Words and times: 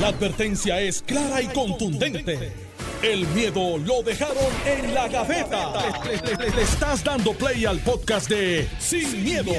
La 0.00 0.08
advertencia 0.08 0.80
es 0.80 1.02
clara 1.02 1.40
y 1.40 1.46
contundente. 1.46 2.52
El 3.00 3.28
miedo 3.28 3.78
lo 3.78 4.02
dejaron 4.02 4.36
en 4.66 4.92
la 4.92 5.06
gaveta. 5.06 5.72
Le, 6.04 6.62
estás 6.62 7.04
dando 7.04 7.32
play 7.32 7.64
al 7.64 7.78
podcast 7.78 8.28
de 8.28 8.68
Sin, 8.80 9.22
miedo, 9.22 9.52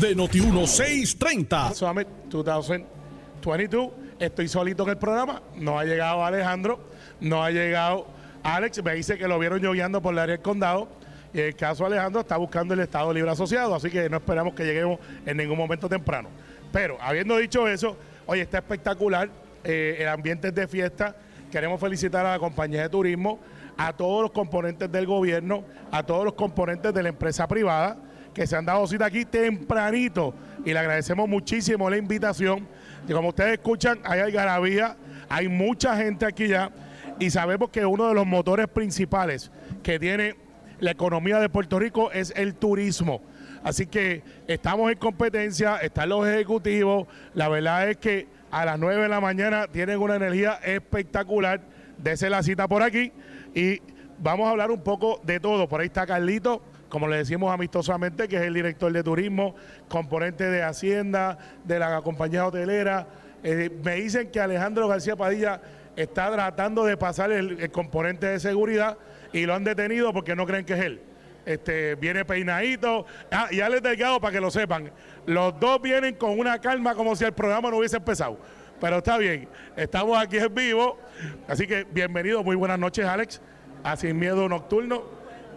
de 0.00 0.16
Noti1630. 0.16 1.74
Summit 1.74 2.08
2022. 2.30 3.90
Estoy 4.18 4.48
solito 4.48 4.84
en 4.84 4.90
el 4.90 4.96
programa. 4.96 5.42
No 5.56 5.78
ha 5.78 5.84
llegado 5.84 6.24
Alejandro. 6.24 6.80
No 7.20 7.44
ha 7.44 7.50
llegado 7.50 8.06
Alex. 8.42 8.82
Me 8.82 8.94
dice 8.94 9.18
que 9.18 9.28
lo 9.28 9.38
vieron 9.38 9.60
lloviendo 9.60 10.00
por 10.00 10.14
el 10.14 10.20
área 10.20 10.36
del 10.36 10.42
condado. 10.42 10.88
Y 11.34 11.40
el 11.40 11.54
caso 11.54 11.84
Alejandro 11.84 12.22
está 12.22 12.38
buscando 12.38 12.72
el 12.72 12.80
Estado 12.80 13.12
Libre 13.12 13.30
Asociado. 13.30 13.74
Así 13.74 13.90
que 13.90 14.08
no 14.08 14.16
esperamos 14.16 14.54
que 14.54 14.64
lleguemos 14.64 14.98
en 15.26 15.36
ningún 15.36 15.58
momento 15.58 15.86
temprano. 15.86 16.30
Pero 16.72 16.96
habiendo 16.98 17.36
dicho 17.36 17.68
eso, 17.68 17.98
hoy 18.24 18.40
está 18.40 18.56
espectacular. 18.58 19.41
Eh, 19.64 19.96
el 20.00 20.08
ambiente 20.08 20.48
es 20.48 20.54
de 20.54 20.66
fiesta. 20.66 21.16
Queremos 21.50 21.80
felicitar 21.80 22.24
a 22.24 22.32
la 22.32 22.38
compañía 22.38 22.82
de 22.82 22.88
turismo, 22.88 23.38
a 23.76 23.92
todos 23.92 24.22
los 24.22 24.30
componentes 24.30 24.90
del 24.90 25.06
gobierno, 25.06 25.64
a 25.90 26.02
todos 26.02 26.24
los 26.24 26.34
componentes 26.34 26.92
de 26.94 27.02
la 27.02 27.08
empresa 27.10 27.46
privada 27.46 27.96
que 28.32 28.46
se 28.46 28.56
han 28.56 28.64
dado 28.64 28.86
cita 28.86 29.06
aquí 29.06 29.24
tempranito 29.24 30.34
y 30.64 30.72
le 30.72 30.78
agradecemos 30.78 31.28
muchísimo 31.28 31.90
la 31.90 31.96
invitación. 31.96 32.66
Y 33.06 33.12
como 33.12 33.28
ustedes 33.28 33.52
escuchan, 33.52 33.98
hay 34.04 34.20
algarabía, 34.20 34.96
hay 35.28 35.48
mucha 35.48 35.96
gente 35.96 36.24
aquí 36.24 36.48
ya 36.48 36.70
y 37.18 37.30
sabemos 37.30 37.70
que 37.70 37.84
uno 37.84 38.08
de 38.08 38.14
los 38.14 38.26
motores 38.26 38.68
principales 38.68 39.50
que 39.82 39.98
tiene 39.98 40.36
la 40.80 40.90
economía 40.90 41.38
de 41.38 41.48
Puerto 41.48 41.78
Rico 41.78 42.10
es 42.12 42.32
el 42.36 42.54
turismo. 42.54 43.20
Así 43.62 43.86
que 43.86 44.22
estamos 44.48 44.90
en 44.90 44.98
competencia, 44.98 45.76
están 45.76 46.08
los 46.08 46.26
ejecutivos. 46.26 47.06
La 47.34 47.48
verdad 47.48 47.88
es 47.90 47.96
que 47.98 48.26
a 48.52 48.66
las 48.66 48.78
9 48.78 49.02
de 49.02 49.08
la 49.08 49.20
mañana 49.20 49.66
tienen 49.66 49.98
una 49.98 50.14
energía 50.14 50.60
espectacular. 50.62 51.62
Dese 51.96 52.28
la 52.28 52.42
cita 52.42 52.68
por 52.68 52.82
aquí 52.82 53.10
y 53.54 53.80
vamos 54.18 54.46
a 54.46 54.50
hablar 54.50 54.70
un 54.70 54.82
poco 54.82 55.20
de 55.24 55.40
todo. 55.40 55.68
Por 55.68 55.80
ahí 55.80 55.86
está 55.86 56.06
Carlito, 56.06 56.62
como 56.90 57.08
le 57.08 57.16
decimos 57.16 57.52
amistosamente, 57.52 58.28
que 58.28 58.36
es 58.36 58.42
el 58.42 58.52
director 58.52 58.92
de 58.92 59.02
turismo, 59.02 59.54
componente 59.88 60.44
de 60.44 60.62
Hacienda, 60.62 61.38
de 61.64 61.78
la 61.78 62.02
compañía 62.02 62.46
hotelera. 62.46 63.06
Eh, 63.42 63.70
me 63.82 63.94
dicen 63.96 64.30
que 64.30 64.38
Alejandro 64.38 64.86
García 64.86 65.16
Padilla 65.16 65.62
está 65.96 66.30
tratando 66.30 66.84
de 66.84 66.98
pasar 66.98 67.32
el, 67.32 67.58
el 67.58 67.70
componente 67.70 68.26
de 68.26 68.38
seguridad 68.38 68.98
y 69.32 69.46
lo 69.46 69.54
han 69.54 69.64
detenido 69.64 70.12
porque 70.12 70.36
no 70.36 70.44
creen 70.44 70.66
que 70.66 70.74
es 70.74 70.80
él. 70.80 71.00
Este, 71.44 71.94
viene 71.96 72.24
peinadito. 72.24 73.06
Ah, 73.30 73.48
y 73.50 73.60
Alex 73.60 73.82
Delgado, 73.82 74.20
para 74.20 74.32
que 74.32 74.40
lo 74.40 74.50
sepan, 74.50 74.90
los 75.26 75.58
dos 75.58 75.80
vienen 75.80 76.14
con 76.14 76.38
una 76.38 76.60
calma 76.60 76.94
como 76.94 77.16
si 77.16 77.24
el 77.24 77.32
programa 77.32 77.70
no 77.70 77.78
hubiese 77.78 77.96
empezado. 77.96 78.38
Pero 78.80 78.98
está 78.98 79.16
bien, 79.16 79.48
estamos 79.76 80.18
aquí 80.18 80.38
en 80.38 80.54
vivo. 80.54 80.98
Así 81.46 81.66
que 81.66 81.84
bienvenido, 81.84 82.42
muy 82.42 82.56
buenas 82.56 82.78
noches, 82.78 83.06
Alex, 83.06 83.40
a 83.84 83.96
Sin 83.96 84.18
Miedo 84.18 84.48
Nocturno. 84.48 85.04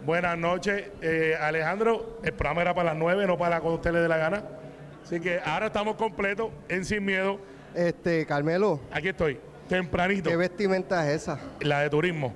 Buenas 0.04 0.38
noches, 0.38 0.90
eh, 1.02 1.36
Alejandro. 1.40 2.20
El 2.22 2.32
programa 2.34 2.62
era 2.62 2.74
para 2.74 2.90
las 2.90 2.96
nueve, 2.96 3.26
no 3.26 3.36
para 3.36 3.60
cuando 3.60 3.76
usted 3.76 3.92
le 3.92 3.98
dé 4.00 4.08
la 4.08 4.16
gana. 4.16 4.44
Así 5.02 5.18
que 5.20 5.40
ahora 5.44 5.66
estamos 5.66 5.96
completos 5.96 6.50
en 6.68 6.84
Sin 6.84 7.04
Miedo. 7.04 7.40
Este, 7.74 8.24
Carmelo, 8.26 8.80
Aquí 8.92 9.08
estoy, 9.08 9.38
tempranito. 9.68 10.30
¿qué 10.30 10.36
vestimenta 10.36 11.08
es 11.10 11.22
esa? 11.22 11.38
La 11.60 11.80
de 11.80 11.90
turismo. 11.90 12.34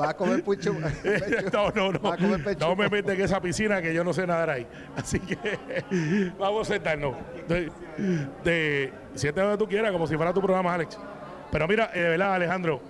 ¿Va 0.00 0.10
a 0.10 0.16
comer 0.16 0.42
pucho? 0.42 0.72
no, 1.52 1.70
no, 1.70 1.92
no. 1.92 2.00
¿Va 2.00 2.14
a 2.14 2.16
comer 2.16 2.42
pechuga? 2.42 2.66
No 2.66 2.76
me 2.76 2.88
meten 2.88 3.16
en 3.16 3.22
esa 3.22 3.40
piscina 3.40 3.82
que 3.82 3.92
yo 3.92 4.02
no 4.02 4.12
sé 4.12 4.26
nadar 4.26 4.50
ahí. 4.50 4.66
Así 4.96 5.18
que 5.20 6.32
vamos 6.38 6.68
a 6.68 6.72
sentarnos. 6.74 7.16
De, 7.48 7.70
de, 8.44 8.92
siéntate 9.14 9.46
donde 9.46 9.58
tú 9.58 9.68
quieras, 9.68 9.92
como 9.92 10.06
si 10.06 10.16
fuera 10.16 10.32
tu 10.32 10.40
programa, 10.40 10.74
Alex. 10.74 10.98
Pero 11.50 11.66
mira, 11.68 11.90
eh, 11.92 12.00
de 12.00 12.08
verdad, 12.10 12.34
Alejandro, 12.34 12.80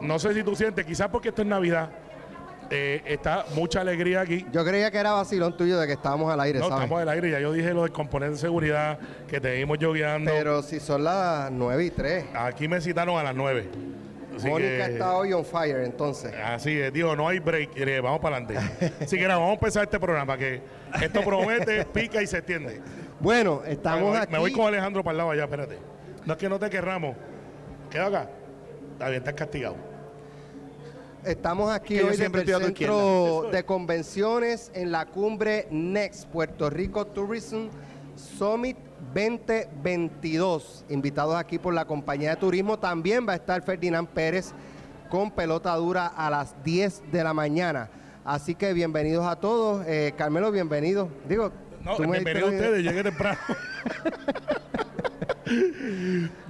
no 0.00 0.18
sé 0.18 0.34
si 0.34 0.42
tú 0.42 0.56
sientes, 0.56 0.84
quizás 0.84 1.08
porque 1.08 1.28
esto 1.28 1.42
es 1.42 1.48
Navidad, 1.48 1.90
eh, 2.74 3.02
está 3.06 3.44
mucha 3.54 3.82
alegría 3.82 4.22
aquí. 4.22 4.46
Yo 4.50 4.64
creía 4.64 4.90
que 4.90 4.98
era 4.98 5.12
vacilón 5.12 5.56
tuyo 5.56 5.78
de 5.78 5.86
que 5.86 5.92
estábamos 5.92 6.32
al 6.32 6.40
aire, 6.40 6.58
No, 6.58 6.68
¿sabes? 6.68 6.84
estamos 6.84 7.02
al 7.02 7.08
aire, 7.10 7.30
ya 7.30 7.38
yo 7.40 7.52
dije 7.52 7.74
lo 7.74 7.82
del 7.82 7.92
componente 7.92 8.34
de 8.36 8.40
seguridad, 8.40 8.98
que 9.28 9.40
te 9.40 9.52
vimos 9.56 9.78
lloviando. 9.78 10.30
Pero 10.30 10.62
si 10.62 10.80
son 10.80 11.04
las 11.04 11.50
9 11.50 11.84
y 11.84 11.90
3. 11.90 12.24
Aquí 12.34 12.66
me 12.68 12.80
citaron 12.80 13.18
a 13.18 13.22
las 13.22 13.34
9. 13.34 13.68
Así 14.34 14.48
Mónica 14.48 14.86
que- 14.86 14.92
está 14.92 15.14
hoy 15.14 15.32
on 15.34 15.44
fire, 15.44 15.84
entonces. 15.84 16.32
Así 16.42 16.78
es, 16.80 16.90
digo, 16.92 17.14
no 17.14 17.28
hay 17.28 17.38
break, 17.38 17.70
vamos 18.02 18.20
para 18.20 18.36
adelante. 18.38 18.90
Así 19.02 19.16
que 19.18 19.24
nada, 19.24 19.34
vamos 19.36 19.50
a 19.50 19.54
empezar 19.54 19.82
este 19.84 20.00
programa, 20.00 20.38
que 20.38 20.62
esto 21.02 21.20
promete, 21.22 21.84
pica 21.92 22.22
y 22.22 22.26
se 22.26 22.38
extiende. 22.38 22.80
Bueno, 23.20 23.60
me, 23.64 23.72
estamos 23.72 24.08
voy, 24.08 24.16
aquí. 24.16 24.32
me 24.32 24.38
voy 24.38 24.52
con 24.52 24.66
Alejandro 24.66 25.04
para 25.04 25.12
el 25.12 25.18
lado 25.18 25.30
allá, 25.32 25.44
espérate. 25.44 25.78
No 26.24 26.32
es 26.32 26.38
que 26.38 26.48
no 26.48 26.58
te 26.58 26.70
querramos. 26.70 27.14
Queda 27.90 28.06
acá. 28.06 28.30
Está 28.94 29.08
bien, 29.10 29.18
estás 29.18 29.34
castigado. 29.34 29.76
Estamos 31.24 31.70
aquí 31.70 32.00
hoy 32.00 32.16
desde 32.16 32.26
el 32.26 32.46
centro 32.46 33.48
de 33.52 33.64
convenciones 33.64 34.72
en 34.74 34.90
la 34.90 35.06
cumbre 35.06 35.68
Next 35.70 36.26
Puerto 36.26 36.68
Rico 36.68 37.06
Tourism 37.06 37.68
Summit 38.16 38.76
2022. 39.14 40.84
Invitados 40.88 41.36
aquí 41.36 41.60
por 41.60 41.74
la 41.74 41.84
compañía 41.84 42.30
de 42.30 42.36
turismo. 42.36 42.76
También 42.76 43.26
va 43.28 43.34
a 43.34 43.36
estar 43.36 43.62
Ferdinand 43.62 44.08
Pérez 44.08 44.52
con 45.10 45.30
pelota 45.30 45.72
dura 45.76 46.08
a 46.08 46.28
las 46.28 46.60
10 46.64 47.12
de 47.12 47.22
la 47.22 47.32
mañana. 47.32 47.88
Así 48.24 48.56
que 48.56 48.72
bienvenidos 48.72 49.24
a 49.24 49.36
todos. 49.36 49.84
Eh, 49.86 50.14
Carmelo, 50.16 50.50
bienvenido. 50.50 51.08
Digo, 51.28 51.52
No, 51.84 51.94
tú 51.94 52.02
me 52.02 52.18
bienvenido 52.18 52.48
a 52.48 52.50
ustedes, 52.50 52.82
llegué 52.82 53.04
temprano. 53.04 53.38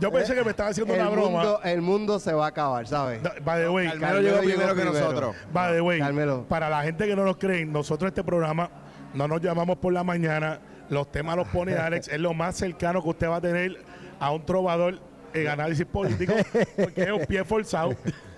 Yo 0.01 0.11
pensé 0.13 0.35
que 0.35 0.45
me 0.45 0.51
estaba 0.51 0.71
haciendo 0.71 0.95
el 0.95 1.01
una 1.01 1.11
broma. 1.11 1.31
mundo, 1.31 1.61
el 1.65 1.83
mundo 1.83 2.19
se 2.19 2.33
va 2.33 2.47
a 2.47 2.49
acabar, 2.49 2.87
¿sabes? 2.87 3.23
No, 3.23 3.31
By 3.45 3.63
the 3.63 3.69
way, 3.69 3.87
Carmelo 3.89 4.07
Carmelo 4.07 4.29
llegó 4.31 4.43
primero 4.45 4.75
que 4.75 4.85
nosotros. 4.85 5.37
By 5.53 5.73
the 5.75 5.81
way, 5.81 5.99
Carmelo. 5.99 6.45
para 6.49 6.69
la 6.69 6.83
gente 6.83 7.07
que 7.07 7.17
no 7.17 7.25
nos 7.25 7.37
cree, 7.37 7.65
nosotros 7.65 8.09
este 8.09 8.23
programa 8.25 8.71
no 9.15 9.29
nos 9.29 9.41
llamamos 9.41 9.79
por 9.79 9.93
la 9.93 10.05
mañana, 10.05 10.61
los 10.89 11.11
temas 11.11 11.37
los 11.37 11.49
pone 11.49 11.75
Alex, 11.77 12.09
es 12.09 12.21
lo 12.21 12.35
más 12.35 12.57
cercano 12.57 13.03
que 13.03 13.09
usted 13.09 13.29
va 13.29 13.37
a 13.37 13.41
tener 13.41 13.83
a 14.21 14.31
un 14.31 14.45
trovador 14.45 14.99
en 15.35 15.49
análisis 15.49 15.87
político, 15.87 16.35
porque 16.77 17.03
es 17.03 17.11
un 17.11 17.25
pie 17.27 17.45
forzado. 17.45 17.95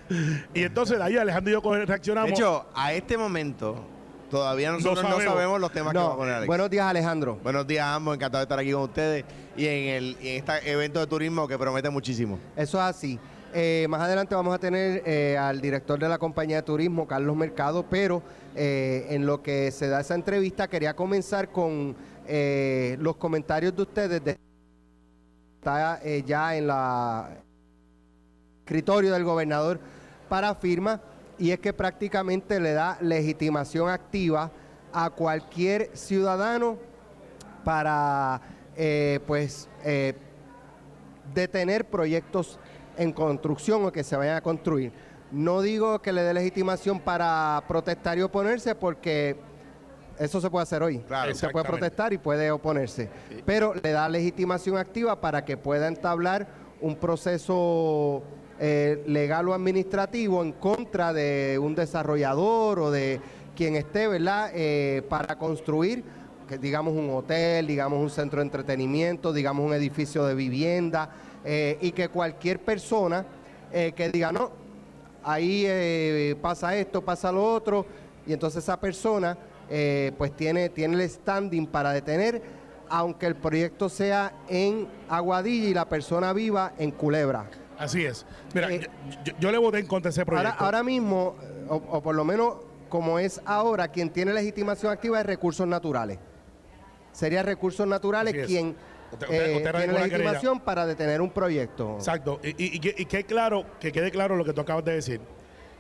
y 0.55 0.63
entonces 0.63 0.99
de 0.99 1.05
ahí 1.05 1.17
Alejandro 1.17 1.51
y 1.51 1.55
yo 1.55 1.63
co- 1.63 1.75
De 1.75 1.87
reaccionamos. 1.87 2.31
hecho, 2.31 2.67
a 2.75 2.93
este 2.93 3.17
momento, 3.19 3.85
todavía 4.35 4.73
nosotros 4.73 5.05
no 5.05 5.11
sabemos. 5.11 5.33
sabemos, 5.33 5.61
los 5.61 5.71
temas 5.71 5.93
que 5.93 5.99
va 6.01 6.13
a 6.13 6.17
poner 6.17 6.35
Alex. 6.35 6.47
buenos 6.49 6.69
días, 6.69 6.87
Alejandro. 6.87 7.39
Buenos 7.41 7.67
días 7.69 7.85
a 7.85 7.95
ambos, 7.95 8.17
encantado 8.17 8.41
de 8.41 8.43
estar 8.43 8.59
aquí 8.59 8.73
con 8.73 8.83
ustedes 8.83 9.25
y 9.57 9.67
en, 9.67 9.89
el, 9.91 10.17
y 10.21 10.29
en 10.31 10.37
este 10.39 10.73
evento 10.73 10.99
de 10.99 11.07
turismo 11.07 11.47
que 11.47 11.57
promete 11.57 11.89
muchísimo. 11.89 12.41
Eso 12.57 12.79
es 12.79 12.83
así. 12.85 13.21
Eh, 13.55 13.87
más 13.89 14.01
adelante 14.01 14.35
vamos 14.35 14.53
a 14.53 14.59
tener 14.59 15.05
eh, 15.07 15.39
al 15.39 15.61
director 15.61 16.01
de 16.01 16.09
la 16.09 16.19
compañía 16.19 16.57
de 16.57 16.63
turismo, 16.63 17.07
Carlos 17.07 17.37
Mercado, 17.37 17.87
pero 17.89 18.25
eh, 18.57 19.07
en 19.11 19.25
lo 19.25 19.41
que 19.41 19.71
se 19.71 19.87
da 19.87 20.01
esa 20.01 20.17
entrevista 20.17 20.67
quería 20.67 20.97
comenzar 20.97 21.53
con 21.53 21.95
eh, 22.27 22.97
los 22.99 23.15
comentarios 23.15 23.77
de 23.77 23.83
ustedes. 23.83 24.25
De, 24.25 24.37
está 25.61 26.01
eh, 26.03 26.25
ya 26.27 26.57
en 26.57 26.67
la 26.67 27.29
escritorio 28.65 29.13
del 29.13 29.23
gobernador 29.23 29.79
para 30.29 30.57
firma 30.57 31.01
y 31.39 31.51
es 31.51 31.59
que 31.59 31.73
prácticamente 31.73 32.61
le 32.61 32.73
da 32.73 32.99
legitimación 33.01 33.89
activa 33.89 34.51
a 34.93 35.11
cualquier 35.11 35.91
ciudadano 35.97 36.79
para 37.65 38.41
eh, 38.77 39.21
pues 39.27 39.69
eh, 39.85 40.15
detener 41.35 41.85
proyectos 41.87 42.59
en 42.97 43.13
construcción 43.13 43.85
o 43.85 43.93
que 43.93 44.05
se 44.05 44.17
vayan 44.17 44.37
a 44.37 44.41
construir. 44.41 44.93
No 45.33 45.63
digo 45.63 46.01
que 46.01 46.13
le 46.13 46.23
dé 46.23 46.33
legitimación 46.33 47.01
para 47.01 47.65
protestar 47.67 48.19
y 48.19 48.23
oponerse 48.23 48.75
porque 48.75 49.37
eso 50.19 50.41
se 50.41 50.49
puede 50.49 50.63
hacer 50.63 50.83
hoy. 50.83 51.01
Claro, 51.01 51.35
se 51.35 51.49
puede 51.49 51.67
protestar 51.67 52.13
y 52.13 52.19
puede 52.19 52.51
oponerse. 52.53 53.11
Pero 53.45 53.75
le 53.75 53.91
da 53.91 54.09
legitimación 54.09 54.77
activa 54.77 55.21
para 55.21 55.45
que 55.45 55.57
pueda 55.57 55.89
entablar 55.89 56.47
un 56.81 56.95
proceso 56.95 58.23
eh, 58.61 59.03
legal 59.07 59.49
o 59.49 59.55
administrativo 59.55 60.43
en 60.43 60.53
contra 60.53 61.13
de 61.13 61.59
un 61.61 61.75
desarrollador 61.75 62.79
o 62.79 62.91
de 62.91 63.21
quien 63.57 63.77
esté, 63.77 64.09
¿verdad?, 64.09 64.51
Eh, 64.55 65.03
para 65.09 65.37
construir, 65.37 66.05
que 66.49 66.59
digamos 66.59 66.95
un 66.95 67.11
hotel, 67.11 67.67
digamos 67.67 68.01
un 68.01 68.11
centro 68.11 68.41
de 68.41 68.47
entretenimiento, 68.47 69.33
digamos 69.33 69.67
un 69.67 69.75
edificio 69.75 70.25
de 70.27 70.35
vivienda, 70.35 71.11
eh, 71.45 71.79
y 71.81 71.93
que 71.93 72.09
cualquier 72.09 72.61
persona 72.61 73.25
que 73.73 74.09
diga, 74.11 74.31
no, 74.31 74.53
ahí 75.25 76.37
pasa 76.41 76.77
esto, 76.77 77.03
pasa 77.03 77.33
lo 77.33 77.43
otro, 77.43 77.85
y 78.25 78.33
entonces 78.33 78.63
esa 78.63 78.79
persona 78.79 79.37
pues 80.17 80.37
tiene, 80.37 80.69
tiene 80.69 80.95
el 81.03 81.11
standing 81.11 81.67
para 81.67 81.93
detener, 81.93 82.41
aunque 82.89 83.27
el 83.27 83.35
proyecto 83.35 83.89
sea 83.89 84.33
en 84.49 84.87
Aguadilla 85.09 85.69
y 85.71 85.75
la 85.75 85.89
persona 85.89 86.33
viva 86.33 86.73
en 86.79 86.93
Culebra. 86.93 87.47
Así 87.79 88.05
es. 88.05 88.25
Mira, 88.55 88.71
Eh, 88.73 88.81
yo, 89.11 89.17
yo- 89.25 89.33
yo 89.39 89.51
le 89.53 89.59
voté 89.59 89.79
en 89.79 89.87
contra 89.87 90.09
de 90.11 90.13
ese 90.13 90.25
proyecto. 90.25 90.49
Ahora, 90.53 90.65
ahora 90.65 90.83
mismo, 90.83 91.37
o, 91.69 91.75
o 91.77 92.03
por 92.03 92.15
lo 92.15 92.25
menos 92.25 92.57
como 92.89 93.19
es 93.19 93.41
ahora, 93.45 93.89
quien 93.89 94.11
tiene 94.11 94.33
legitimación 94.33 94.93
activa 94.93 95.19
es 95.21 95.27
recursos 95.27 95.67
naturales. 95.67 96.19
Sería 97.13 97.43
recursos 97.43 97.87
naturales 97.87 98.47
quien 98.47 98.77
Usted- 99.13 99.27
eh, 99.31 99.57
usted- 99.57 99.71
tiene 99.73 99.87
querella. 99.87 100.05
legitimación 100.07 100.61
para 100.61 100.87
detener 100.87 101.21
un 101.21 101.31
proyecto. 101.31 101.95
Exacto. 101.97 102.41
Y, 102.43 102.49
y- 102.51 102.77
y 102.77 102.81
que, 102.81 102.95
y 102.99 103.05
que 103.07 103.25
claro, 103.25 103.65
que 103.81 103.93
quede 103.93 104.11
claro 104.11 104.37
lo 104.37 104.45
que 104.45 104.53
tú 104.53 104.61
acabas 104.61 104.85
de 104.85 104.95
decir. 104.95 105.21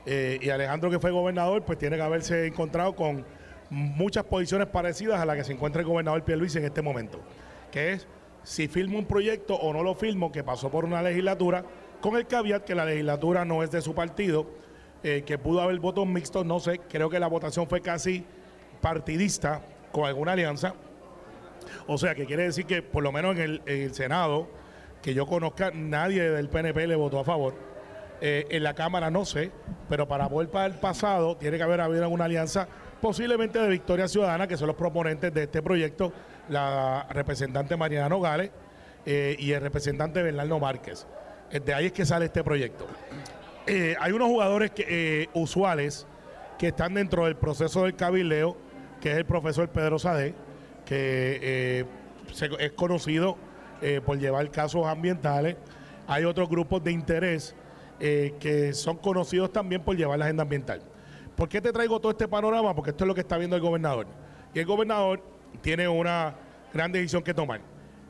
Eh, 0.07 0.39
y 0.43 0.51
Alejandro, 0.51 0.91
que 0.91 0.99
fue 0.99 1.11
gobernador, 1.11 1.63
pues 1.65 1.79
tiene 1.79 1.97
que 1.97 2.03
haberse 2.03 2.47
encontrado 2.47 2.95
con 2.95 3.25
muchas 3.71 4.25
posiciones 4.25 4.69
parecidas 4.69 5.21
a 5.21 5.25
las 5.25 5.37
que 5.37 5.45
se 5.45 5.53
encuentra 5.53 5.81
el 5.81 5.89
gobernador 5.89 6.23
Pierluisi 6.23 6.59
en 6.59 6.67
este 6.67 6.83
momento. 6.83 7.21
Que 7.73 7.93
es 7.95 8.07
si 8.43 8.69
firmo 8.69 8.99
un 8.99 9.07
proyecto 9.07 9.55
o 9.57 9.73
no 9.73 9.83
lo 9.83 9.95
firmo, 9.95 10.31
que 10.31 10.45
pasó 10.45 10.71
por 10.71 10.85
una 10.85 11.01
legislatura, 11.03 11.65
con 12.05 12.17
el 12.17 12.27
caveat 12.27 12.65
que 12.65 12.75
la 12.75 12.85
legislatura 12.85 13.47
no 13.47 13.63
es 13.63 13.71
de 13.71 13.81
su 13.81 13.95
partido, 13.95 14.47
eh, 15.03 15.23
que 15.25 15.39
pudo 15.39 15.63
haber 15.63 15.79
votos 15.79 16.07
mixtos, 16.07 16.45
no 16.45 16.61
sé, 16.61 16.79
creo 16.81 17.09
que 17.09 17.19
la 17.19 17.29
votación 17.29 17.67
fue 17.67 17.81
casi 17.81 18.27
partidista 18.83 19.63
con 19.91 20.05
alguna 20.05 20.33
alianza. 20.33 20.75
O 21.87 21.97
sea, 21.97 22.15
que 22.15 22.27
quiere 22.27 22.43
decir 22.43 22.67
que 22.67 22.83
por 22.83 23.03
lo 23.03 23.11
menos 23.11 23.37
en 23.37 23.41
el, 23.41 23.63
en 23.65 23.81
el 23.85 23.95
Senado, 23.95 24.49
que 25.01 25.15
yo 25.15 25.25
conozca, 25.25 25.71
nadie 25.73 26.29
del 26.29 26.51
PNP 26.51 26.89
le 26.89 26.95
votó 26.95 27.21
a 27.21 27.25
favor. 27.25 27.55
Eh, 28.21 28.49
en 28.51 28.65
la 28.65 28.75
Cámara 28.75 29.11
no 29.11 29.25
sé, 29.25 29.51
pero 29.89 30.07
para 30.07 30.27
volver 30.27 30.53
para 30.53 30.67
el 30.67 30.75
pasado 30.75 31.39
tiene 31.39 31.57
que 31.57 31.63
haber 31.63 31.81
habido 31.81 32.07
una 32.11 32.27
alianza 32.27 32.69
posiblemente 33.01 33.59
de 33.59 33.69
Victoria 33.71 34.09
Ciudadana, 34.09 34.47
que 34.47 34.59
son 34.59 34.67
los 34.67 34.77
proponentes 34.77 35.33
de 35.33 35.45
este 35.45 35.63
proyecto, 35.63 36.13
la 36.51 37.07
representante 37.09 37.79
Mariana 37.79 38.11
Nogales 38.11 38.51
eh, 39.07 39.37
y 39.39 39.53
el 39.53 39.63
representante 39.63 40.23
Bernardo 40.23 40.61
Márquez. 40.61 41.07
Eh, 41.55 41.61
De 41.61 41.73
ahí 41.73 41.87
es 41.87 41.93
que 41.93 42.05
sale 42.05 42.27
este 42.27 42.43
proyecto. 42.43 42.87
Eh, 43.67 43.95
hay 44.01 44.13
unos 44.13 44.29
jugadores 44.29 44.73
eh, 44.77 45.29
usuales 45.35 46.07
que 46.59 46.69
están 46.69 46.95
dentro 46.95 47.25
del 47.25 47.37
proceso 47.37 47.85
del 47.85 47.95
cabildeo, 47.95 48.57
que 49.01 49.13
es 49.13 49.19
el 49.19 49.25
profesor 49.25 49.69
Pedro 49.69 49.99
Sade, 49.99 50.35
que 50.85 51.87
es 52.59 52.73
conocido 52.73 53.37
por 54.05 54.19
llevar 54.19 54.51
casos 54.51 54.87
ambientales. 54.87 55.57
Hay 56.07 56.25
otros 56.25 56.49
grupos 56.49 56.83
de 56.85 56.93
interés 56.93 57.55
que 57.99 58.73
son 58.73 58.97
conocidos 58.97 59.53
también 59.53 59.83
por 59.83 59.97
llevar 59.97 60.19
la 60.19 60.27
agenda 60.27 60.43
ambiental. 60.43 60.83
¿Por 61.37 61.49
qué 61.49 61.61
te 61.61 61.73
traigo 61.73 62.01
todo 62.01 62.13
este 62.13 62.29
panorama? 62.29 62.75
Porque 62.75 62.91
esto 62.91 63.05
es 63.05 63.09
lo 63.09 63.15
que 63.15 63.23
está 63.23 63.37
viendo 63.37 63.57
el 63.57 63.63
gobernador. 63.63 64.07
Y 64.55 64.61
el 64.61 64.67
gobernador 64.67 65.23
tiene 65.61 65.89
una 65.89 66.35
gran 66.73 66.93
decisión 66.93 67.23
que 67.23 67.35
tomar. 67.35 67.61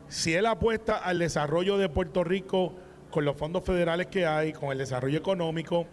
Si 0.09 0.35
él 0.35 0.47
apuesta 0.47 0.97
al 0.97 1.19
desarrollo 1.19 1.79
de 1.79 1.89
Puerto 1.89 2.25
Rico 2.25 2.75
con 3.15 3.25
los 3.25 3.37
fondos 3.37 3.63
federales 3.63 4.09
que 4.09 4.27
hay, 4.27 4.53
con 4.53 4.73
el 4.73 4.79
desarrollo 4.79 5.17
económico, 5.17 5.87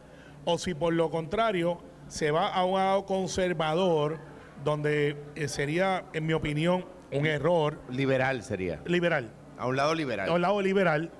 o 0.43 0.57
si 0.57 0.73
por 0.73 0.91
lo 0.91 1.11
contrario 1.11 1.77
se 2.07 2.31
va 2.31 2.47
a 2.47 2.65
un 2.65 2.79
lado 2.79 3.05
conservador, 3.05 4.17
donde 4.63 5.15
eh, 5.35 5.47
sería, 5.47 6.05
en 6.13 6.25
mi 6.25 6.33
opinión, 6.33 6.83
un 7.11 7.27
error 7.27 7.79
Liberal 7.91 8.41
sería. 8.41 8.81
liberal 8.87 9.31
A 9.59 9.67
un 9.67 9.75
lado 9.75 9.93
liberal. 9.93 10.29
a 10.29 10.33
un 10.33 10.41
lado 10.41 10.59
liberal, 10.63 11.11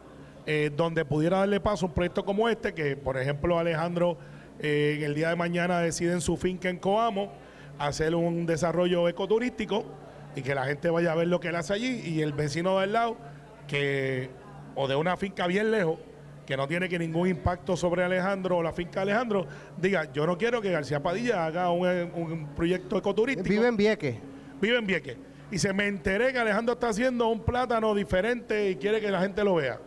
eh, 0.48 0.72
donde 0.76 1.06
pudiera 1.06 1.38
darle 1.38 1.60
paso 1.60 1.86
a 1.86 1.90
un 1.90 1.94
proyecto 1.94 2.26
como 2.26 2.50
este, 2.50 2.74
que 2.74 2.98
por 2.98 3.16
ejemplo 3.16 3.60
Alejandro 3.60 4.18
eh, 4.58 4.96
en 4.98 5.04
el 5.04 5.14
día 5.14 5.30
de 5.30 5.36
mañana 5.36 5.82
decide 5.82 6.14
en 6.14 6.22
su 6.22 6.36
finca 6.36 6.68
en 6.68 6.80
Coamo 6.80 7.32
hacer 7.78 8.16
un 8.16 8.48
desarrollo 8.48 9.08
ecoturístico 9.08 9.86
y 10.36 10.42
que 10.42 10.56
la 10.56 10.66
gente 10.66 10.90
vaya 10.90 11.12
a 11.12 11.16
ver 11.16 11.28
lo 11.28 11.40
que 11.40 11.50
él 11.50 11.56
hace 11.58 11.74
allí 11.74 12.02
y 12.04 12.24
el 12.24 12.34
vecino 12.34 12.80
del 12.80 12.94
lado, 12.94 13.18
que 13.68 14.41
o 14.76 14.88
de 14.88 14.96
una 14.96 15.18
finca 15.18 15.48
bien 15.48 15.72
lejos, 15.72 16.00
que 16.46 16.58
no 16.58 16.68
tiene 16.68 16.90
que 16.90 17.00
ningún 17.00 17.28
impacto 17.28 17.78
sobre 17.78 18.04
Alejandro 18.04 18.58
o 18.58 18.64
la 18.64 18.74
finca 18.74 19.00
de 19.06 19.12
Alejandro, 19.12 19.48
diga, 19.78 20.12
yo 20.12 20.26
no 20.26 20.38
quiero 20.38 20.62
que 20.62 20.72
García 20.72 21.02
Padilla 21.02 21.46
haga 21.46 21.70
un, 21.72 21.88
un 21.88 22.48
proyecto 22.56 22.98
ecoturístico 22.98 23.48
Vive 23.50 23.68
en 23.68 23.78
Vieques. 23.78 24.18
vive 24.60 24.78
en 24.78 24.88
Vieques. 24.88 25.18
Y 25.52 25.60
se 25.60 25.74
me 25.74 25.88
enteré 25.88 26.34
que 26.34 26.40
Alejandro 26.40 26.74
está 26.74 26.90
haciendo 26.90 27.28
un 27.28 27.42
plátano 27.42 27.94
diferente 27.94 28.70
y 28.72 28.76
quiere 28.76 29.00
que 29.02 29.12
la 29.12 29.22
gente 29.22 29.44
lo 29.44 29.56
vea. 29.56 29.80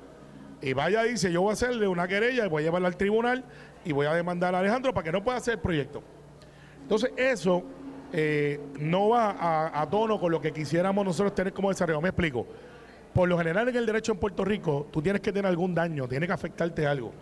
Y 0.63 0.73
vaya 0.73 1.07
y 1.07 1.13
dice, 1.13 1.31
yo 1.33 1.43
voy 1.43 1.51
a 1.51 1.53
hacerle 1.55 1.89
una 1.89 2.07
querella 2.07 2.47
y 2.47 2.49
voy 2.49 2.63
a 2.63 2.67
llevarla 2.67 2.89
al 2.89 2.97
tribunal 2.97 3.45
y 3.85 3.93
voy 3.93 4.07
a 4.07 4.15
demandar 4.15 4.55
a 4.55 4.61
Alejandro 4.61 4.95
para 4.95 5.05
que 5.05 5.13
no 5.13 5.23
pueda 5.23 5.39
hacer 5.39 5.55
el 5.55 5.61
proyecto. 5.61 6.03
Entonces 6.81 7.13
eso 7.17 7.63
eh, 8.13 8.61
no 8.79 9.11
va 9.11 9.31
a, 9.33 9.83
a 9.83 9.91
tono 9.91 10.21
con 10.21 10.31
lo 10.31 10.41
que 10.41 10.53
quisiéramos 10.53 11.05
nosotros 11.05 11.35
tener 11.35 11.53
como 11.53 11.71
desarrollo. 11.71 12.01
Me 12.01 12.09
explico. 12.11 12.47
Por 13.15 13.29
lo 13.29 13.39
general 13.39 13.69
en 13.69 13.77
el 13.77 13.87
derecho 13.87 14.13
en 14.13 14.19
Puerto 14.19 14.45
Rico, 14.45 14.89
tú 14.91 15.01
tienes 15.01 15.23
que 15.23 15.33
tener 15.33 15.47
algún 15.47 15.75
daño, 15.75 16.09
tiene 16.09 16.27
que 16.27 16.33
afectarte 16.33 16.87
algo. 16.87 17.13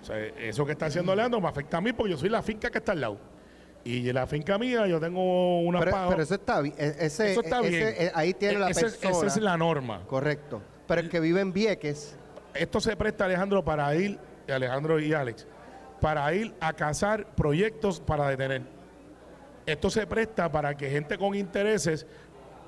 O 0.00 0.04
sea, 0.04 0.16
eso 0.18 0.64
que 0.64 0.72
está 0.72 0.86
haciendo 0.86 1.12
Alejandro 1.12 1.40
me 1.40 1.48
afecta 1.48 1.76
a 1.76 1.80
mí 1.80 1.92
porque 1.92 2.12
yo 2.12 2.16
soy 2.18 2.28
la 2.30 2.42
finca 2.42 2.70
que 2.70 2.78
está 2.78 2.92
al 2.92 3.00
lado. 3.00 3.18
Y 3.82 4.12
la 4.12 4.26
finca 4.26 4.58
mía 4.58 4.86
yo 4.86 5.00
tengo 5.00 5.60
una 5.62 5.80
Pero, 5.80 5.96
pero 6.10 6.22
eso 6.22 6.34
está 6.34 6.60
bien. 6.60 6.74
e- 6.78 6.94
Ese, 7.00 7.32
eso 7.32 7.40
está 7.42 7.60
ese- 7.60 7.68
bien. 7.70 7.88
eh, 7.96 8.12
ahí 8.14 8.32
tiene 8.34 8.58
la 8.58 8.66
persona. 8.68 9.10
Esa 9.10 9.26
es 9.26 9.36
la 9.38 9.56
norma. 9.56 10.02
Correcto. 10.06 10.62
Pero 10.86 11.00
el 11.00 11.08
que 11.08 11.18
vive 11.20 11.40
en 11.40 11.52
Vieques, 11.52 12.16
Esto 12.52 12.80
se 12.80 12.96
presta, 12.96 13.24
Alejandro, 13.26 13.64
para 13.64 13.94
ir, 13.94 14.18
Alejandro 14.48 14.98
y 15.00 15.12
Alex, 15.12 15.46
para 16.00 16.32
ir 16.34 16.52
a 16.60 16.72
cazar 16.72 17.26
proyectos 17.34 18.00
para 18.00 18.28
detener. 18.28 18.62
Esto 19.66 19.88
se 19.88 20.06
presta 20.06 20.50
para 20.50 20.76
que 20.76 20.90
gente 20.90 21.16
con 21.16 21.34
intereses 21.34 22.06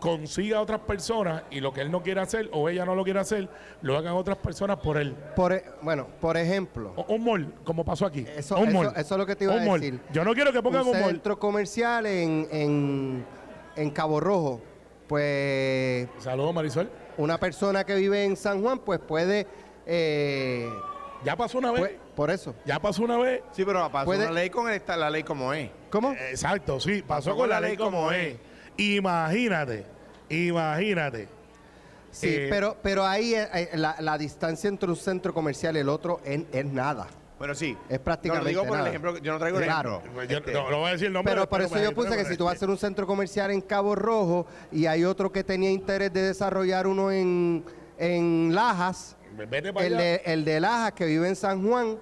consiga 0.03 0.59
a 0.59 0.61
otras 0.61 0.81
personas 0.81 1.45
y 1.51 1.61
lo 1.61 1.73
que 1.73 1.81
él 1.81 1.91
no 1.91 2.03
quiere 2.03 2.21
hacer 2.21 2.51
o 2.53 2.69
ella 2.69 2.85
no 2.85 2.97
lo 2.97 3.05
quiere 3.05 3.21
hacer, 3.21 3.49
lo 3.83 3.97
hagan 3.97 4.15
otras 4.15 4.37
personas 4.39 4.79
por 4.79 4.97
él. 4.97 5.15
por, 5.37 5.53
e- 5.53 5.65
bueno, 5.81 6.09
por 6.21 6.37
ejemplo, 6.37 6.93
O- 6.97 7.15
Un 7.15 7.23
mall, 7.25 7.55
como 7.63 7.85
pasó 7.85 8.05
aquí. 8.07 8.27
Eso- 8.37 8.57
un 8.59 8.69
eso- 8.69 8.77
mall. 8.79 8.93
eso 8.97 9.15
es 9.15 9.19
lo 9.19 9.25
que 9.27 9.37
te 9.37 9.45
iba 9.45 9.55
a 9.55 9.65
mall. 9.65 9.81
decir. 9.81 10.01
Yo 10.13 10.25
no 10.25 10.35
quiero 10.35 10.53
que 10.53 10.61
pongan 10.61 10.83
un 10.83 10.89
un, 10.89 11.01
mall. 11.01 11.11
centro 11.13 11.39
comercial 11.39 12.05
en, 12.07 12.49
en, 12.51 13.25
en 13.77 13.91
Cabo 13.91 14.19
Rojo, 14.19 14.61
pues 15.07 16.09
Saludos, 16.19 16.53
Marisol. 16.55 16.91
una 17.17 17.39
persona 17.39 17.85
que 17.85 17.95
vive 17.95 18.25
en 18.25 18.37
San 18.37 18.61
Juan, 18.61 18.81
pues 18.81 18.99
puede, 18.99 19.47
eh, 19.87 20.69
Ya 21.25 21.37
pasó 21.37 21.59
una 21.59 21.71
vez. 21.71 21.81
pues, 21.81 21.93
por 22.17 22.31
eso. 22.31 22.55
ya 22.65 22.81
pasó 22.81 23.03
una 23.05 23.19
vez. 23.19 23.43
Sí, 23.53 23.65
pero 23.65 23.89
pasó 23.93 24.07
Puede- 24.07 24.25
una 24.25 24.33
ley 24.33 24.51
con 24.51 24.69
esta, 24.71 24.97
la 24.97 25.11
ley 25.11 25.23
como 25.23 25.53
es. 25.53 25.71
¿Cómo? 25.91 26.13
Exacto, 26.13 26.81
sí, 26.81 27.03
pasó, 27.07 27.37
con 27.37 27.49
la 27.49 27.61
ley 27.61 27.77
como 27.77 28.11
es. 28.11 28.37
Imagínate, 28.77 29.85
imagínate. 30.29 31.29
Sí, 32.11 32.29
eh, 32.29 32.47
pero, 32.51 32.77
pero 32.83 33.05
ahí 33.07 33.35
eh, 33.35 33.49
eh, 33.55 33.71
la, 33.75 33.97
la 34.01 34.19
distancia 34.19 34.69
entre 34.69 34.89
un 34.91 34.97
centro 34.97 35.33
comercial 35.33 35.77
y 35.77 35.81
el 35.81 35.89
otro 35.89 36.21
es, 36.25 36.43
es 36.53 36.65
nada. 36.67 37.07
Bueno, 37.39 37.55
sí. 37.55 37.77
Es 37.89 37.99
prácticamente 37.99 38.53
No, 38.53 38.59
lo 38.59 38.61
digo 38.63 38.63
por 38.69 38.77
nada. 38.77 38.83
el 38.89 38.95
ejemplo, 38.95 39.19
yo 39.19 39.33
no 39.33 39.39
traigo 39.39 39.59
el 39.59 39.65
Claro. 39.65 39.91
ejemplo. 39.97 40.13
Pues 40.15 40.29
Yo 40.29 40.39
Este, 40.39 40.53
no, 40.53 40.71
no 40.71 40.79
voy 40.79 40.89
a 40.91 40.93
decir 40.93 41.07
el 41.09 41.13
nombre. 41.13 41.33
Pero 41.35 41.49
por 41.49 41.63
eso 41.63 41.79
yo 41.83 41.93
puse 41.95 42.17
que 42.17 42.25
si 42.25 42.37
tú 42.37 42.45
vas 42.45 42.53
a 42.53 42.57
hacer 42.57 42.71
un 42.71 42.79
centro 42.79 43.07
comercial 43.07 43.51
en 43.51 43.61
Cabo 43.63 43.95
Rojo 43.95 44.47
y 44.71 44.87
hay 44.87 45.05
otro 45.05 45.33
que 45.33 45.43
tenía 45.43 45.71
interés 45.71 46.13
de 46.13 46.23
desarrollar 46.23 46.87
uno 46.87 47.11
en, 47.11 47.65
en 47.99 48.55
Lajas, 48.55 49.17
Vete 49.49 49.73
para 49.73 49.87
el 49.87 49.95
allá. 49.95 50.03
de, 50.05 50.23
el 50.27 50.45
de 50.45 50.61
Lajas 50.61 50.93
que 50.93 51.07
vive 51.07 51.27
en 51.27 51.35
San 51.37 51.67
Juan 51.67 51.97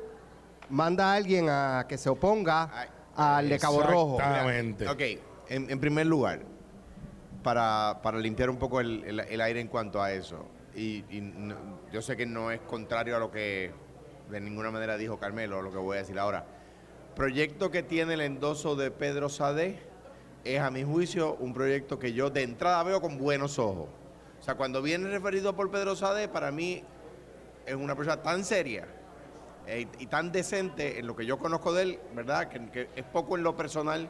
manda 0.68 1.12
a 1.12 1.14
alguien 1.14 1.46
a 1.48 1.86
que 1.88 1.96
se 1.96 2.08
oponga 2.10 2.68
Ay, 2.74 2.88
al 3.16 3.48
de 3.48 3.58
Cabo 3.60 3.82
Rojo. 3.82 4.16
Exactamente. 4.18 4.88
Ok, 4.88 5.00
en, 5.48 5.70
en 5.70 5.80
primer 5.80 6.06
lugar, 6.06 6.40
para, 7.42 8.00
para 8.02 8.18
limpiar 8.18 8.50
un 8.50 8.58
poco 8.58 8.80
el, 8.80 9.04
el- 9.04 9.40
aire 9.40 9.60
en 9.60 9.68
cuanto 9.68 10.02
a 10.02 10.12
eso, 10.12 10.46
y, 10.74 11.04
y 11.10 11.32
yo 11.92 12.02
sé 12.02 12.16
que 12.16 12.26
no 12.26 12.50
es 12.50 12.60
contrario 12.60 13.16
a 13.16 13.18
lo 13.18 13.30
que 13.30 13.72
de 14.30 14.40
ninguna 14.40 14.70
manera 14.70 14.96
dijo 14.96 15.18
Carmelo, 15.18 15.62
lo 15.62 15.70
que 15.70 15.78
voy 15.78 15.96
a 15.96 16.00
decir 16.00 16.18
ahora. 16.18 16.46
Proyecto 17.16 17.70
que 17.70 17.82
tiene 17.82 18.14
el 18.14 18.20
endoso 18.20 18.76
de 18.76 18.90
Pedro 18.92 19.28
Sade 19.28 19.80
es, 20.44 20.60
a 20.60 20.70
mi 20.70 20.84
juicio, 20.84 21.34
un 21.34 21.52
proyecto 21.52 21.98
que 21.98 22.12
yo 22.12 22.30
de 22.30 22.42
entrada 22.42 22.82
veo 22.84 23.00
con 23.00 23.18
buenos 23.18 23.58
ojos. 23.58 23.88
O 24.38 24.42
sea, 24.42 24.54
cuando 24.54 24.80
viene 24.80 25.08
referido 25.10 25.56
por 25.56 25.70
Pedro 25.70 25.96
Sade, 25.96 26.28
para 26.28 26.52
mí 26.52 26.84
es 27.66 27.74
una 27.74 27.96
persona 27.96 28.22
tan 28.22 28.44
seria 28.44 28.86
eh, 29.66 29.86
y, 29.98 30.04
y 30.04 30.06
tan 30.06 30.30
decente 30.32 30.98
en 31.00 31.06
lo 31.06 31.16
que 31.16 31.26
yo 31.26 31.38
conozco 31.38 31.72
de 31.72 31.82
él, 31.82 31.98
¿verdad? 32.14 32.48
Que, 32.48 32.70
que 32.70 32.88
es 32.94 33.04
poco 33.04 33.36
en 33.36 33.42
lo 33.42 33.56
personal, 33.56 34.08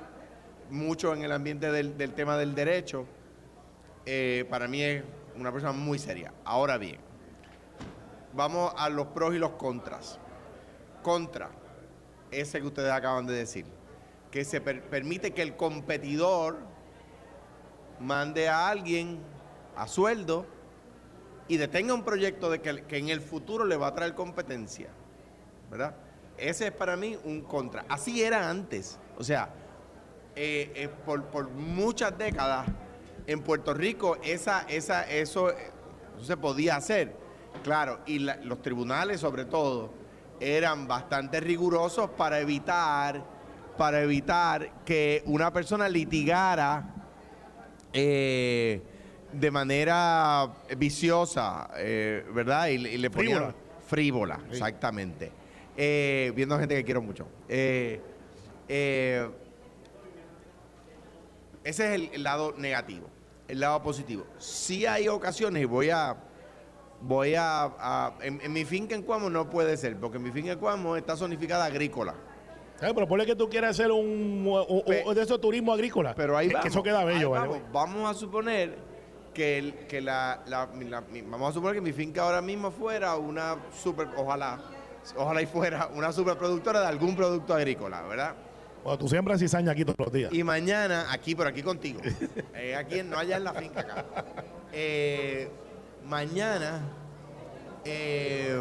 mucho 0.69 1.15
en 1.15 1.23
el 1.23 1.33
ambiente 1.33 1.73
del, 1.73 1.97
del 1.97 2.13
tema 2.13 2.37
del 2.37 2.55
derecho. 2.55 3.07
Eh, 4.13 4.45
para 4.51 4.67
mí 4.67 4.83
es 4.83 5.05
una 5.37 5.53
persona 5.53 5.71
muy 5.71 5.97
seria. 5.97 6.33
Ahora 6.45 6.79
bien, 6.79 6.99
vamos 8.33 8.75
a 8.77 8.89
los 8.89 9.07
pros 9.07 9.37
y 9.37 9.39
los 9.39 9.53
contras. 9.53 10.19
Contra, 11.01 11.53
ese 12.33 12.61
que 12.61 12.67
ustedes 12.67 12.91
acaban 12.91 13.25
de 13.29 13.35
decir, 13.35 13.67
que 14.33 14.45
se 14.45 14.61
per- 14.61 14.83
permite 14.83 15.31
que 15.31 15.43
el 15.43 15.55
competidor 15.55 16.59
mande 18.01 18.49
a 18.49 18.69
alguien 18.69 19.21
a 19.77 19.87
sueldo 19.87 20.45
y 21.47 21.57
detenga 21.59 21.95
un 21.95 22.03
proyecto 22.05 22.51
de 22.51 22.61
que, 22.61 22.99
en 22.99 23.11
el 23.11 23.21
futuro 23.21 23.65
le 23.65 23.77
va 23.77 23.87
a 23.87 23.95
traer 23.95 24.17
competencia. 24.17 24.89
¿Verdad? 25.71 25.95
Ese 26.37 26.67
es 26.67 26.73
para 26.73 26.97
mí 26.97 27.17
un 27.23 27.43
contra. 27.43 27.85
Así 27.89 28.25
era 28.25 28.51
antes. 28.51 28.99
O 29.17 29.23
sea, 29.23 29.51
eh, 30.35 30.73
eh, 30.75 30.89
por 31.07 31.49
muchas 31.51 32.19
décadas 32.19 32.67
en 33.27 33.43
Puerto 33.43 33.75
Rico 33.75 34.17
esa, 34.23 34.63
esa, 34.69 35.09
eso, 35.11 35.51
eh, 35.51 35.55
eso 36.17 36.25
se 36.25 36.37
podía 36.37 36.77
hacer. 36.77 37.15
Claro, 37.63 38.01
y 38.07 38.21
la- 38.21 38.37
los 38.37 38.63
tribunales 38.63 39.21
sobre 39.21 39.45
todo 39.45 39.93
eran 40.41 40.87
bastante 40.89 41.41
rigurosos 41.41 42.11
para 42.11 42.41
evitar, 42.41 43.23
para 43.77 44.01
evitar 44.03 44.85
que 44.85 45.23
una 45.27 45.53
persona 45.53 45.89
litigara 45.89 46.95
eh, 47.93 48.81
de 49.33 49.51
manera 49.51 50.49
viciosa, 50.77 51.69
eh, 51.77 52.25
¿verdad? 52.33 52.69
Y, 52.69 52.79
le- 52.79 52.93
y 52.95 52.99
le 52.99 53.11
ponían 53.11 53.39
Frívola. 53.39 53.55
frívola, 53.87 54.41
exactamente. 54.51 55.33
Eh, 55.77 56.33
viendo 56.37 56.59
gente 56.59 56.75
que 56.77 56.85
quiero 56.85 57.03
mucho. 57.03 57.27
Ese 57.49 59.25
es 61.65 61.81
el, 61.81 62.11
el 62.15 62.23
lado 62.23 62.55
negativo. 62.57 63.09
El 63.51 63.59
lado 63.61 63.83
positivo. 63.83 64.25
Sí 64.39 64.87
hay 64.87 65.09
ocasiones, 65.09 65.63
y 65.63 65.67
voy 65.67 65.91
a. 65.91 66.17
Voy 67.01 67.35
a. 67.35 67.65
a- 67.65 68.13
en, 68.23 68.41
en 68.43 68.53
mi 68.53 68.65
finca 68.65 68.95
en 68.95 69.03
Cuamo 69.03 69.29
no 69.29 69.51
puede 69.51 69.77
ser, 69.77 69.97
porque 69.99 70.19
mi 70.19 70.31
finca 70.31 70.53
en 70.53 70.59
Cuamo 70.59 70.97
está 70.97 71.17
zonificada 71.17 71.65
agrícola. 71.65 72.15
¿Sabes? 72.79 72.95
Pero 72.95 73.09
ponle 73.09 73.27
que 73.27 73.35
tú 73.35 73.49
quieras 73.49 73.71
hacer 73.73 73.91
un, 73.91 74.49
Pe- 74.87 75.05
de 75.15 75.23
esos 75.23 75.41
turismo 75.41 75.73
agrícola. 75.73 76.15
Pero 76.15 76.37
ahí 76.37 76.49
vamos. 76.49 76.63
que 76.63 76.69
eso 76.69 76.83
queda 76.83 77.05
bello, 77.05 77.31
¿vale? 77.31 77.49
vamos. 77.49 77.63
Vamos 77.73 78.11
a 78.11 78.15
suponer 78.15 78.79
que, 79.35 79.59
el- 79.59 79.75
que 79.89 80.01
la, 80.01 80.41
vamos 81.27 81.51
a 81.51 81.53
suponer 81.53 81.75
que 81.75 81.81
mi 81.83 81.93
finca 81.93 82.23
ahora 82.23 82.41
mismo 82.41 82.71
fuera 82.71 83.17
una 83.17 83.57
super, 83.83 84.09
ojalá, 84.17 84.61
ojalá 85.17 85.43
y 85.43 85.47
fuera 85.47 85.89
una 85.95 86.13
superproductora 86.13 86.81
de 86.81 86.87
algún 86.87 87.17
producto 87.17 87.53
agrícola, 87.53 88.03
¿verdad? 88.03 88.35
Bueno, 88.83 88.99
tú 88.99 89.09
siembras 89.09 89.41
cizaña 89.41 89.73
aquí 89.73 89.85
todos 89.85 89.99
los 89.99 90.13
días. 90.13 90.33
Y 90.33 90.43
mañana, 90.43 91.07
aquí, 91.13 91.35
pero 91.35 91.49
aquí 91.51 91.63
contigo. 91.63 92.01
Eh, 92.55 92.75
aquí, 92.77 93.03
no 93.03 93.19
allá 93.19 93.37
en 93.37 93.45
la 93.45 93.53
finca 93.55 93.81
acá. 93.81 94.05
Eh, 94.73 95.49
mañana, 96.05 96.81
eh, 97.85 98.61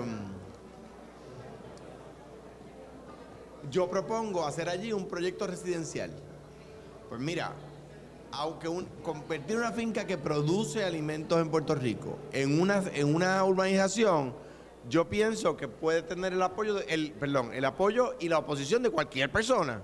yo 3.70 3.90
propongo 3.90 4.46
hacer 4.46 4.70
allí 4.70 4.94
un 4.94 5.08
proyecto 5.08 5.46
residencial. 5.48 6.12
Pues 7.10 7.20
mira, 7.22 7.54
aunque 8.32 8.68
un- 8.68 8.86
convertir 9.04 9.58
una 9.58 9.72
finca 9.72 10.06
que 10.06 10.18
produce 10.18 10.84
alimentos 10.84 11.40
en 11.42 11.50
Puerto 11.50 11.76
Rico 11.76 12.18
en 12.32 12.60
una, 12.62 12.84
en 12.94 13.14
una 13.14 13.44
urbanización, 13.44 14.34
yo 14.90 15.10
pienso 15.10 15.58
que 15.58 15.68
puede 15.68 16.02
tener 16.04 16.34
el 16.34 16.42
apoyo, 16.42 16.76
de- 16.76 16.86
el, 16.94 17.12
perdón, 17.12 17.52
el 17.54 17.66
apoyo 17.66 18.16
y 18.20 18.30
la 18.30 18.40
oposición 18.40 18.82
de 18.84 18.90
cualquier 18.90 19.32
persona 19.32 19.82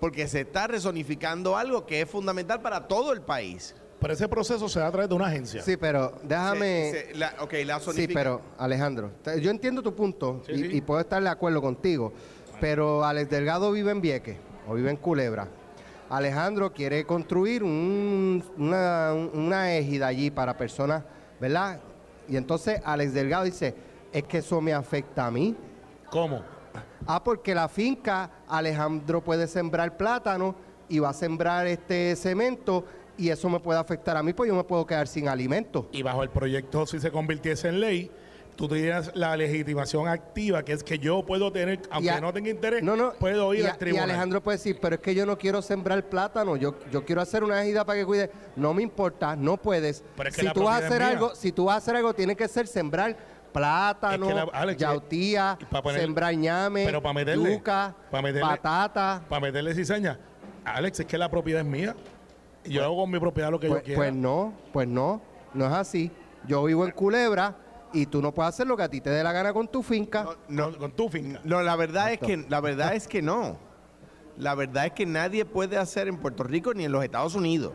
porque 0.00 0.26
se 0.28 0.40
está 0.42 0.66
resonificando 0.66 1.56
algo 1.56 1.86
que 1.86 2.00
es 2.02 2.10
fundamental 2.10 2.60
para 2.60 2.86
todo 2.86 3.12
el 3.12 3.20
país. 3.22 3.74
Pero 4.00 4.12
ese 4.14 4.28
proceso 4.28 4.68
se 4.68 4.78
da 4.78 4.86
a 4.86 4.92
través 4.92 5.08
de 5.08 5.14
una 5.16 5.26
agencia. 5.26 5.60
Sí, 5.62 5.76
pero 5.76 6.12
déjame... 6.22 6.90
Se- 6.92 7.06
se- 7.08 7.14
la- 7.16 7.34
ok, 7.40 7.52
la 7.64 7.80
Sí, 7.80 8.06
pero 8.06 8.40
Alejandro, 8.56 9.10
yo 9.40 9.50
entiendo 9.50 9.82
tu 9.82 9.92
punto 9.94 10.42
Sí, 10.46 10.52
y, 10.52 10.58
sí. 10.58 10.68
y 10.76 10.80
puedo 10.80 11.00
estar 11.00 11.20
de 11.22 11.28
acuerdo 11.28 11.60
contigo, 11.60 12.12
pero 12.60 13.04
Alex 13.04 13.28
Delgado 13.30 13.72
vive 13.72 13.90
en 13.90 14.00
Vieques 14.00 14.36
o 14.68 14.74
vive 14.74 14.90
en 14.90 14.96
Culebra. 14.98 15.48
Alejandro 16.10 16.72
quiere 16.72 17.04
construir 17.04 17.64
un- 17.64 18.42
una, 18.56 19.12
un- 19.12 19.30
una 19.34 19.74
égida 19.76 20.06
allí 20.06 20.30
para 20.30 20.56
personas, 20.56 21.02
¿verdad? 21.40 21.80
Y 22.28 22.36
entonces 22.36 22.80
Alex 22.84 23.12
Delgado 23.14 23.44
dice, 23.44 23.74
es 24.12 24.22
que 24.24 24.38
eso 24.38 24.60
me 24.60 24.72
afecta 24.72 25.26
a 25.26 25.30
mí. 25.32 25.56
¿Cómo? 26.10 26.42
Ah, 27.06 27.22
porque 27.22 27.54
la 27.54 27.68
finca, 27.68 28.30
Alejandro 28.48 29.22
puede 29.22 29.46
sembrar 29.46 29.96
plátano 29.96 30.54
y 30.88 30.98
va 30.98 31.10
a 31.10 31.14
sembrar 31.14 31.66
este 31.66 32.16
cemento 32.16 32.84
y 33.16 33.30
eso 33.30 33.48
me 33.48 33.60
puede 33.60 33.78
afectar 33.78 34.16
a 34.16 34.22
mí, 34.22 34.32
pues 34.32 34.48
yo 34.48 34.54
me 34.54 34.64
puedo 34.64 34.86
quedar 34.86 35.06
sin 35.08 35.28
alimento. 35.28 35.88
Y 35.92 36.02
bajo 36.02 36.22
el 36.22 36.30
proyecto, 36.30 36.86
si 36.86 37.00
se 37.00 37.10
convirtiese 37.10 37.68
en 37.68 37.80
ley, 37.80 38.10
tú 38.56 38.68
tienes 38.68 39.10
la 39.14 39.36
legitimación 39.36 40.08
activa, 40.08 40.64
que 40.64 40.72
es 40.72 40.82
que 40.82 40.98
yo 40.98 41.24
puedo 41.24 41.52
tener, 41.52 41.80
aunque 41.90 42.10
a- 42.10 42.20
no 42.20 42.32
tenga 42.32 42.50
interés, 42.50 42.82
no, 42.82 42.96
no, 42.96 43.12
puedo 43.12 43.54
ir 43.54 43.66
a- 43.66 43.72
al 43.72 43.78
tribunal. 43.78 44.08
Y 44.08 44.10
Alejandro 44.12 44.42
puede 44.42 44.58
decir, 44.58 44.78
pero 44.80 44.96
es 44.96 45.00
que 45.00 45.14
yo 45.14 45.26
no 45.26 45.36
quiero 45.38 45.62
sembrar 45.62 46.08
plátano, 46.08 46.56
yo, 46.56 46.74
yo 46.90 47.04
quiero 47.04 47.20
hacer 47.20 47.44
una 47.44 47.62
ejida 47.62 47.84
para 47.84 47.98
que 48.00 48.06
cuide. 48.06 48.30
No 48.56 48.72
me 48.74 48.82
importa, 48.82 49.36
no 49.36 49.56
puedes. 49.56 50.02
Pero 50.16 50.28
es 50.28 50.34
que 50.36 50.42
si 50.42 50.52
tú 50.52 50.64
vas 50.64 50.82
a 50.82 50.86
hacer 50.86 51.02
algo, 51.02 51.34
si 51.34 51.52
tú 51.52 51.64
vas 51.66 51.74
a 51.74 51.78
hacer 51.78 51.96
algo, 51.96 52.14
tiene 52.14 52.34
que 52.36 52.48
ser 52.48 52.66
sembrar 52.66 53.16
plátano, 53.58 54.26
Es 54.26 54.32
que 54.32 54.34
la- 54.34 54.42
Alex, 54.52 54.80
yautía, 54.80 55.58
y 55.60 55.64
pa' 55.66 55.82
poner- 55.82 56.00
sembrar 56.00 56.34
ñame, 56.34 56.84
pero 56.84 57.02
pa' 57.02 57.12
meterle- 57.12 57.52
yuca, 57.54 57.94
pa' 58.10 58.22
meterle- 58.22 58.42
batata. 58.48 59.22
Para 59.28 59.40
meterle 59.40 59.74
cizaña. 59.74 60.18
Alex, 60.64 61.00
es 61.00 61.06
que 61.06 61.18
la 61.18 61.30
propiedad 61.30 61.62
es 61.62 61.66
mía. 61.68 61.94
Y 62.64 62.72
yo 62.72 62.84
hago 62.84 62.96
con 62.96 63.10
mi 63.10 63.18
propiedad 63.18 63.50
lo 63.50 63.58
que 63.60 63.68
Pues, 63.68 63.80
yo 63.80 63.84
quiera. 63.84 63.98
pues 63.98 64.12
no, 64.14 64.52
pues 64.72 64.86
no, 64.88 65.22
no 65.54 65.66
es 65.66 65.72
así. 65.72 66.10
Yo 66.46 66.64
vivo 66.64 66.84
en 66.84 66.90
Culebra 66.92 67.56
y 67.92 68.06
tú 68.06 68.20
no 68.20 68.32
puedes 68.34 68.50
hacer 68.50 68.66
lo 68.66 68.76
que 68.76 68.82
a 68.82 68.88
ti 68.88 69.00
te 69.00 69.10
dé 69.10 69.22
la 69.22 69.32
gana 69.32 69.52
con 69.52 69.66
tu 69.68 69.82
finca. 69.82 70.26
No, 70.48 70.64
con, 70.70 70.74
con 70.74 70.92
tu 70.92 71.08
finca. 71.08 71.40
no, 71.44 71.62
la 71.62 71.76
verdad 71.76 72.12
es 72.12 72.18
que 72.18 72.44
la 72.48 72.60
verdad 72.60 72.94
es 72.94 73.08
que 73.08 73.22
no. 73.22 73.56
La 74.36 74.54
verdad 74.54 74.86
es 74.86 74.92
que 74.92 75.04
nadie 75.06 75.44
puede 75.44 75.76
hacer 75.78 76.06
en 76.06 76.16
Puerto 76.18 76.44
Rico 76.44 76.72
ni 76.74 76.84
en 76.84 76.92
los 76.92 77.02
Estados 77.02 77.34
Unidos 77.34 77.72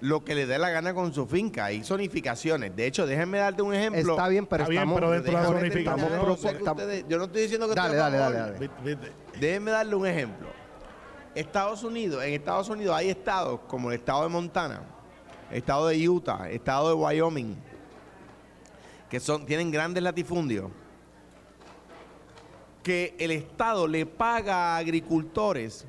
lo 0.00 0.24
que 0.24 0.34
le 0.34 0.46
dé 0.46 0.58
la 0.58 0.70
gana 0.70 0.92
con 0.94 1.12
su 1.14 1.26
finca. 1.26 1.66
Hay 1.66 1.82
zonificaciones. 1.82 2.74
De 2.76 2.86
hecho, 2.86 3.06
déjenme 3.06 3.38
darte 3.38 3.62
un 3.62 3.74
ejemplo. 3.74 4.12
Está 4.12 4.28
bien, 4.28 4.46
pero 4.46 4.62
Está 4.64 4.70
bien, 4.70 4.82
estamos... 4.82 5.00
pero 5.00 5.10
dentro 5.12 5.32
de 5.32 5.38
la 5.38 5.44
zonificación. 5.44 5.84
terminar. 6.08 6.30
Estamos 6.30 6.42
Yo 6.42 6.52
ustedes- 6.72 7.08
no 7.18 7.24
estoy 7.24 7.42
diciendo 7.42 7.68
que 7.68 7.74
Dale, 7.74 7.96
dale, 7.96 8.18
dale. 8.18 8.70
Déjenme 9.40 9.70
darle 9.70 9.94
un 9.94 10.06
ejemplo. 10.06 10.48
Estados 11.34 11.84
Unidos, 11.84 12.24
en 12.24 12.32
Estados 12.32 12.68
Unidos 12.70 12.96
hay 12.96 13.10
estados 13.10 13.60
como 13.68 13.90
el 13.90 13.98
estado 13.98 14.22
de 14.22 14.28
Montana, 14.30 14.80
estado 15.50 15.86
de 15.88 16.08
Utah, 16.08 16.48
estado 16.50 16.88
de 16.88 16.94
Wyoming, 16.94 17.54
que 19.10 19.20
son, 19.20 19.44
tienen 19.44 19.70
grandes 19.70 20.02
latifundios, 20.02 20.70
que 22.82 23.14
el 23.18 23.32
estado 23.32 23.86
le 23.86 24.06
paga 24.06 24.74
a 24.74 24.76
agricultores, 24.78 25.84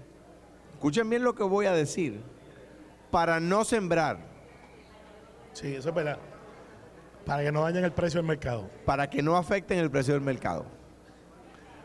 escuchen 0.74 1.10
bien 1.10 1.24
lo 1.24 1.34
que 1.36 1.44
voy 1.44 1.66
a 1.66 1.72
decir, 1.72 2.20
para 3.12 3.40
no 3.40 3.64
sembrar, 3.64 4.18
Sí, 5.54 5.74
eso 5.74 5.90
es 5.90 5.96
verdad. 5.96 6.20
Para 7.26 7.42
que 7.44 7.52
no 7.52 7.62
dañen 7.64 7.84
el 7.84 7.92
precio 7.92 8.20
del 8.20 8.28
mercado. 8.28 8.70
para 8.86 9.10
que 9.10 9.22
no 9.24 9.36
afecten 9.36 9.80
el 9.80 9.90
precio 9.90 10.14
del 10.14 10.22
mercado. 10.22 10.66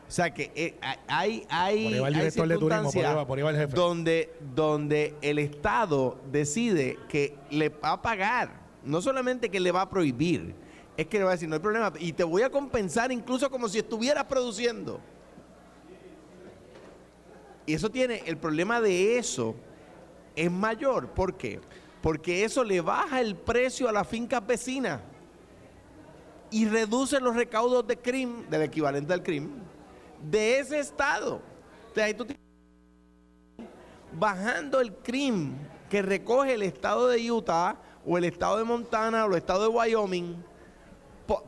O 0.07 0.11
sea 0.14 0.33
que 0.35 0.52
eh, 0.55 0.79
hay, 1.09 1.47
hay, 1.49 1.85
Por 1.85 1.93
ahí 1.95 2.00
va 2.00 2.09
el 2.09 2.14
hay 2.14 2.21
director 2.21 2.49
de 2.49 2.55
turismo, 2.59 2.69
por 2.69 2.73
ahí 2.75 2.83
circunstancias 2.93 3.17
va- 3.17 3.26
por 3.26 3.38
ahí 3.38 3.45
va 3.45 3.50
el 3.50 3.57
jefe. 3.57 3.75
donde, 3.75 4.35
donde 4.55 5.14
el 5.23 5.38
Estado 5.38 6.19
decide 6.31 6.99
que 7.09 7.35
le 7.50 7.71
va 7.71 7.93
a 7.93 8.02
pagar, 8.02 8.50
no 8.85 9.00
solamente 9.00 9.49
que 9.49 9.59
le 9.59 9.73
va 9.73 9.81
a 9.83 9.88
prohibir, 9.88 10.55
es 10.99 11.07
que 11.07 11.17
le 11.17 11.25
va 11.25 11.31
a 11.31 11.33
decir, 11.33 11.49
no 11.49 11.55
hay 11.55 11.62
problema, 11.62 11.91
y 11.99 12.12
te 12.12 12.25
voy 12.25 12.43
a 12.43 12.50
compensar 12.50 13.11
incluso 13.11 13.50
como 13.50 13.71
si 13.71 13.79
estuvieras 13.79 14.25
produciendo. 14.25 15.00
Y 17.64 17.73
eso 17.73 17.91
tiene, 17.91 18.23
el 18.26 18.37
problema 18.37 18.81
de 18.83 19.17
eso 19.17 19.55
es 20.37 20.51
mayor. 20.51 21.09
¿Por 21.09 21.35
qué? 21.37 21.61
Porque 22.01 22.45
eso 22.45 22.65
le 22.65 22.81
baja 22.81 23.21
el 23.21 23.37
precio 23.37 23.89
a 23.89 23.93
las 23.93 24.07
fincas 24.09 24.45
vecinas 24.47 25.01
y 26.51 26.67
reduce 26.67 27.21
los 27.21 27.35
recaudos 27.35 27.87
de 27.87 27.97
crimen, 27.97 28.49
del 28.51 28.62
equivalente 28.62 29.12
al 29.12 29.23
crimen, 29.23 29.62
de 30.31 30.59
ese 30.59 30.81
estado. 30.81 31.41
Sea, 31.95 32.07
ahí 32.07 32.15
tú 32.15 32.25
tienes- 32.25 32.43
bajando 34.12 34.81
el 34.81 34.93
crimen 34.93 35.57
que 35.89 36.03
recoge 36.03 36.55
el 36.55 36.62
estado 36.62 37.09
de 37.09 37.31
Utah 37.31 37.77
o 38.05 38.19
el 38.19 38.25
estado 38.25 38.59
de 38.59 38.65
Montana 38.65 39.25
o 39.25 39.31
el 39.31 39.39
estado 39.39 39.62
de 39.62 39.69
Wyoming 39.69 40.37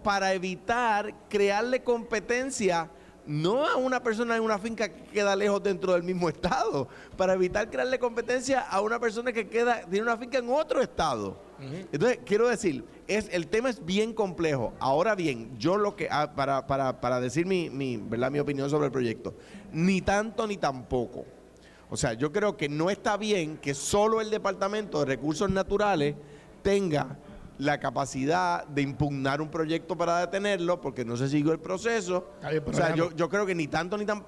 para 0.02 0.32
evitar 0.32 1.12
crearle 1.28 1.82
competencia 1.82 2.88
no 3.26 3.66
a 3.66 3.76
una 3.76 4.02
persona 4.02 4.36
en 4.36 4.42
una 4.42 4.58
finca 4.58 4.88
que 4.88 5.04
queda 5.04 5.34
lejos 5.36 5.62
dentro 5.62 5.92
del 5.92 6.02
mismo 6.02 6.28
estado, 6.28 6.88
para 7.16 7.34
evitar 7.34 7.70
crearle 7.70 7.98
competencia 7.98 8.60
a 8.60 8.80
una 8.80 8.98
persona 8.98 9.32
que 9.32 9.48
queda 9.48 9.82
tiene 9.82 10.02
una 10.02 10.16
finca 10.16 10.38
en 10.38 10.48
otro 10.50 10.80
estado. 10.80 11.36
Entonces, 11.92 12.18
quiero 12.26 12.48
decir, 12.48 12.84
es, 13.06 13.28
el 13.32 13.46
tema 13.46 13.70
es 13.70 13.84
bien 13.84 14.12
complejo. 14.12 14.74
Ahora 14.80 15.14
bien, 15.14 15.56
yo 15.58 15.76
lo 15.76 15.96
que, 15.96 16.08
ah, 16.10 16.32
para, 16.34 16.66
para, 16.66 17.00
para 17.00 17.20
decir 17.20 17.46
mi, 17.46 17.70
mi, 17.70 17.96
¿verdad? 17.96 18.30
mi 18.30 18.38
opinión 18.38 18.68
sobre 18.68 18.86
el 18.86 18.92
proyecto, 18.92 19.34
ni 19.72 20.00
tanto 20.02 20.46
ni 20.46 20.56
tampoco. 20.56 21.24
O 21.90 21.96
sea, 21.96 22.14
yo 22.14 22.32
creo 22.32 22.56
que 22.56 22.68
no 22.68 22.90
está 22.90 23.16
bien 23.16 23.56
que 23.58 23.72
solo 23.72 24.20
el 24.20 24.30
Departamento 24.30 24.98
de 24.98 25.06
Recursos 25.06 25.48
Naturales 25.48 26.16
tenga 26.62 27.16
la 27.58 27.78
capacidad 27.78 28.66
de 28.66 28.82
impugnar 28.82 29.40
un 29.40 29.48
proyecto 29.48 29.96
para 29.96 30.18
detenerlo 30.20 30.80
porque 30.80 31.04
no 31.04 31.16
se 31.16 31.28
siguió 31.28 31.52
el 31.52 31.60
proceso. 31.60 32.30
Bien, 32.48 32.62
o 32.66 32.72
sea, 32.72 32.94
yo, 32.94 33.12
yo 33.12 33.28
creo 33.28 33.46
que 33.46 33.54
ni 33.54 33.68
tanto 33.68 33.96
ni 33.96 34.04
tan... 34.04 34.24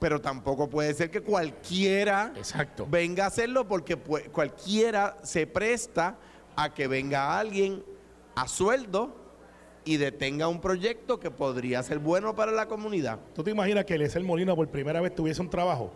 Pero 0.00 0.20
tampoco 0.20 0.68
puede 0.68 0.94
ser 0.94 1.10
que 1.10 1.22
cualquiera 1.22 2.32
Exacto. 2.36 2.86
venga 2.88 3.24
a 3.24 3.26
hacerlo 3.28 3.66
porque 3.66 3.96
cualquiera 3.96 5.16
se 5.22 5.46
presta 5.46 6.16
a 6.54 6.72
que 6.72 6.86
venga 6.86 7.36
alguien 7.38 7.82
a 8.36 8.46
sueldo 8.46 9.16
y 9.84 9.96
detenga 9.96 10.46
un 10.46 10.60
proyecto 10.60 11.18
que 11.18 11.30
podría 11.32 11.82
ser 11.82 11.98
bueno 11.98 12.34
para 12.36 12.52
la 12.52 12.66
comunidad. 12.68 13.18
¿Tú 13.34 13.42
te 13.42 13.50
imaginas 13.50 13.84
que 13.84 13.94
Eliezer 13.94 14.22
Molina 14.22 14.54
por 14.54 14.68
primera 14.68 15.00
vez 15.00 15.14
tuviese 15.14 15.40
un 15.42 15.50
trabajo? 15.50 15.90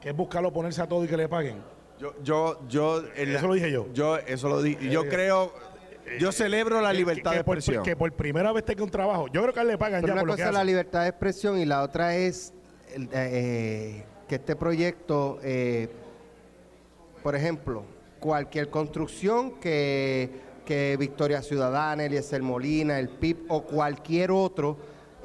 Que 0.00 0.08
es 0.10 0.16
buscarlo, 0.16 0.52
ponerse 0.52 0.82
a 0.82 0.88
todo 0.88 1.04
y 1.04 1.08
que 1.08 1.16
le 1.16 1.28
paguen. 1.28 1.62
Yo, 2.00 2.12
yo, 2.24 2.60
yo, 2.68 3.04
Eso 3.14 3.46
lo 3.46 3.54
dije 3.54 3.70
yo. 3.70 3.86
Yo, 3.92 4.16
eso 4.16 4.48
lo 4.48 4.62
dije. 4.62 4.90
Yo 4.90 5.04
Eh, 5.04 5.08
creo, 5.08 5.52
yo 6.18 6.32
celebro 6.32 6.80
la 6.80 6.92
libertad 6.92 7.32
que, 7.32 7.38
de 7.38 7.44
por, 7.44 7.56
expresión. 7.58 7.84
que 7.84 7.96
por 7.96 8.12
primera 8.12 8.52
vez 8.52 8.64
tenga 8.64 8.84
un 8.84 8.90
trabajo. 8.90 9.26
Yo 9.32 9.42
creo 9.42 9.54
que 9.54 9.60
a 9.60 9.62
él 9.62 9.68
le 9.68 9.78
pagan 9.78 10.00
Pero 10.00 10.08
ya 10.08 10.12
una 10.14 10.22
por 10.22 10.28
lo 10.28 10.32
cosa 10.34 10.44
que 10.44 10.48
es 10.48 10.54
la 10.54 10.60
hace. 10.60 10.66
libertad 10.66 11.02
de 11.02 11.08
expresión 11.08 11.58
y 11.58 11.64
la 11.64 11.82
otra 11.82 12.16
es 12.16 12.52
eh, 12.94 13.08
eh, 13.12 14.04
que 14.28 14.34
este 14.36 14.56
proyecto, 14.56 15.38
eh, 15.42 15.88
por 17.22 17.34
ejemplo, 17.34 17.84
cualquier 18.20 18.70
construcción 18.70 19.60
que, 19.60 20.30
que 20.64 20.96
Victoria 20.98 21.42
Ciudadana, 21.42 22.04
Eliezer 22.04 22.42
Molina, 22.42 22.98
el 22.98 23.08
PIB 23.08 23.46
o 23.48 23.62
cualquier 23.62 24.30
otro 24.30 24.76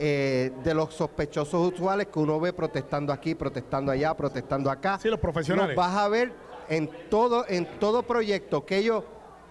eh, 0.01 0.53
de 0.63 0.73
los 0.73 0.93
sospechosos 0.93 1.73
usuales 1.73 2.07
que 2.07 2.19
uno 2.19 2.39
ve 2.39 2.53
protestando 2.53 3.11
aquí, 3.11 3.35
protestando 3.35 3.91
allá, 3.91 4.15
protestando 4.15 4.71
acá. 4.71 4.97
Sí, 5.01 5.09
los 5.09 5.19
profesionales. 5.19 5.75
Los 5.75 5.85
vas 5.85 5.97
a 5.97 6.07
ver 6.07 6.31
en 6.69 6.89
todo, 7.09 7.45
en 7.49 7.65
todo 7.79 8.03
proyecto 8.03 8.65
que 8.65 8.77
ellos 8.77 9.03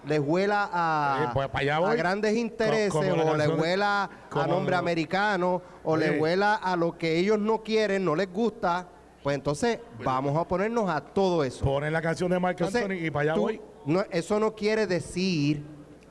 les 0.07 0.19
huela 0.19 0.69
a, 0.71 1.25
Eh, 1.25 1.29
pues, 1.33 1.47
para 1.49 1.59
allá 1.61 1.79
voy. 1.79 1.91
a 1.91 1.95
grandes 1.95 2.35
intereses 2.35 2.91
como 2.91 3.23
o 3.23 3.35
les 3.35 3.47
huela 3.49 4.09
a 4.31 4.47
nombre 4.47 4.75
americano 4.75 5.61
o 5.83 5.93
Oye. 5.93 6.11
les 6.11 6.21
huela 6.21 6.55
a 6.55 6.75
lo 6.75 6.97
que 6.97 7.17
ellos 7.17 7.37
no 7.39 7.61
quieren, 7.63 8.05
no 8.05 8.15
les 8.15 8.31
gusta, 8.31 8.87
pues 9.23 9.35
entonces 9.35 9.79
vamos 10.03 10.37
a 10.37 10.47
ponernos 10.47 10.89
a 10.89 11.01
todo 11.01 11.43
eso. 11.43 11.65
Ponen 11.65 11.91
la 11.93 12.01
canción 12.01 12.31
de 12.31 12.39
Mark 12.39 12.55
Entonces, 12.59 12.81
Anthony 12.83 13.05
y 13.05 13.11
para 13.11 13.23
allá 13.23 13.33
tú- 13.35 13.41
voy. 13.41 13.61
no, 13.85 14.03
eso 14.11 14.39
no 14.39 14.55
quiere 14.55 14.87
decir, 14.87 15.63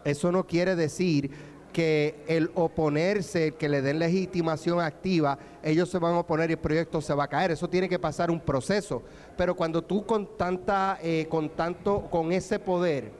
eso 0.04 0.30
no 0.30 0.46
quiere 0.46 0.76
decir 0.76 1.30
que 1.72 2.24
el 2.26 2.50
oponerse, 2.54 3.52
que 3.54 3.68
le 3.68 3.82
den 3.82 3.98
legitimación 4.00 4.80
activa, 4.80 5.38
ellos 5.62 5.88
se 5.90 5.98
van 5.98 6.14
a 6.14 6.20
oponer 6.20 6.50
y 6.50 6.54
el 6.54 6.58
proyecto 6.58 7.00
se 7.00 7.14
va 7.14 7.24
a 7.24 7.28
caer. 7.28 7.50
Eso 7.52 7.68
tiene 7.68 7.88
que 7.88 7.98
pasar 7.98 8.30
un 8.30 8.40
proceso. 8.40 9.02
Pero 9.36 9.54
cuando 9.54 9.82
tú 9.82 10.04
con 10.04 10.36
tanta, 10.36 10.98
eh, 11.02 11.26
con 11.28 11.50
tanto, 11.50 12.08
con 12.10 12.32
ese 12.32 12.58
poder, 12.58 13.12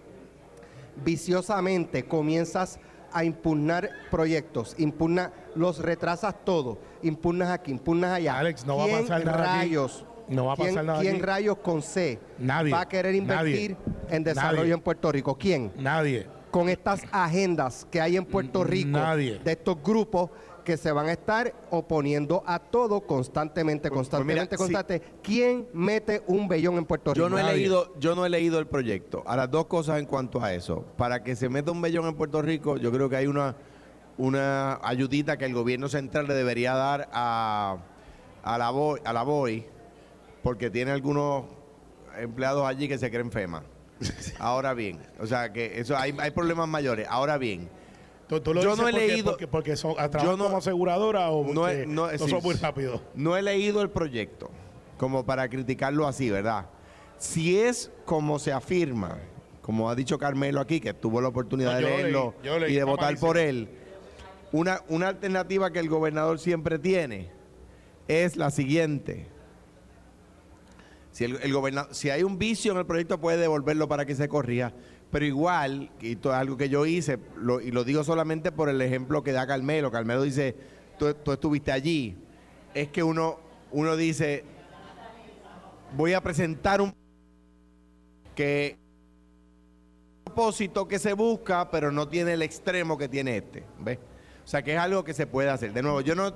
viciosamente 1.05 2.05
comienzas 2.05 2.79
a 3.13 3.25
impugnar 3.25 3.91
proyectos, 4.11 4.75
impugna, 4.79 5.33
los 5.55 5.79
retrasas 5.79 6.35
todo, 6.45 6.79
impugnas 7.03 7.49
aquí, 7.51 7.71
impugnas 7.71 8.13
allá. 8.13 8.39
Alex, 8.39 8.67
no 8.67 8.77
va 8.77 8.85
a 8.85 8.87
¿Quién 8.87 9.01
pasar 9.01 9.25
nada 9.25 9.39
aquí. 9.61 9.69
rayos, 9.69 10.05
No 10.29 10.45
va 10.47 10.53
a 10.53 10.57
quién- 10.57 10.69
pasar 10.69 10.85
nada 10.85 11.01
¿Quién 11.01 11.15
aquí. 11.15 11.23
rayos 11.23 11.59
con 11.59 11.81
C 11.83 12.19
Nadie. 12.39 12.73
va 12.73 12.83
a 12.83 12.89
querer 12.89 13.15
invertir 13.15 13.71
Nadie. 13.79 14.15
en 14.17 14.25
desarrollo 14.25 14.61
Nadie. 14.63 14.75
en 14.75 14.81
Puerto 14.81 15.11
Rico? 15.11 15.37
¿Quién? 15.39 15.73
Nadie. 15.79 16.27
Con 16.51 16.69
estas 16.69 17.03
agendas 17.13 17.87
que 17.91 18.01
hay 18.01 18.17
en 18.17 18.25
Puerto 18.27 18.63
Rico 18.65 18.91
Nadie. 18.99 19.39
de 19.43 19.53
estos 19.53 19.83
grupos 19.83 20.31
que 20.69 20.77
se 20.77 20.93
van 20.93 21.07
a 21.07 21.13
estar 21.13 21.55
oponiendo 21.71 22.43
a 22.47 22.59
todo 22.59 23.01
constantemente, 23.01 23.89
Pues- 23.89 24.01
pues 24.01 24.09
constantemente, 24.11 24.55
mira, 24.55 24.59
constante. 24.59 25.03
¿Quién 25.23 25.67
mete 25.73 26.23
un 26.27 26.47
vellón 26.47 26.77
en 26.77 26.85
Puerto 26.85 27.15
Rico? 27.15 27.27
Yo 27.27 27.31
no, 27.31 27.39
he 27.39 27.43
leído, 27.55 27.99
yo 27.99 28.15
no 28.15 28.27
he 28.27 28.29
leído 28.29 28.59
el 28.59 28.67
proyecto. 28.67 29.23
Ahora, 29.25 29.47
dos 29.47 29.65
cosas 29.65 29.99
en 29.99 30.05
cuanto 30.05 30.43
a 30.43 30.53
eso. 30.53 30.85
Para 30.99 31.25
que 31.25 31.37
se 31.37 31.49
meta 31.49 31.71
un 31.71 31.81
bellón 31.81 32.05
en 32.05 32.17
Puerto 32.17 32.43
Rico, 32.43 32.77
yo 32.77 32.93
creo 32.93 33.09
que 33.09 33.17
hay 33.17 33.27
una, 33.27 33.57
una 34.19 34.79
ayudita 34.83 35.39
que 35.39 35.47
el 35.47 35.55
gobierno 35.55 35.89
central 35.89 36.29
le 36.29 36.35
debería 36.35 36.75
dar 36.75 37.09
a, 37.15 37.79
a, 38.43 38.59
la, 38.59 38.69
BOI, 38.69 39.01
a 39.07 39.15
la 39.15 39.23
BOI, 39.23 39.65
porque 40.43 40.69
tiene 40.69 40.91
algunos 40.91 41.45
empleados 42.19 42.67
allí 42.67 42.89
que 42.89 42.99
se 42.99 43.11
creen 43.11 43.33
FEMA. 43.33 43.63
Ahora 44.39 44.75
bien, 44.75 45.01
o 45.19 45.27
sea 45.27 45.51
que 45.51 45.81
eso 45.81 45.97
hay, 45.97 46.15
hay 46.19 46.31
problemas 46.31 46.69
mayores. 46.69 47.07
Ahora 47.09 47.39
bien, 47.39 47.71
Tú, 48.29 48.41
tú 48.41 48.53
lo 48.55 48.63
Yo 48.63 48.71
dices 48.71 48.83
no 48.83 48.89
he 48.89 48.93
porque, 48.93 49.07
leído- 49.09 49.31
Porque, 49.31 49.47
porque 49.47 49.77
son, 49.77 49.95
Yo 50.23 50.37
no- 50.37 50.45
como 50.45 50.59
aseguradora 50.59 51.31
o 51.31 51.53
no 51.53 51.69
he- 51.69 51.87
no- 51.87 52.11
no 52.13 52.19
sí, 52.19 52.29
son 52.29 52.43
muy 52.43 52.55
rápidos. 52.57 53.01
No 53.15 53.37
he 53.37 53.43
leído 53.43 53.81
el 53.83 53.91
proyecto 53.91 54.51
como 54.99 55.25
para 55.25 55.49
criticarlo 55.49 56.07
así, 56.07 56.29
¿verdad? 56.31 56.67
Si 57.19 57.59
es 57.59 57.91
como 58.05 58.39
se 58.39 58.53
afirma, 58.53 59.19
como 59.63 59.89
ha 59.91 59.95
dicho 59.95 60.19
Carmelo 60.19 60.61
aquí, 60.61 60.81
que 60.81 60.93
tuvo 60.95 61.21
la 61.21 61.29
oportunidad 61.29 61.77
de 61.77 61.83
leerlo 61.83 62.35
leí, 62.43 62.61
leí, 62.61 62.73
y 62.73 62.77
de 62.77 62.85
votar 62.85 63.17
por 63.19 63.39
él, 63.39 63.69
una, 64.53 64.83
una 64.89 65.09
alternativa 65.09 65.71
que 65.73 65.79
el 65.79 65.89
gobernador 65.89 66.39
siempre 66.39 66.79
tiene 66.79 67.31
es 68.09 68.37
la 68.37 68.51
siguiente. 68.51 69.27
Si, 71.13 71.25
el, 71.25 71.39
si 71.91 72.11
hay 72.11 72.23
un 72.23 72.39
vicio 72.39 72.73
en 72.73 72.79
el 72.79 72.87
proyecto, 72.87 73.19
puede 73.21 73.39
devolverlo 73.39 73.89
para 73.89 74.05
que 74.07 74.15
se 74.15 74.29
corrija. 74.29 74.73
Pero 75.11 75.25
igual, 75.25 75.91
y 76.01 76.13
esto 76.13 76.31
es 76.31 76.37
algo 76.37 76.57
que 76.57 76.69
yo 76.69 76.85
hice, 76.85 77.19
lo- 77.37 77.61
y 77.61 77.71
lo 77.71 77.83
digo 77.85 78.05
solamente 78.05 78.53
por 78.53 78.69
el 78.69 78.81
ejemplo 78.83 79.23
que 79.23 79.33
da 79.33 79.47
Carmelo. 79.47 79.91
Carmelo 79.91 80.23
dice, 80.23 80.55
tú, 80.99 81.15
tú 81.15 81.33
estuviste 81.33 81.73
allí. 81.73 82.17
Es 82.75 82.89
que 82.89 83.03
uno, 83.03 83.39
uno 83.71 83.97
dice, 83.97 84.45
voy 85.97 86.13
a 86.13 86.21
presentar 86.21 86.81
un 86.83 86.93
que 88.35 88.77
propósito 90.25 90.87
que 90.87 90.99
se 90.99 91.15
busca, 91.15 91.71
pero 91.71 91.91
no 91.91 92.07
tiene 92.09 92.35
el 92.35 92.43
extremo 92.43 92.99
que 92.99 93.09
tiene 93.09 93.39
este. 93.39 93.65
¿Ves? 93.81 93.99
O 94.45 94.49
sea 94.49 94.63
que 94.63 94.75
es 94.75 94.79
algo 94.79 95.05
que 95.05 95.15
se 95.15 95.27
puede 95.27 95.49
hacer. 95.51 95.73
De 95.73 95.83
nuevo, 95.83 96.01
yo 96.03 96.15
no, 96.15 96.33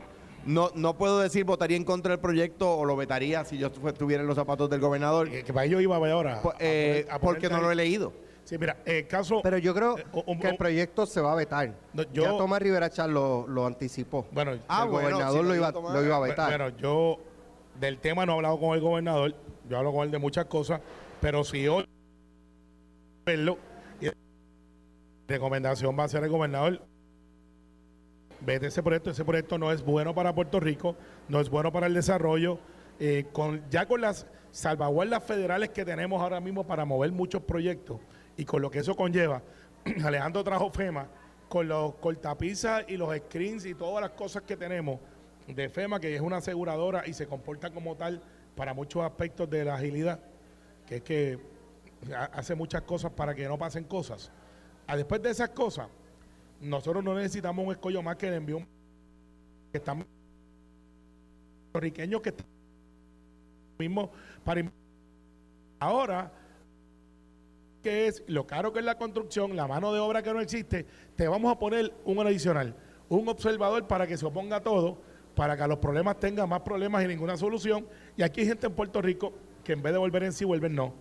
no, 0.47 0.71
no 0.75 0.97
puedo 0.97 1.21
decir 1.21 1.45
votaría 1.45 1.77
en 1.77 1.85
contra 1.85 2.11
del 2.11 2.21
proyecto 2.21 2.75
o 2.75 2.85
lo 2.85 2.97
vetaría 2.97 3.45
si 3.45 3.59
yo 3.59 3.71
estu- 3.71 3.87
estuviera 3.89 4.23
en 4.23 4.27
los 4.27 4.37
zapatos 4.37 4.69
del 4.71 4.81
gobernador, 4.81 5.29
Que, 5.31 5.45
que 5.45 5.53
para 5.53 5.67
ello 5.67 5.79
iba 5.81 5.95
a 5.95 5.99
ver 5.99 6.13
ahora. 6.13 6.41
po- 6.43 6.55
eh, 6.59 7.07
porque 7.21 7.49
no 7.49 7.61
lo 7.61 7.71
he 7.71 7.75
leído. 7.75 8.13
Sí, 8.53 8.59
mira, 8.59 8.77
el 8.85 9.07
caso. 9.09 9.41
Pero 9.43 9.57
yo 9.57 9.75
creo 9.75 9.97
Eh, 9.97 10.05
o- 10.13 10.25
o- 10.27 10.39
que 10.39 10.49
el 10.49 10.57
proyecto 10.59 11.07
se 11.07 11.23
va 11.23 11.33
a 11.33 11.35
vetar. 11.37 11.73
No, 11.95 12.03
yo- 12.13 12.25
ya 12.25 12.37
Tomás 12.37 12.61
Rivera 12.61 12.91
Char 12.91 13.09
lo, 13.09 13.47
lo 13.49 13.65
anticipó. 13.65 14.27
bueno, 14.31 14.59
Ah, 14.69 14.83
el 14.85 14.91
bueno, 14.91 15.09
gobernador 15.09 15.41
si 15.41 15.49
lo, 15.49 15.55
iba, 15.57 15.69
a 15.69 15.73
tomar- 15.73 15.95
lo 15.95 16.05
iba 16.05 16.17
a 16.17 16.21
bu- 16.21 16.23
vetar. 16.25 16.49
bueno, 16.51 16.69
yo 16.77 17.19
del 17.81 17.97
tema 17.99 18.27
no 18.27 18.33
he 18.33 18.35
hablado 18.37 18.61
con 18.61 18.75
el 18.75 18.83
gobernador. 18.83 19.35
Yo 19.71 19.79
hablo 19.79 19.91
con 19.91 20.05
él 20.05 20.11
de 20.11 20.19
muchas 20.19 20.45
cosas. 20.45 20.83
Pero 21.23 21.45
si 21.45 21.67
hoy 21.67 21.89
verlo, 23.25 23.57
recomendación 25.27 25.99
va 25.99 26.05
a 26.05 26.09
ser 26.09 26.23
el 26.25 26.29
gobernador. 26.29 26.83
Vete 28.41 28.67
ese 28.67 28.83
proyecto, 28.83 29.09
ese 29.13 29.25
proyecto 29.25 29.57
no 29.57 29.73
es 29.73 29.83
bueno 29.83 30.15
para 30.15 30.35
Puerto 30.35 30.61
Rico, 30.61 30.95
no 31.29 31.41
es 31.41 31.49
bueno 31.49 31.73
para 31.73 31.87
el 31.87 31.95
desarrollo. 31.95 32.59
eh, 33.01 33.25
con, 33.33 33.65
ya 33.71 33.87
con 33.87 34.01
las 34.03 34.27
salvaguardas 34.53 35.25
federales 35.25 35.71
que 35.71 35.85
tenemos 35.85 36.21
ahora 36.23 36.39
mismo 36.41 36.65
para 36.65 36.85
mover 36.85 37.11
muchos 37.11 37.43
proyectos 37.43 37.99
y 38.37 38.45
con 38.45 38.63
lo 38.63 38.71
que 38.71 38.79
eso 38.81 38.95
conlleva, 38.97 39.43
Alejandro 40.05 40.43
trajo 40.45 40.71
FEMA, 40.71 41.07
con 41.49 41.69
los 41.69 41.95
cortapisas 41.97 42.85
y 42.89 42.97
los 42.97 43.15
screens 43.17 43.67
y 43.67 43.75
todas 43.75 44.01
las 44.03 44.13
cosas 44.13 44.43
que 44.45 44.57
tenemos 44.57 44.99
de 45.47 45.69
FEMA, 45.69 46.01
que 46.01 46.15
es 46.15 46.21
una 46.21 46.39
aseguradora 46.39 47.07
y 47.07 47.13
se 47.13 47.27
comporta 47.27 47.71
como 47.71 47.95
tal 47.97 48.23
para 48.57 48.73
muchos 48.73 49.03
aspectos 49.03 49.51
de 49.51 49.65
la 49.65 49.75
agilidad, 49.75 50.21
que 50.87 50.97
es 50.97 51.03
que 51.03 51.39
ha- 52.17 52.25
hace 52.27 52.55
muchas 52.55 52.83
cosas 52.83 53.13
para 53.13 53.35
que 53.35 53.47
no 53.47 53.59
pasen 53.59 53.85
cosas. 53.85 54.31
Ah, 54.87 54.97
después 54.97 55.21
de 55.23 55.31
esas 55.31 55.51
cosas, 55.51 55.89
nosotros 56.61 57.03
no 57.05 57.15
necesitamos 57.15 57.67
un 57.67 57.73
escollo 57.73 58.03
más 58.03 58.17
que 58.17 58.31
le 58.31 58.37
envíe 58.37 58.55
un 58.55 58.67
que 59.73 59.79
están 59.79 60.07
puertorriqueños 61.73 62.21
que 62.21 62.29
están 62.31 62.47
mismo 63.79 64.11
para 64.45 64.63
ahora 65.81 66.31
que 67.83 68.07
es 68.07 68.23
lo 68.27 68.47
caro 68.47 68.73
que 68.73 68.79
es 68.79 68.85
la 68.85 68.97
construcción, 68.97 69.57
la 69.57 69.67
mano 69.67 69.93
de 69.93 70.01
obra 70.01 70.23
que 70.23 70.33
no 70.33 70.41
existe, 70.41 70.87
te 71.17 71.29
vamos 71.29 71.53
a 71.53 71.59
poner 71.59 71.93
un 72.05 72.19
adicional, 72.21 72.75
un 73.09 73.29
observador 73.29 73.87
para 73.87 74.07
que 74.07 74.17
se 74.17 74.25
oponga 74.25 74.57
a 74.57 74.63
todo, 74.63 74.99
para 75.35 75.57
que 75.57 75.63
a 75.63 75.67
los 75.67 75.79
problemas 75.79 76.19
tenga 76.19 76.47
más 76.47 76.61
problemas 76.61 77.05
y 77.05 77.09
ninguna 77.09 77.37
solución. 77.37 77.87
Y 78.17 78.23
aquí 78.23 78.43
hay 78.43 78.47
gente 78.47 78.67
en 78.67 78.75
Puerto 78.75 79.03
Rico 79.03 79.33
que 79.65 79.73
en 79.73 79.83
vez 79.83 79.93
de 79.93 79.99
volver 79.99 80.23
en 80.23 80.33
sí, 80.33 80.45
vuelven 80.45 80.75
no. 80.75 80.95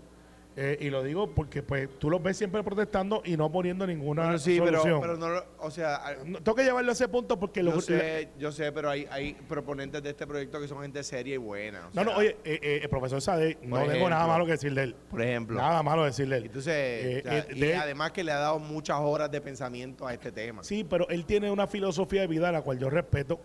Eh, 0.58 0.78
y 0.82 0.90
lo 0.90 1.02
digo 1.02 1.34
porque 1.34 1.64
pues 1.64 1.88
tú 1.98 2.10
los 2.10 2.22
ves 2.22 2.36
siempre 2.36 2.62
protestando 2.62 3.22
y 3.24 3.38
no 3.38 3.50
poniendo 3.50 3.88
ninguna 3.88 4.24
Bueno, 4.24 4.38
sí, 4.38 4.60
pero, 4.60 4.80
solución. 4.80 5.00
pero 5.00 5.16
no 5.16 5.30
lo- 5.30 5.46
o 5.60 5.72
sea, 5.72 6.18
No, 6.26 6.40
tengo 6.44 6.56
que 6.56 6.64
llevarlo 6.66 6.92
a 6.92 6.94
ese 6.94 7.08
punto 7.08 7.40
porque 7.40 7.64
lo, 7.64 7.74
yo 7.76 7.80
sé, 7.80 8.30
yo 8.38 8.52
sé, 8.52 8.70
pero 8.74 8.90
hay, 8.90 9.08
hay 9.10 9.34
proponentes 9.48 10.04
de 10.04 10.10
este 10.10 10.28
proyecto 10.28 10.60
que 10.60 10.68
son 10.68 10.82
gente 10.82 11.04
seria 11.04 11.36
y 11.36 11.38
buena. 11.38 11.88
o 11.88 11.92
No, 11.94 12.04
no, 12.04 12.10
sea, 12.12 12.18
oye, 12.20 12.38
eh, 12.44 12.60
eh, 12.62 12.80
el 12.84 12.90
profesor 12.90 13.22
Sade, 13.22 13.60
no 13.64 13.82
tengo 13.88 14.10
nada 14.10 14.28
malo 14.28 14.46
que 14.46 14.52
decir 14.52 14.74
de 14.74 14.84
él. 14.84 14.96
por 15.10 15.22
ejemplo. 15.22 15.56
Nada 15.58 15.82
malo 15.84 16.04
decir 16.04 16.28
de 16.28 16.36
él. 16.36 16.44
Entonces, 16.48 16.74
Eh, 16.76 17.22
o 17.26 17.30
sea, 17.30 17.38
eh, 17.40 17.46
y 17.56 17.60
de- 17.62 17.76
además 17.78 18.12
que 18.12 18.24
le 18.26 18.34
ha 18.34 18.40
dado 18.40 18.60
muchas 18.60 18.98
horas 19.00 19.32
de 19.32 19.40
pensamiento 19.40 20.06
a 20.06 20.14
este 20.14 20.34
tema. 20.34 20.66
Sí, 20.66 20.84
pero 20.84 21.08
él 21.08 21.26
tiene 21.26 21.50
una 21.50 21.66
filosofía 21.66 22.22
de 22.22 22.28
vida, 22.28 22.52
la 22.52 22.62
cual 22.62 22.78
yo 22.78 22.90
respeto, 22.90 23.40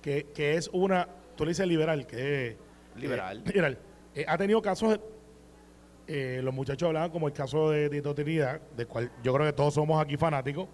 que, 0.00 0.26
que 0.32 0.54
es 0.54 0.70
una, 0.72 1.08
tú 1.36 1.44
le 1.44 1.48
dices 1.50 1.66
liberal, 1.66 2.06
que 2.06 2.46
es... 2.50 2.56
Liberal. 2.94 3.38
eh, 3.38 3.42
liberal. 3.52 3.78
Eh, 4.14 4.24
ha 4.28 4.38
tenido 4.38 4.62
casos, 4.62 5.00
eh, 6.14 6.42
los 6.42 6.52
muchachos 6.52 6.88
hablaban 6.88 7.10
como 7.10 7.26
el 7.26 7.32
caso 7.32 7.70
de 7.70 7.88
Tito 7.88 8.14
Trinidad, 8.14 8.60
del 8.76 8.86
cual 8.86 9.10
yo 9.22 9.32
creo 9.32 9.46
que 9.46 9.54
todos 9.54 9.72
somos 9.72 10.02
aquí 10.02 10.18
fanáticos, 10.18 10.68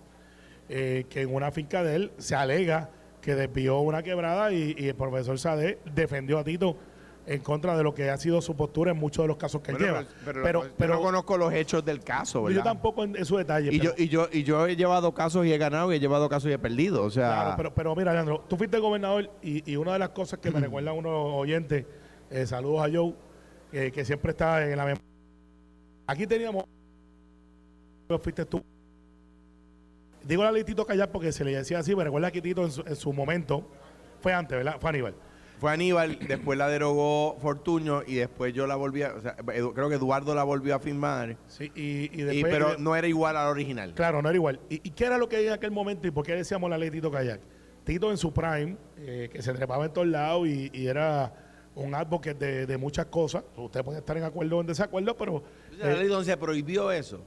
eh, 0.69 1.05
que 1.09 1.23
en 1.23 1.33
una 1.33 1.53
finca 1.53 1.85
de 1.85 1.95
él 1.95 2.13
se 2.19 2.35
alega 2.35 2.91
que 3.21 3.37
desvió 3.37 3.79
una 3.79 4.03
quebrada 4.03 4.53
y, 4.53 4.75
y 4.77 4.89
el 4.89 4.97
profesor 4.97 5.39
Sade 5.39 5.79
defendió 5.95 6.41
a 6.41 6.45
Tito 6.45 6.77
en 7.25 7.41
contra 7.41 7.77
de 7.77 7.85
lo 7.85 7.95
que 7.95 8.11
ha 8.11 8.17
sido 8.17 8.41
su 8.41 8.57
postura 8.57 8.91
en 8.91 8.97
muchos 8.97 9.23
de 9.23 9.29
los 9.29 9.37
casos 9.37 9.61
que 9.61 9.71
él 9.71 9.79
lleva. 9.79 10.07
pero, 10.25 10.65
pero, 10.77 10.95
no 10.95 11.03
conozco 11.03 11.39
los 11.39 11.53
hechos 11.53 11.85
del 11.85 12.01
caso, 12.01 12.43
¿verdad? 12.43 12.57
yo 12.57 12.65
tampoco 12.65 13.05
en, 13.05 13.15
en 13.15 13.25
su 13.25 13.37
detalle. 13.37 13.71
y, 13.73 13.79
yo, 13.79 13.93
y, 13.97 14.09
yo, 14.09 14.29
y 14.33 14.43
yo 14.43 14.67
he 14.67 14.75
llevado 14.75 15.15
casos 15.15 15.47
y 15.47 15.53
he 15.53 15.59
ganado 15.59 15.93
y 15.93 15.97
he 15.97 16.01
llevado 16.01 16.29
casos 16.29 16.51
y 16.51 16.55
he 16.55 16.59
perdido. 16.59 17.05
O 17.05 17.11
sea, 17.11 17.29
Claro, 17.29 17.55
pero, 17.57 17.75
pero 17.75 17.95
mira, 17.95 18.13
Leandro, 18.13 18.45
tú 18.49 18.57
fuiste 18.57 18.79
gobernador 18.79 19.31
y, 19.41 19.71
y 19.71 19.77
una 19.77 19.93
de 19.93 20.01
las 20.01 20.09
cosas 20.09 20.41
que 20.41 20.51
me 20.51 20.59
recuerdan 20.69 20.97
unos 20.97 21.13
oyentes, 21.13 21.85
eh, 22.31 22.47
saludos 22.47 22.89
a 22.89 22.91
Joe, 22.93 23.15
eh, 23.73 23.93
que 23.93 24.05
siempre 24.05 24.31
está 24.31 24.65
en 24.65 24.77
la 24.77 24.85
memoria. 24.85 25.08
Aquí 26.09 26.27
teníamos, 26.27 26.65
fuiste 28.23 28.45
tú. 28.47 28.63
Digo 30.25 30.43
la 30.43 30.53
Tito 30.65 30.85
Callar 30.87 31.11
porque 31.13 31.33
se 31.33 31.45
le 31.45 31.55
decía 31.55 31.79
así, 31.79 31.95
me 31.95 32.03
recuerda 32.05 32.31
que 32.31 32.41
Tito 32.43 32.65
en 32.65 32.71
su, 32.73 32.81
en 32.81 32.97
su 32.97 33.13
momento, 33.13 33.67
fue 34.21 34.33
antes, 34.33 34.57
¿verdad? 34.57 34.77
Fue 34.81 34.91
Aníbal. 34.91 35.15
Fue 35.59 35.71
Aníbal, 35.71 36.19
después 36.27 36.57
la 36.59 36.69
derogó 36.69 37.37
Fortuño 37.41 38.03
y 38.07 38.15
después 38.15 38.55
yo 38.55 38.67
la 38.67 38.77
volví 38.77 39.03
a, 39.03 39.15
o 39.15 39.21
sea, 39.21 39.37
Edu- 39.37 39.75
creo 39.75 39.89
que 39.91 39.97
Eduardo 39.97 40.35
la 40.35 40.45
volvió 40.45 40.75
a 40.75 40.79
firmar, 40.79 41.37
Sí, 41.47 41.71
y, 41.75 41.81
y 41.83 42.11
y- 42.13 42.23
después... 42.23 42.53
pero 42.53 42.69
y 42.69 42.73
de- 42.77 42.79
no 42.83 42.97
era 42.97 43.07
igual 43.07 43.37
a 43.37 43.45
la 43.45 43.51
original. 43.51 43.93
Claro, 43.95 44.23
no 44.23 44.29
era 44.31 44.37
igual. 44.37 44.61
¿Y, 44.71 44.77
y 44.77 44.91
qué 44.93 45.05
era 45.05 45.19
lo 45.19 45.29
que 45.29 45.47
en 45.47 45.53
aquel 45.53 45.73
momento 45.73 46.07
y 46.09 46.11
por 46.11 46.25
qué 46.25 46.35
decíamos 46.35 46.71
la 46.71 46.79
ley 46.79 46.91
Tito 46.91 47.11
Kayak? 47.11 47.41
Tito 47.85 48.11
en 48.11 48.17
su 48.17 48.33
prime, 48.33 48.77
eh, 48.99 49.29
que 49.33 49.43
se 49.43 49.53
trepaba 49.53 49.85
en 49.85 49.93
todos 49.93 50.07
lados 50.07 50.47
y, 50.49 50.71
y 50.73 50.87
era 50.87 51.33
un 51.75 51.95
advocate 51.95 52.35
de, 52.45 52.67
de 52.67 52.77
muchas 52.79 53.07
cosas. 53.07 53.45
Usted 53.57 53.83
puede 53.85 53.99
estar 53.99 54.17
en 54.17 54.25
acuerdo 54.25 54.59
o 54.59 54.61
en 54.61 54.67
desacuerdo, 54.67 55.17
pero 55.17 55.43
la 55.79 55.93
eh, 55.93 55.97
ley 55.99 56.09
donde 56.09 56.25
se 56.25 56.37
prohibió 56.37 56.91
eso. 56.91 57.21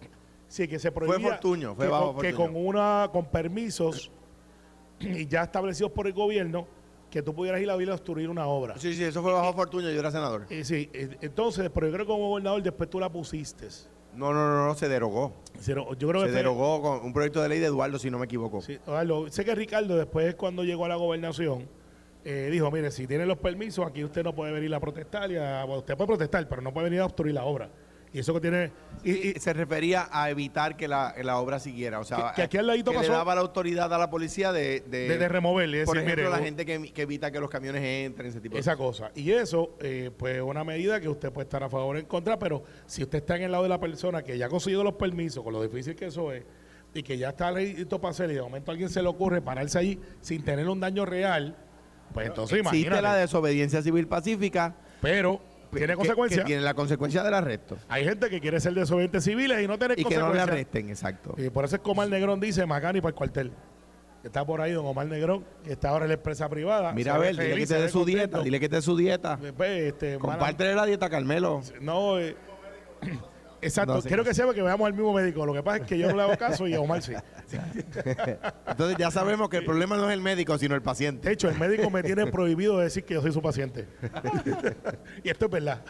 sí 0.48 0.68
que 0.68 0.80
se 0.80 0.92
prohibía 0.92 1.20
Fortuño, 1.30 1.76
fue 1.76 1.86
que, 1.86 1.92
bajo 1.92 2.14
con, 2.14 2.22
que 2.22 2.34
con 2.34 2.56
una 2.56 3.10
con 3.12 3.26
permisos 3.26 4.12
y 5.00 5.26
ya 5.28 5.44
establecidos 5.44 5.92
por 5.92 6.08
el 6.08 6.14
gobierno 6.14 6.68
que 7.10 7.22
tú 7.22 7.34
pudieras 7.34 7.60
ir 7.62 7.70
a 7.70 7.76
villa 7.76 7.92
a 7.92 7.96
obstruir 7.96 8.30
una 8.30 8.48
obra. 8.48 8.78
Sí, 8.78 8.94
sí, 8.94 9.04
eso 9.04 9.22
fue 9.22 9.34
bajo 9.34 9.52
Fortuño, 9.54 9.90
yo 9.90 10.00
era 10.00 10.12
senador. 10.12 10.46
Y 10.50 10.64
sí, 10.64 10.90
eh, 10.94 11.18
entonces, 11.22 11.70
pero 11.74 11.88
yo 11.88 11.94
creo 11.94 12.06
que 12.06 12.12
como 12.12 12.30
gobernador 12.30 12.62
después 12.64 12.90
tú 12.90 13.00
la 13.00 13.12
pusiste. 13.12 13.68
No, 14.16 14.34
no, 14.34 14.50
no, 14.50 14.66
no, 14.68 14.76
se 14.76 14.88
derogó. 14.90 15.34
Hicieron- 15.58 15.98
Yo 15.98 16.08
creo 16.10 16.22
que 16.22 16.28
Se 16.28 16.34
fue- 16.34 16.38
derogó 16.38 16.82
con 16.82 17.06
un 17.06 17.14
proyecto 17.14 17.42
de 17.42 17.50
ley 17.50 17.60
de 17.60 17.66
Eduardo, 17.68 17.98
si 18.00 18.10
no 18.10 18.18
me 18.20 18.26
equivoco. 18.26 18.62
Sí, 18.62 18.78
Eduardo, 18.86 19.30
sé 19.30 19.44
que 19.46 19.56
Ricardo 19.56 19.96
después 19.98 20.36
cuando 20.36 20.64
llegó 20.64 20.86
a 20.86 20.90
la 20.90 20.96
gobernación 20.96 21.68
eh, 22.24 22.50
dijo, 22.52 22.70
mire, 22.72 22.92
si 22.92 23.08
tiene 23.08 23.26
los 23.26 23.38
permisos, 23.40 23.86
aquí 23.88 24.04
usted 24.04 24.24
no 24.24 24.36
puede 24.36 24.52
venir 24.52 24.74
a 24.76 24.80
protestar, 24.80 25.32
y 25.32 25.38
a- 25.38 25.64
bueno, 25.66 25.80
usted 25.80 25.96
puede 25.98 26.08
protestar, 26.08 26.48
pero 26.48 26.62
no 26.62 26.72
puede 26.74 26.86
venir 26.86 27.00
a 27.02 27.06
obstruir 27.06 27.34
la 27.34 27.44
obra. 27.46 27.70
Y 28.14 28.20
eso 28.20 28.34
que 28.34 28.42
tiene... 28.42 28.72
Y, 29.04 29.40
se 29.40 29.54
refería 29.54 30.10
a 30.12 30.30
evitar 30.30 30.76
que 30.76 30.88
la, 30.88 31.16
la 31.24 31.38
obra 31.38 31.60
siguiera. 31.60 32.00
O 32.00 32.04
sea, 32.04 32.18
Que- 32.32 32.36
que 32.36 32.42
aquí 32.44 32.58
al 32.58 32.68
ladito 32.68 32.92
que 32.92 32.98
pasó- 32.98 33.10
le 33.12 33.16
daba 33.18 33.34
la 33.36 33.42
autoridad 33.42 33.92
a 33.94 33.98
la 33.98 34.10
policía 34.10 34.52
de, 34.52 34.82
de, 34.82 35.08
de, 35.08 35.18
de 35.18 35.28
removerle, 35.30 35.86
por 35.86 35.96
decir, 35.96 36.10
ejemplo, 36.10 36.30
mire, 36.30 36.38
la 36.38 36.44
gente 36.46 36.66
que, 36.66 36.92
que 36.92 37.02
evita 37.04 37.32
que 37.32 37.40
los 37.40 37.50
camiones 37.50 37.82
entren, 37.82 38.30
ese 38.30 38.42
tipo 38.42 38.56
de 38.56 38.60
esa 38.62 38.76
cosa. 38.76 39.12
Y 39.16 39.32
eso, 39.32 39.76
eh, 39.80 40.12
pues 40.18 40.42
una 40.42 40.64
medida 40.66 41.00
que 41.00 41.08
usted 41.08 41.32
puede 41.32 41.46
estar 41.46 41.64
a 41.64 41.70
favor 41.70 41.96
o 41.96 42.00
en 42.00 42.06
contra, 42.06 42.38
pero 42.38 42.64
si 42.86 43.02
usted 43.02 43.20
está 43.20 43.38
en 43.38 43.44
el 43.44 43.52
lado 43.54 43.64
de 43.64 43.70
la 43.70 43.80
persona 43.80 44.22
que 44.24 44.38
ya 44.38 44.48
ha 44.48 44.50
conseguido 44.50 44.84
los 44.84 44.96
permisos, 44.96 45.42
con 45.44 45.54
lo 45.54 45.64
difícil 45.64 45.96
que 45.96 46.06
eso 46.08 46.32
es, 46.34 46.44
y 46.94 47.04
que 47.04 47.18
ya 47.18 47.30
está 47.30 47.50
listo 47.54 48.02
para 48.02 48.12
hacer, 48.12 48.30
y 48.30 48.34
de 48.34 48.42
momento 48.42 48.72
a 48.72 48.74
alguien 48.74 48.90
se 48.90 49.02
le 49.02 49.08
ocurre 49.08 49.42
pararse 49.42 49.80
ahí 49.80 49.98
sin 50.20 50.44
tener 50.44 50.68
un 50.68 50.82
daño 50.82 51.06
real, 51.06 51.56
pues 52.14 52.28
entonces 52.28 52.58
Existe 52.60 52.78
imagínate. 52.78 53.02
la 53.02 53.16
desobediencia 53.16 53.82
civil 53.82 54.06
pacífica. 54.08 54.76
pero 55.02 55.40
tiene 55.74 55.96
consecuencias. 55.96 56.46
Tiene 56.46 56.62
la 56.62 56.74
consecuencia 56.74 57.24
del 57.24 57.34
arresto. 57.34 57.78
Hay 57.90 58.04
gente 58.04 58.30
que 58.30 58.40
quiere 58.42 58.60
ser 58.60 58.74
desobedientes 58.74 59.24
civiles 59.24 59.64
y 59.64 59.68
no 59.68 59.78
tener 59.80 60.00
Y 60.00 60.04
que 60.04 60.16
no 60.16 60.28
le 60.34 60.40
consecuencias. 60.40 60.48
arresten, 60.50 60.90
exacto. 60.90 61.36
Y 61.38 61.50
por 61.50 61.66
eso 61.66 61.76
es 61.78 61.82
que 61.82 61.90
Omar 61.90 62.10
Negrón 62.10 62.40
dice 62.40 62.66
Macani 62.66 63.02
para 63.02 63.10
el 63.10 63.16
cuartel. 63.16 63.52
Está 64.24 64.46
por 64.46 64.62
ahí 64.62 64.72
don 64.72 64.86
Omar 64.86 65.08
Negrón, 65.08 65.44
que 65.64 65.72
está 65.72 65.90
ahora 65.90 66.06
en 66.06 66.10
la 66.10 66.14
empresa 66.16 66.48
privada. 66.48 66.94
Mira, 66.94 67.16
a 67.16 67.18
ve 67.18 67.34
ver, 67.34 67.38
dile 67.38 67.56
que 67.58 67.66
te 67.68 67.82
dé 67.82 67.90
su 67.90 68.06
dieta, 68.06 68.40
dile 68.42 68.60
que 68.60 68.70
te 68.70 68.76
dé 68.76 68.82
su 68.84 68.96
dieta. 68.96 69.40
Este, 69.42 70.20
mala- 70.20 70.34
Compártele 70.34 70.76
la 70.76 70.86
dieta, 70.86 71.10
Carmelo. 71.10 71.62
No, 71.80 72.20
eh, 72.20 72.36
exacto. 73.62 73.96
No. 73.96 74.02
Quiero 74.02 74.24
que 74.24 74.34
sepa 74.34 74.54
que 74.54 74.62
veamos 74.62 74.86
al 74.88 74.94
mismo 74.94 75.14
médico. 75.14 75.46
Lo 75.46 75.54
que 75.54 75.64
pasa 75.64 75.78
es 75.78 75.88
que 75.88 75.98
yo 75.98 76.08
no 76.10 76.16
le 76.16 76.24
hago 76.24 76.38
caso 76.38 76.68
y 76.68 76.74
a 76.74 76.80
Omar 76.82 77.02
sí. 77.02 77.14
Entonces 78.68 78.98
ya 78.98 79.12
sabemos 79.12 79.50
que 79.50 79.58
el 79.58 79.66
problema 79.66 79.98
no 79.98 80.08
es 80.10 80.14
el 80.14 80.22
médico, 80.22 80.58
sino 80.58 80.76
el 80.76 80.82
paciente. 80.82 81.28
De 81.28 81.34
hecho, 81.34 81.50
el 81.50 81.58
médico 81.60 81.90
me 81.90 82.04
tiene 82.04 82.28
prohibido 82.28 82.78
decir 82.78 83.04
que 83.04 83.14
yo 83.16 83.22
soy 83.22 83.32
su 83.32 83.42
paciente. 83.42 83.88
y 85.24 85.30
esto 85.30 85.46
es 85.46 85.52
verdad. 85.52 85.82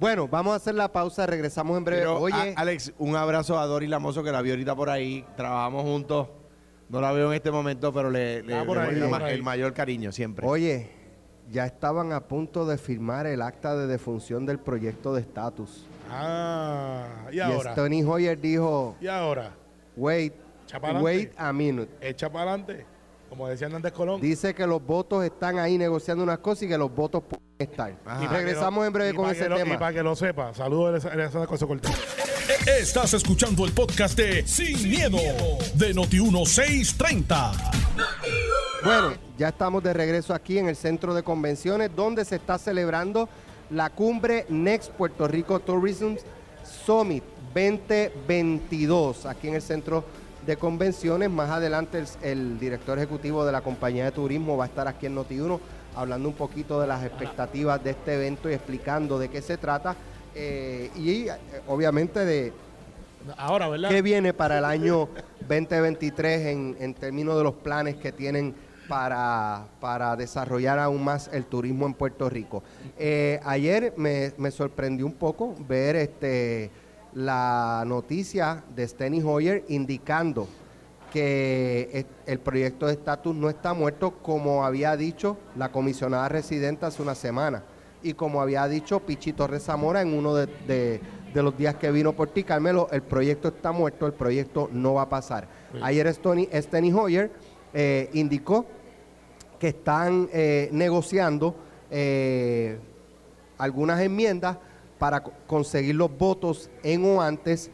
Bueno, 0.00 0.28
vamos 0.28 0.54
a 0.54 0.56
hacer 0.56 0.74
la 0.74 0.90
pausa, 0.90 1.26
regresamos 1.26 1.76
en 1.76 1.84
breve. 1.84 2.02
Pero, 2.02 2.18
Oye, 2.20 2.54
a- 2.56 2.60
Alex, 2.60 2.92
un 2.98 3.16
abrazo 3.16 3.58
a 3.58 3.66
Doris 3.66 3.88
Lamoso, 3.90 4.22
que 4.22 4.32
la 4.32 4.40
vi 4.42 4.50
ahorita 4.50 4.74
por 4.74 4.88
ahí. 4.90 5.24
Trabajamos 5.36 5.82
juntos. 5.82 6.28
No 6.88 7.00
la 7.00 7.12
veo 7.12 7.28
en 7.30 7.34
este 7.36 7.50
momento, 7.50 7.92
pero 7.92 8.10
le, 8.10 8.42
le- 8.42 8.54
Ah, 8.54 8.64
ahí, 8.68 8.96
el 8.96 9.28
el 9.34 9.42
mayor 9.42 9.72
cariño 9.72 10.12
siempre. 10.12 10.46
oye, 10.46 10.90
ya 11.50 11.64
estaban 11.66 12.12
a 12.12 12.20
punto 12.28 12.66
de 12.66 12.76
firmar 12.78 13.26
el 13.26 13.42
acta 13.42 13.76
de 13.76 13.86
defunción 13.86 14.46
del 14.46 14.58
proyecto 14.58 15.14
de 15.14 15.22
estatus. 15.22 15.86
Ah, 16.14 17.06
y 17.30 17.36
Y, 17.36 17.40
ahora. 17.40 17.74
Tony 17.74 18.02
Hoyer 18.02 18.40
dijo, 18.40 18.96
Y 19.00 19.06
ahora. 19.08 19.52
wait, 19.96 20.34
wait 21.00 21.32
a 21.36 21.52
minute. 21.52 21.90
Echa 22.00 22.30
para 22.30 22.50
adelante. 22.52 22.86
Como 23.28 23.48
decía 23.48 23.66
Hernández 23.68 23.92
Colón. 23.92 24.20
Dice 24.20 24.54
que 24.54 24.66
los 24.66 24.84
votos 24.84 25.24
están 25.24 25.58
ahí 25.58 25.78
negociando 25.78 26.22
unas 26.22 26.38
cosas 26.38 26.64
y 26.64 26.68
que 26.68 26.76
los 26.76 26.94
votos 26.94 27.22
pueden 27.22 27.42
estar. 27.58 27.94
Ajá. 28.04 28.22
Y 28.24 28.26
regresamos 28.26 28.86
en 28.86 28.92
breve 28.92 29.10
Y 29.12 29.14
con 29.14 29.30
ese 29.30 29.48
lo- 29.48 29.56
Y 29.58 29.62
tema. 29.62 29.78
para 29.78 29.94
que 29.94 30.02
lo 30.02 30.14
sepa, 30.14 30.52
saludos 30.52 31.04
a 31.06 31.14
esa 31.24 31.46
cosa 31.46 31.66
cortita. 31.66 31.94
Estás 32.78 33.14
escuchando 33.14 33.64
el 33.64 33.72
podcast 33.72 34.18
de 34.18 34.46
Sin, 34.46 34.88
miedo, 34.90 35.16
de 35.74 35.94
Noti1630. 35.94 37.52
Bueno, 38.84 39.12
ya 39.38 39.48
estamos 39.48 39.82
de 39.82 39.92
regreso 39.92 40.34
aquí 40.34 40.58
en 40.58 40.68
el 40.68 40.76
centro 40.76 41.14
de 41.14 41.22
convenciones 41.22 41.90
donde 41.94 42.24
se 42.24 42.36
está 42.36 42.58
celebrando 42.58 43.28
la 43.72 43.90
cumbre 43.90 44.44
Next 44.48 44.92
Puerto 44.92 45.26
Rico 45.26 45.58
Tourism 45.60 46.14
Summit 46.84 47.24
2022 47.54 49.26
aquí 49.26 49.48
en 49.48 49.54
el 49.54 49.62
centro 49.62 50.04
de 50.46 50.56
convenciones. 50.56 51.30
Más 51.30 51.50
adelante 51.50 51.98
el, 51.98 52.06
el 52.22 52.58
director 52.58 52.98
ejecutivo 52.98 53.44
de 53.44 53.52
la 53.52 53.62
compañía 53.62 54.04
de 54.04 54.12
turismo 54.12 54.56
va 54.56 54.64
a 54.64 54.66
estar 54.68 54.88
aquí 54.88 55.06
en 55.06 55.16
Noti1 55.16 55.58
hablando 55.96 56.28
un 56.28 56.34
poquito 56.34 56.80
de 56.80 56.86
las 56.86 57.04
expectativas 57.04 57.82
de 57.82 57.90
este 57.90 58.14
evento 58.14 58.50
y 58.50 58.54
explicando 58.54 59.18
de 59.18 59.28
qué 59.28 59.42
se 59.42 59.56
trata 59.56 59.94
eh, 60.34 60.90
y 60.96 61.28
eh, 61.28 61.34
obviamente 61.66 62.24
de, 62.24 62.52
Ahora, 63.36 63.68
¿verdad? 63.68 63.88
¿Qué 63.88 64.02
viene 64.02 64.32
para 64.32 64.58
el 64.58 64.64
año 64.64 65.08
2023 65.48 66.46
en, 66.46 66.76
en 66.80 66.94
términos 66.94 67.36
de 67.36 67.44
los 67.44 67.54
planes 67.54 67.94
que 67.96 68.10
tienen 68.10 68.54
para, 68.96 69.68
para 69.80 70.14
desarrollar 70.16 70.78
aún 70.78 71.02
más 71.02 71.30
el 71.32 71.46
turismo 71.46 71.86
en 71.86 71.94
Puerto 71.94 72.28
Rico? 72.28 72.62
Eh, 72.98 73.40
ayer 73.42 73.94
me, 73.96 74.32
me 74.36 74.50
sorprendió 74.50 75.06
un 75.06 75.14
poco 75.14 75.54
ver 75.66 75.96
este, 75.96 76.70
la 77.14 77.84
noticia 77.86 78.62
de 78.76 78.86
Steny 78.86 79.22
Hoyer 79.22 79.64
indicando 79.68 80.46
que 81.10 82.04
el 82.26 82.38
proyecto 82.40 82.86
de 82.86 82.92
estatus 82.92 83.34
no 83.34 83.48
está 83.48 83.72
muerto 83.72 84.10
como 84.22 84.64
había 84.64 84.94
dicho 84.96 85.38
la 85.56 85.70
comisionada 85.72 86.28
residente 86.28 86.84
hace 86.84 87.00
una 87.02 87.14
semana 87.14 87.62
y 88.02 88.12
como 88.14 88.42
había 88.42 88.66
dicho 88.68 89.00
Pichi 89.00 89.32
Torres 89.32 89.62
Zamora 89.64 90.02
en 90.02 90.12
uno 90.12 90.34
de, 90.34 90.46
de- 90.66 91.00
de 91.32 91.42
los 91.42 91.56
días 91.56 91.76
que 91.76 91.90
vino 91.90 92.12
por 92.12 92.28
ti, 92.28 92.44
Carmelo, 92.44 92.88
el 92.92 93.00
proyecto 93.00 93.48
está 93.48 93.72
muerto, 93.72 94.04
el 94.06 94.12
proyecto 94.12 94.68
no 94.70 94.92
va 94.92 95.02
a 95.02 95.08
pasar. 95.08 95.48
Ayer 95.80 96.06
Stony, 96.08 96.46
Steny 96.52 96.92
Hoyer 96.92 97.30
eh, 97.72 98.10
indicó 98.12 98.66
que 99.62 99.68
están 99.68 100.28
eh, 100.32 100.68
negociando 100.72 101.54
eh, 101.88 102.80
algunas 103.58 104.00
enmiendas 104.00 104.58
para 104.98 105.22
co- 105.22 105.32
conseguir 105.46 105.94
los 105.94 106.10
votos 106.18 106.68
en 106.82 107.04
o 107.04 107.22
antes 107.22 107.70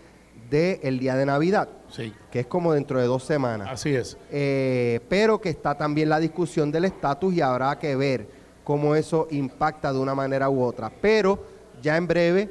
del 0.51 0.99
día 0.99 1.17
de 1.17 1.25
Navidad, 1.25 1.67
Sí, 1.89 2.13
que 2.31 2.41
es 2.41 2.47
como 2.47 2.75
dentro 2.75 3.01
de 3.01 3.07
dos 3.07 3.25
semanas. 3.25 3.69
así 3.71 3.95
es. 3.97 4.19
Eh, 4.31 5.01
pero 5.09 5.41
que 5.41 5.49
está 5.49 5.79
también 5.79 6.11
la 6.11 6.21
discusión 6.21 6.71
del 6.71 6.85
estatus 6.85 7.33
y 7.33 7.41
habrá 7.41 7.79
que 7.79 7.97
ver 7.97 8.29
cómo 8.65 8.95
eso 8.95 9.27
impacta 9.31 9.91
de 9.91 9.99
una 9.99 10.15
manera 10.15 10.51
u 10.51 10.63
otra. 10.63 10.93
Pero 11.01 11.43
ya 11.81 11.97
en 11.97 12.07
breve 12.07 12.51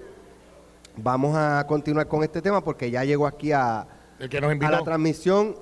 vamos 0.96 1.36
a 1.38 1.64
continuar 1.68 2.08
con 2.08 2.24
este 2.24 2.42
tema 2.42 2.64
porque 2.64 2.90
ya 2.90 3.04
llegó 3.04 3.28
aquí 3.28 3.52
a, 3.52 3.86
El 4.18 4.30
que 4.30 4.42
nos 4.42 4.50
a 4.50 4.54
invitó. 4.54 4.72
la 4.72 4.82
transmisión 4.84 5.56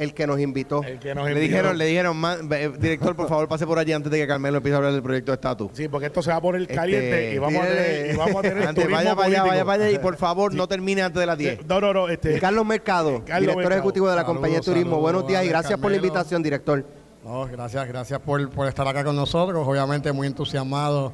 el 0.00 0.14
que 0.14 0.26
nos 0.26 0.40
invitó. 0.40 0.82
El 0.82 0.98
que 0.98 1.14
nos 1.14 1.24
Le 1.26 1.30
invitó. 1.32 1.46
dijeron, 1.48 1.78
le 1.78 1.84
dijeron, 1.84 2.16
"Man, 2.16 2.48
ve- 2.48 2.72
director, 2.78 3.14
por 3.14 3.28
favor, 3.28 3.46
pase 3.48 3.66
por 3.66 3.78
allí 3.78 3.92
antes 3.92 4.10
de 4.10 4.18
que 4.18 4.26
Carmelo 4.26 4.56
empiece 4.56 4.74
a 4.74 4.78
hablar 4.78 4.92
del 4.92 5.02
proyecto 5.02 5.30
de 5.32 5.34
estatus. 5.34 5.70
Sí, 5.74 5.88
porque 5.88 6.06
esto 6.06 6.22
se 6.22 6.30
va 6.30 6.36
a 6.36 6.40
poner 6.40 6.62
Este, 6.62 6.74
caliente 6.74 7.34
y 7.34 7.38
vamos 7.38 7.62
a 7.62 7.66
tener, 7.68 8.14
y 8.14 8.16
vamos 8.16 8.36
a 8.36 8.42
tener 8.42 8.58
Antes, 8.68 8.74
turismo 8.84 8.96
vaya 8.96 9.14
para 9.14 9.26
allá, 9.28 9.36
político. 9.42 9.48
vaya 9.48 9.64
para 9.64 9.84
allá 9.84 9.90
y 9.92 9.98
por 9.98 10.16
favor 10.18 10.54
no 10.54 10.66
termine 10.66 11.02
antes 11.02 11.20
de 11.20 11.26
las 11.26 11.38
10. 11.38 11.66
No, 11.66 11.80
no, 11.80 11.92
no, 11.92 12.08
este, 12.08 12.38
Carlos 12.40 12.64
Mercado, 12.66 13.22
Carlos 13.24 13.40
director 13.40 13.56
Mercado. 13.56 13.74
ejecutivo 13.74 14.08
de 14.08 14.16
la 14.16 14.22
Saludos, 14.22 14.34
compañía 14.36 14.58
de 14.58 14.64
turismo. 14.64 14.90
saludos, 14.90 15.02
Buenos 15.02 15.26
días 15.28 15.44
y 15.44 15.48
gracias 15.48 15.78
por 15.78 15.90
la 15.90 15.96
Carmelo. 15.96 16.06
invitación, 16.06 16.42
director. 16.42 16.84
No, 17.24 17.46
gracias, 17.46 17.86
gracias 17.86 18.20
por, 18.20 18.48
por 18.50 18.66
estar 18.66 18.88
acá 18.88 19.04
con 19.04 19.14
nosotros. 19.14 19.62
Obviamente 19.68 20.10
muy 20.12 20.26
entusiasmado 20.26 21.12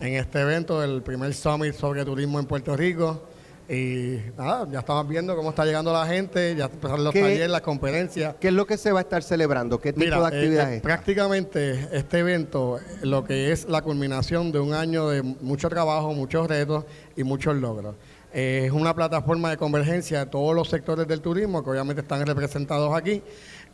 en 0.00 0.14
este 0.14 0.40
evento, 0.40 0.82
el 0.82 1.02
primer 1.02 1.32
summit 1.32 1.72
sobre 1.72 2.04
turismo 2.04 2.40
en 2.40 2.46
Puerto 2.46 2.76
Rico. 2.76 3.22
Y 3.68 4.18
nada, 4.38 4.68
ya 4.70 4.78
estamos 4.78 5.08
viendo 5.08 5.34
cómo 5.34 5.50
está 5.50 5.64
llegando 5.64 5.92
la 5.92 6.06
gente, 6.06 6.54
ya 6.54 6.66
empezaron 6.66 7.02
los 7.02 7.12
¿Qué- 7.12 7.20
talleres, 7.20 7.50
las 7.50 7.62
conferencias. 7.62 8.36
¿Qué 8.40 8.48
es 8.48 8.54
lo 8.54 8.64
que 8.64 8.76
se 8.76 8.92
va 8.92 9.00
a 9.00 9.02
estar 9.02 9.22
celebrando? 9.24 9.80
¿Qué 9.80 9.92
tipo 9.92 10.04
Mira, 10.04 10.18
de 10.18 10.22
eh, 10.22 10.26
actividad 10.26 10.72
eh, 10.72 10.76
es? 10.76 10.82
prácticamente 10.82 11.88
este 11.90 12.20
evento, 12.20 12.78
lo 13.02 13.24
que 13.24 13.50
es 13.50 13.68
la 13.68 13.82
culminación 13.82 14.52
de 14.52 14.60
un 14.60 14.72
año 14.72 15.08
de 15.08 15.22
mucho 15.22 15.68
trabajo, 15.68 16.12
muchos 16.14 16.46
retos 16.46 16.84
y 17.16 17.24
muchos 17.24 17.56
logros. 17.56 17.96
Eh, 18.32 18.64
es 18.66 18.72
una 18.72 18.94
plataforma 18.94 19.50
de 19.50 19.56
convergencia 19.56 20.20
de 20.20 20.26
todos 20.26 20.54
los 20.54 20.68
sectores 20.68 21.08
del 21.08 21.20
turismo 21.20 21.64
que 21.64 21.70
obviamente 21.70 22.02
están 22.02 22.24
representados 22.24 22.94
aquí 22.96 23.22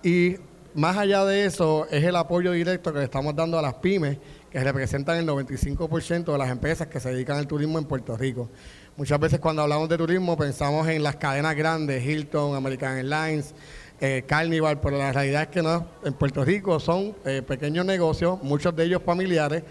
y 0.02 0.36
más 0.74 0.96
allá 0.96 1.24
de 1.26 1.44
eso 1.44 1.86
es 1.90 2.02
el 2.04 2.16
apoyo 2.16 2.52
directo 2.52 2.92
que 2.92 3.00
le 3.00 3.04
estamos 3.04 3.34
dando 3.36 3.58
a 3.58 3.62
las 3.62 3.74
pymes 3.74 4.16
que 4.50 4.62
representan 4.62 5.18
el 5.18 5.26
95% 5.26 6.32
de 6.32 6.38
las 6.38 6.50
empresas 6.50 6.86
que 6.86 7.00
se 7.00 7.10
dedican 7.10 7.36
al 7.38 7.46
turismo 7.46 7.78
en 7.78 7.84
Puerto 7.86 8.16
Rico. 8.16 8.48
Muchas 8.94 9.18
veces 9.18 9.40
cuando 9.40 9.62
hablamos 9.62 9.88
de 9.88 9.96
turismo 9.96 10.36
pensamos 10.36 10.86
en 10.86 11.02
las 11.02 11.16
cadenas 11.16 11.56
grandes, 11.56 12.04
Hilton, 12.04 12.54
American 12.54 12.98
Airlines, 12.98 13.54
eh, 13.98 14.22
Carnival, 14.26 14.80
pero 14.82 14.98
la 14.98 15.10
realidad 15.12 15.44
es 15.44 15.48
que 15.48 15.62
no, 15.62 15.86
en 16.04 16.12
Puerto 16.12 16.44
Rico 16.44 16.78
son 16.78 17.16
eh, 17.24 17.40
pequeños 17.40 17.86
negocios, 17.86 18.42
muchos 18.42 18.76
de 18.76 18.84
ellos 18.84 19.00
familiares, 19.02 19.62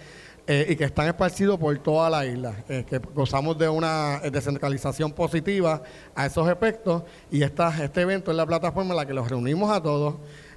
eh, 0.47 0.65
y 0.69 0.75
que 0.75 0.85
están 0.85 1.05
esparcidos 1.05 1.59
por 1.59 1.77
toda 1.77 2.09
la 2.09 2.25
isla, 2.25 2.63
que 2.65 2.99
gozamos 3.13 3.59
de 3.59 3.69
una 3.69 4.21
descentralización 4.21 5.11
positiva 5.11 5.83
a 6.15 6.25
esos 6.25 6.49
efectos 6.49 7.03
y 7.29 7.43
esta, 7.43 7.83
este 7.83 8.01
evento 8.01 8.31
es 8.31 8.37
la 8.37 8.47
plataforma 8.47 8.89
en 8.89 8.97
la 8.97 9.05
que 9.05 9.13
los 9.13 9.29
reunimos 9.29 9.69
a 9.69 9.83
todos, 9.83 10.15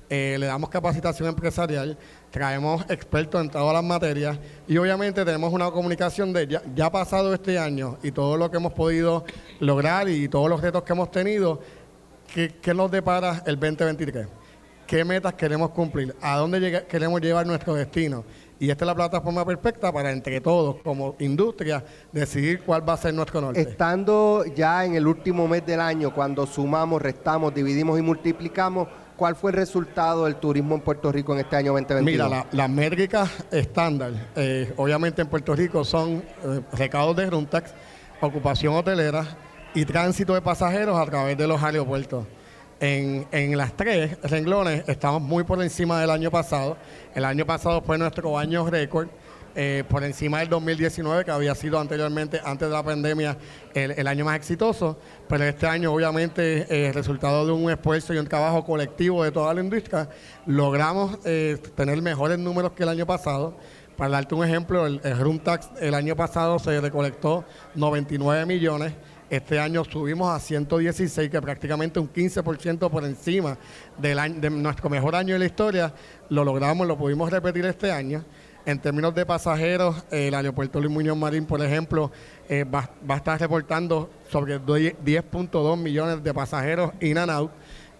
le 0.08 0.46
damos 0.46 0.70
capacitación 0.70 1.28
empresarial, 1.28 1.98
traemos 2.34 2.84
expertos 2.88 3.40
en 3.40 3.48
todas 3.48 3.72
las 3.72 3.84
materias 3.84 4.36
y 4.66 4.76
obviamente 4.76 5.24
tenemos 5.24 5.52
una 5.52 5.70
comunicación 5.70 6.32
de 6.32 6.48
ya, 6.48 6.62
ya 6.74 6.90
pasado 6.90 7.32
este 7.32 7.60
año 7.60 7.96
y 8.02 8.10
todo 8.10 8.36
lo 8.36 8.50
que 8.50 8.56
hemos 8.56 8.72
podido 8.72 9.24
lograr 9.60 10.08
y 10.08 10.28
todos 10.28 10.50
los 10.50 10.60
retos 10.60 10.82
que 10.82 10.92
hemos 10.94 11.12
tenido, 11.12 11.60
¿qué, 12.34 12.74
nos 12.74 12.90
depara 12.90 13.40
el 13.46 13.54
2023? 13.54 14.26
¿Qué 14.84 15.04
metas 15.04 15.34
queremos 15.34 15.70
cumplir? 15.70 16.12
¿A 16.20 16.38
dónde 16.38 16.84
queremos 16.88 17.20
llevar 17.20 17.46
nuestro 17.46 17.74
destino? 17.74 18.24
Y 18.58 18.68
esta 18.68 18.84
es 18.84 18.86
la 18.88 18.96
plataforma 18.96 19.46
perfecta 19.46 19.92
para 19.92 20.10
entre 20.10 20.40
todos, 20.40 20.78
como 20.82 21.14
industria, 21.20 21.84
decidir 22.10 22.62
cuál 22.62 22.86
va 22.86 22.94
a 22.94 22.96
ser 22.96 23.14
nuestro 23.14 23.42
norte. 23.42 23.60
Estando 23.60 24.44
ya 24.44 24.84
en 24.84 24.96
el 24.96 25.06
último 25.06 25.46
mes 25.46 25.64
del 25.64 25.80
año, 25.80 26.12
cuando 26.12 26.46
sumamos, 26.46 27.00
restamos, 27.00 27.54
dividimos 27.54 27.96
y 27.96 28.02
multiplicamos, 28.02 28.88
¿cuál 29.16 29.36
fue 29.36 29.50
el 29.50 29.56
resultado 29.56 30.24
del 30.24 30.36
turismo 30.36 30.74
en 30.74 30.80
Puerto 30.80 31.10
Rico 31.12 31.32
en 31.34 31.40
este 31.40 31.56
año 31.56 31.72
2022? 31.72 32.04
Mira, 32.28 32.28
la- 32.28 32.46
las 32.50 32.70
métricas 32.70 33.30
estándar, 33.50 34.12
eh, 34.36 34.72
obviamente 34.76 35.22
en 35.22 35.28
Puerto 35.28 35.54
Rico 35.54 35.84
son 35.84 36.22
eh, 36.44 36.60
recaudos 36.72 37.16
de 37.16 37.30
Runtax, 37.30 37.72
ocupación 38.20 38.74
hotelera 38.74 39.26
y 39.74 39.84
tránsito 39.84 40.34
de 40.34 40.40
pasajeros 40.42 40.98
a 40.98 41.04
través 41.06 41.36
de 41.36 41.46
los 41.46 41.62
aeropuertos. 41.62 42.26
En, 42.80 43.26
en 43.30 43.56
las 43.56 43.72
tres 43.76 44.18
renglones 44.22 44.84
estamos 44.88 45.22
muy 45.22 45.44
por 45.44 45.62
encima 45.62 46.00
del 46.00 46.10
año 46.10 46.30
pasado. 46.30 46.76
El 47.14 47.24
año 47.24 47.46
pasado 47.46 47.80
fue 47.82 47.96
nuestro 47.96 48.36
año 48.38 48.68
récord. 48.68 49.08
Eh, 49.56 49.84
por 49.88 50.02
encima 50.02 50.40
del 50.40 50.48
2019, 50.48 51.24
que 51.24 51.30
había 51.30 51.54
sido 51.54 51.78
anteriormente, 51.78 52.40
antes 52.44 52.68
de 52.68 52.74
la 52.74 52.82
pandemia, 52.82 53.36
el, 53.72 53.92
el 53.92 54.06
año 54.06 54.24
más 54.24 54.36
exitoso, 54.36 54.98
pero 55.28 55.44
este 55.44 55.66
año 55.66 55.92
obviamente 55.92 56.66
eh, 56.68 56.92
resultado 56.92 57.46
de 57.46 57.52
un 57.52 57.70
esfuerzo 57.70 58.12
y 58.12 58.18
un 58.18 58.26
trabajo 58.26 58.64
colectivo 58.64 59.22
de 59.22 59.30
toda 59.30 59.54
la 59.54 59.60
industria, 59.60 60.08
logramos 60.46 61.18
eh, 61.24 61.56
tener 61.76 62.02
mejores 62.02 62.38
números 62.38 62.72
que 62.72 62.82
el 62.82 62.88
año 62.88 63.06
pasado. 63.06 63.56
Para 63.96 64.10
darte 64.10 64.34
un 64.34 64.44
ejemplo, 64.44 64.86
el, 64.86 65.00
el 65.04 65.18
room 65.18 65.38
tax 65.38 65.70
el 65.80 65.94
año 65.94 66.16
pasado 66.16 66.58
se 66.58 66.80
recolectó 66.80 67.44
99 67.76 68.44
millones. 68.46 68.92
Este 69.30 69.58
año 69.58 69.84
subimos 69.84 70.34
a 70.34 70.38
116, 70.38 71.30
que 71.30 71.40
prácticamente 71.40 71.98
un 71.98 72.12
15% 72.12 72.90
por 72.90 73.04
encima 73.04 73.56
del 73.98 74.18
año, 74.18 74.40
de 74.40 74.50
nuestro 74.50 74.90
mejor 74.90 75.14
año 75.14 75.34
de 75.34 75.38
la 75.38 75.46
historia. 75.46 75.94
Lo 76.28 76.44
logramos, 76.44 76.86
lo 76.86 76.98
pudimos 76.98 77.30
repetir 77.30 77.64
este 77.66 77.90
año. 77.90 78.24
En 78.66 78.78
términos 78.78 79.14
de 79.14 79.26
pasajeros, 79.26 80.04
el 80.10 80.34
aeropuerto 80.34 80.80
Luis 80.80 80.90
Muñoz 80.90 81.16
Marín, 81.18 81.44
por 81.44 81.62
ejemplo, 81.62 82.10
eh, 82.48 82.64
va, 82.64 82.88
va 83.08 83.14
a 83.14 83.18
estar 83.18 83.38
reportando 83.38 84.08
sobre 84.30 84.58
10.2 84.58 85.76
millones 85.76 86.22
de 86.24 86.32
pasajeros 86.32 86.92
in 87.00 87.18
and 87.18 87.30
out. 87.30 87.50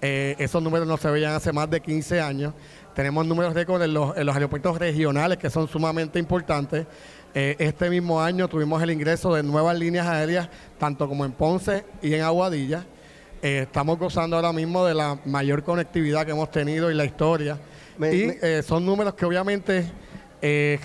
Eh, 0.01 0.35
esos 0.39 0.63
números 0.63 0.89
no 0.89 0.97
se 0.97 1.11
veían 1.11 1.33
hace 1.35 1.53
más 1.53 1.69
de 1.69 1.81
15 1.81 2.21
años. 2.21 2.55
Tenemos 2.95 3.27
números 3.27 3.53
récord 3.53 3.83
en 3.83 3.93
los, 3.93 4.17
en 4.17 4.25
los 4.25 4.35
aeropuertos 4.35 4.79
regionales 4.79 5.37
que 5.37 5.51
son 5.51 5.69
sumamente 5.69 6.19
importantes. 6.19 6.87
Eh, 7.35 7.57
este 7.59 7.91
mismo 7.91 8.23
año 8.23 8.49
tuvimos 8.49 8.83
el 8.83 8.91
ingreso 8.91 9.35
de 9.35 9.43
nuevas 9.43 9.79
líneas 9.79 10.07
aéreas, 10.07 10.49
tanto 10.79 11.07
como 11.09 11.27
en 11.27 11.33
Ponce 11.33 11.85
y 12.01 12.15
en 12.15 12.23
Aguadilla. 12.23 12.87
Estamos 13.43 13.99
gozando 13.99 14.37
ahora 14.37 14.55
mismo 14.55 14.87
de 14.87 14.95
la 14.95 15.19
mayor 15.27 15.63
conectividad 15.63 16.25
que 16.25 16.31
hemos 16.33 16.51
tenido 16.51 16.89
en 16.91 16.97
la 16.97 17.05
historia. 17.05 17.59
Me- 17.99 18.15
y 18.15 18.27
me- 18.41 18.63
son 18.63 18.87
números 18.87 19.13
que 19.15 19.27
obviamente 19.27 19.85
eh, 20.47 20.79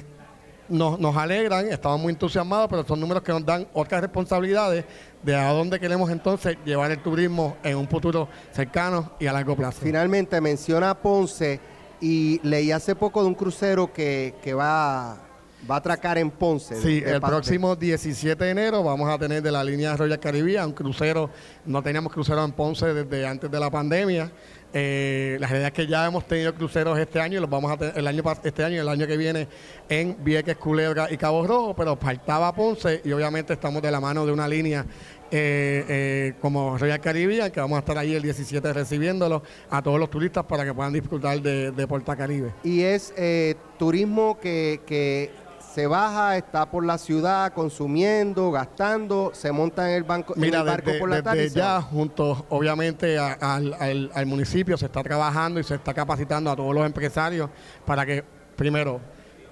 nos, 0.70 1.00
nos 1.00 1.16
alegran, 1.18 1.68
estamos 1.68 2.00
muy 2.00 2.14
entusiasmados, 2.14 2.68
pero 2.70 2.86
son 2.88 3.00
números 3.00 3.24
que 3.24 3.32
nos 3.34 3.46
dan 3.46 3.68
otras 3.74 4.00
responsabilidades 4.02 4.86
de 5.24 5.36
a 5.36 5.52
dónde 5.52 5.80
queremos 5.80 6.10
entonces 6.12 6.58
llevar 6.64 6.92
el 6.92 7.02
turismo 7.02 7.58
en 7.64 7.76
un 7.76 7.88
futuro 7.90 8.30
cercano 8.54 9.12
y 9.20 9.26
a 9.28 9.34
largo 9.34 9.56
plazo. 9.56 9.80
Finalmente 9.82 10.40
menciona 10.40 10.94
Ponce 10.94 11.60
y 12.00 12.40
leí 12.48 12.72
hace 12.72 12.96
poco 12.96 13.22
de 13.22 13.28
un 13.28 13.36
crucero 13.36 13.92
que, 13.92 14.36
que 14.42 14.54
va, 14.54 15.18
va 15.70 15.76
a 15.76 15.78
atracar 15.80 16.18
en 16.20 16.30
Ponce. 16.32 16.80
Sí, 16.82 17.04
el 17.06 17.20
parte- 17.20 17.36
próximo 17.36 17.76
17 17.76 18.42
de 18.46 18.52
enero 18.52 18.84
vamos 18.84 19.10
a 19.10 19.18
tener 19.18 19.42
de 19.42 19.52
la 19.52 19.64
línea 19.64 19.98
Royal 19.98 20.20
Caribbean 20.20 20.68
un 20.68 20.74
crucero. 20.74 21.30
No 21.66 21.82
teníamos 21.84 22.14
crucero 22.14 22.46
en 22.46 22.52
Ponce 22.54 22.94
desde 22.94 23.28
antes 23.28 23.50
de 23.52 23.60
la 23.60 23.70
pandemia. 23.70 24.32
Eh, 24.72 25.38
la 25.40 25.48
realidad 25.48 25.68
es 25.70 25.74
que 25.74 25.88
ya 25.88 26.06
hemos 26.06 26.28
tenido 26.28 26.54
cruceros 26.54 26.98
este 27.00 27.20
año 27.20 27.38
y 27.38 27.42
los 27.42 27.50
vamos 27.50 27.72
a 27.72 27.78
tener 27.78 27.98
el 27.98 28.06
año 28.06 28.24
este 28.44 28.64
año 28.64 28.76
y 28.76 28.80
el 28.80 28.90
año 28.90 29.08
que 29.08 29.18
viene 29.18 29.48
en 29.90 30.16
Vieques, 30.24 30.58
Culebra 30.58 31.08
y 31.12 31.18
Cabo 31.18 31.46
Rojo, 31.46 31.76
pero 31.76 31.96
faltaba 31.96 32.54
Ponce 32.54 33.02
y 33.04 33.12
obviamente 33.12 33.54
estamos 33.54 33.82
de 33.82 33.90
la 33.90 34.00
mano 34.00 34.26
de 34.26 34.32
una 34.32 34.48
línea 34.48 34.86
eh, 35.32 35.86
eh, 35.88 36.34
como 36.42 36.78
Royal 36.78 37.00
Caribbean, 37.00 37.52
que 37.52 37.60
vamos 37.60 37.78
a 37.78 37.80
estar 37.80 37.98
ahí 37.98 38.16
el 38.16 38.22
17 38.22 38.74
recibiéndolo 38.74 39.44
a 39.70 39.82
todos 39.82 40.00
los 40.00 40.10
turistas 40.10 40.46
para 40.46 40.66
que 40.66 40.74
puedan 40.74 40.94
disfrutar 40.94 41.42
de, 41.42 41.88
Puerto 41.88 42.16
Caribe. 42.16 42.52
Y 42.64 42.82
es 42.82 43.14
eh, 43.16 43.56
turismo 43.78 44.40
que 44.40 45.32
se 45.74 45.86
baja, 45.88 46.36
está 46.38 46.70
por 46.70 46.86
la 46.86 46.98
ciudad 46.98 47.54
consumiendo, 47.54 48.52
gastando, 48.52 49.32
se 49.34 49.52
monta 49.52 49.90
en 49.90 49.98
el, 49.98 50.04
banco, 50.04 50.34
en 50.36 50.42
Mira, 50.42 50.60
el 50.60 50.66
barco 50.66 50.88
desde, 50.88 51.00
por 51.00 51.10
la 51.10 51.16
desde 51.18 51.26
tarde. 51.30 51.46
y 51.46 51.50
se 51.50 51.60
ya, 51.60 51.82
junto 51.82 52.46
obviamente 52.50 53.18
a- 53.20 53.34
al, 53.34 53.74
al- 53.80 54.12
al 54.14 54.26
municipio, 54.26 54.78
se 54.78 54.86
está 54.88 55.04
trabajando 55.04 55.60
y 55.60 55.64
se 55.64 55.76
está 55.76 55.94
capacitando 55.94 56.50
a 56.52 56.56
todos 56.56 56.74
los 56.74 56.86
empresarios 56.86 57.50
para 57.86 58.06
que, 58.06 58.24
primero, 58.56 59.00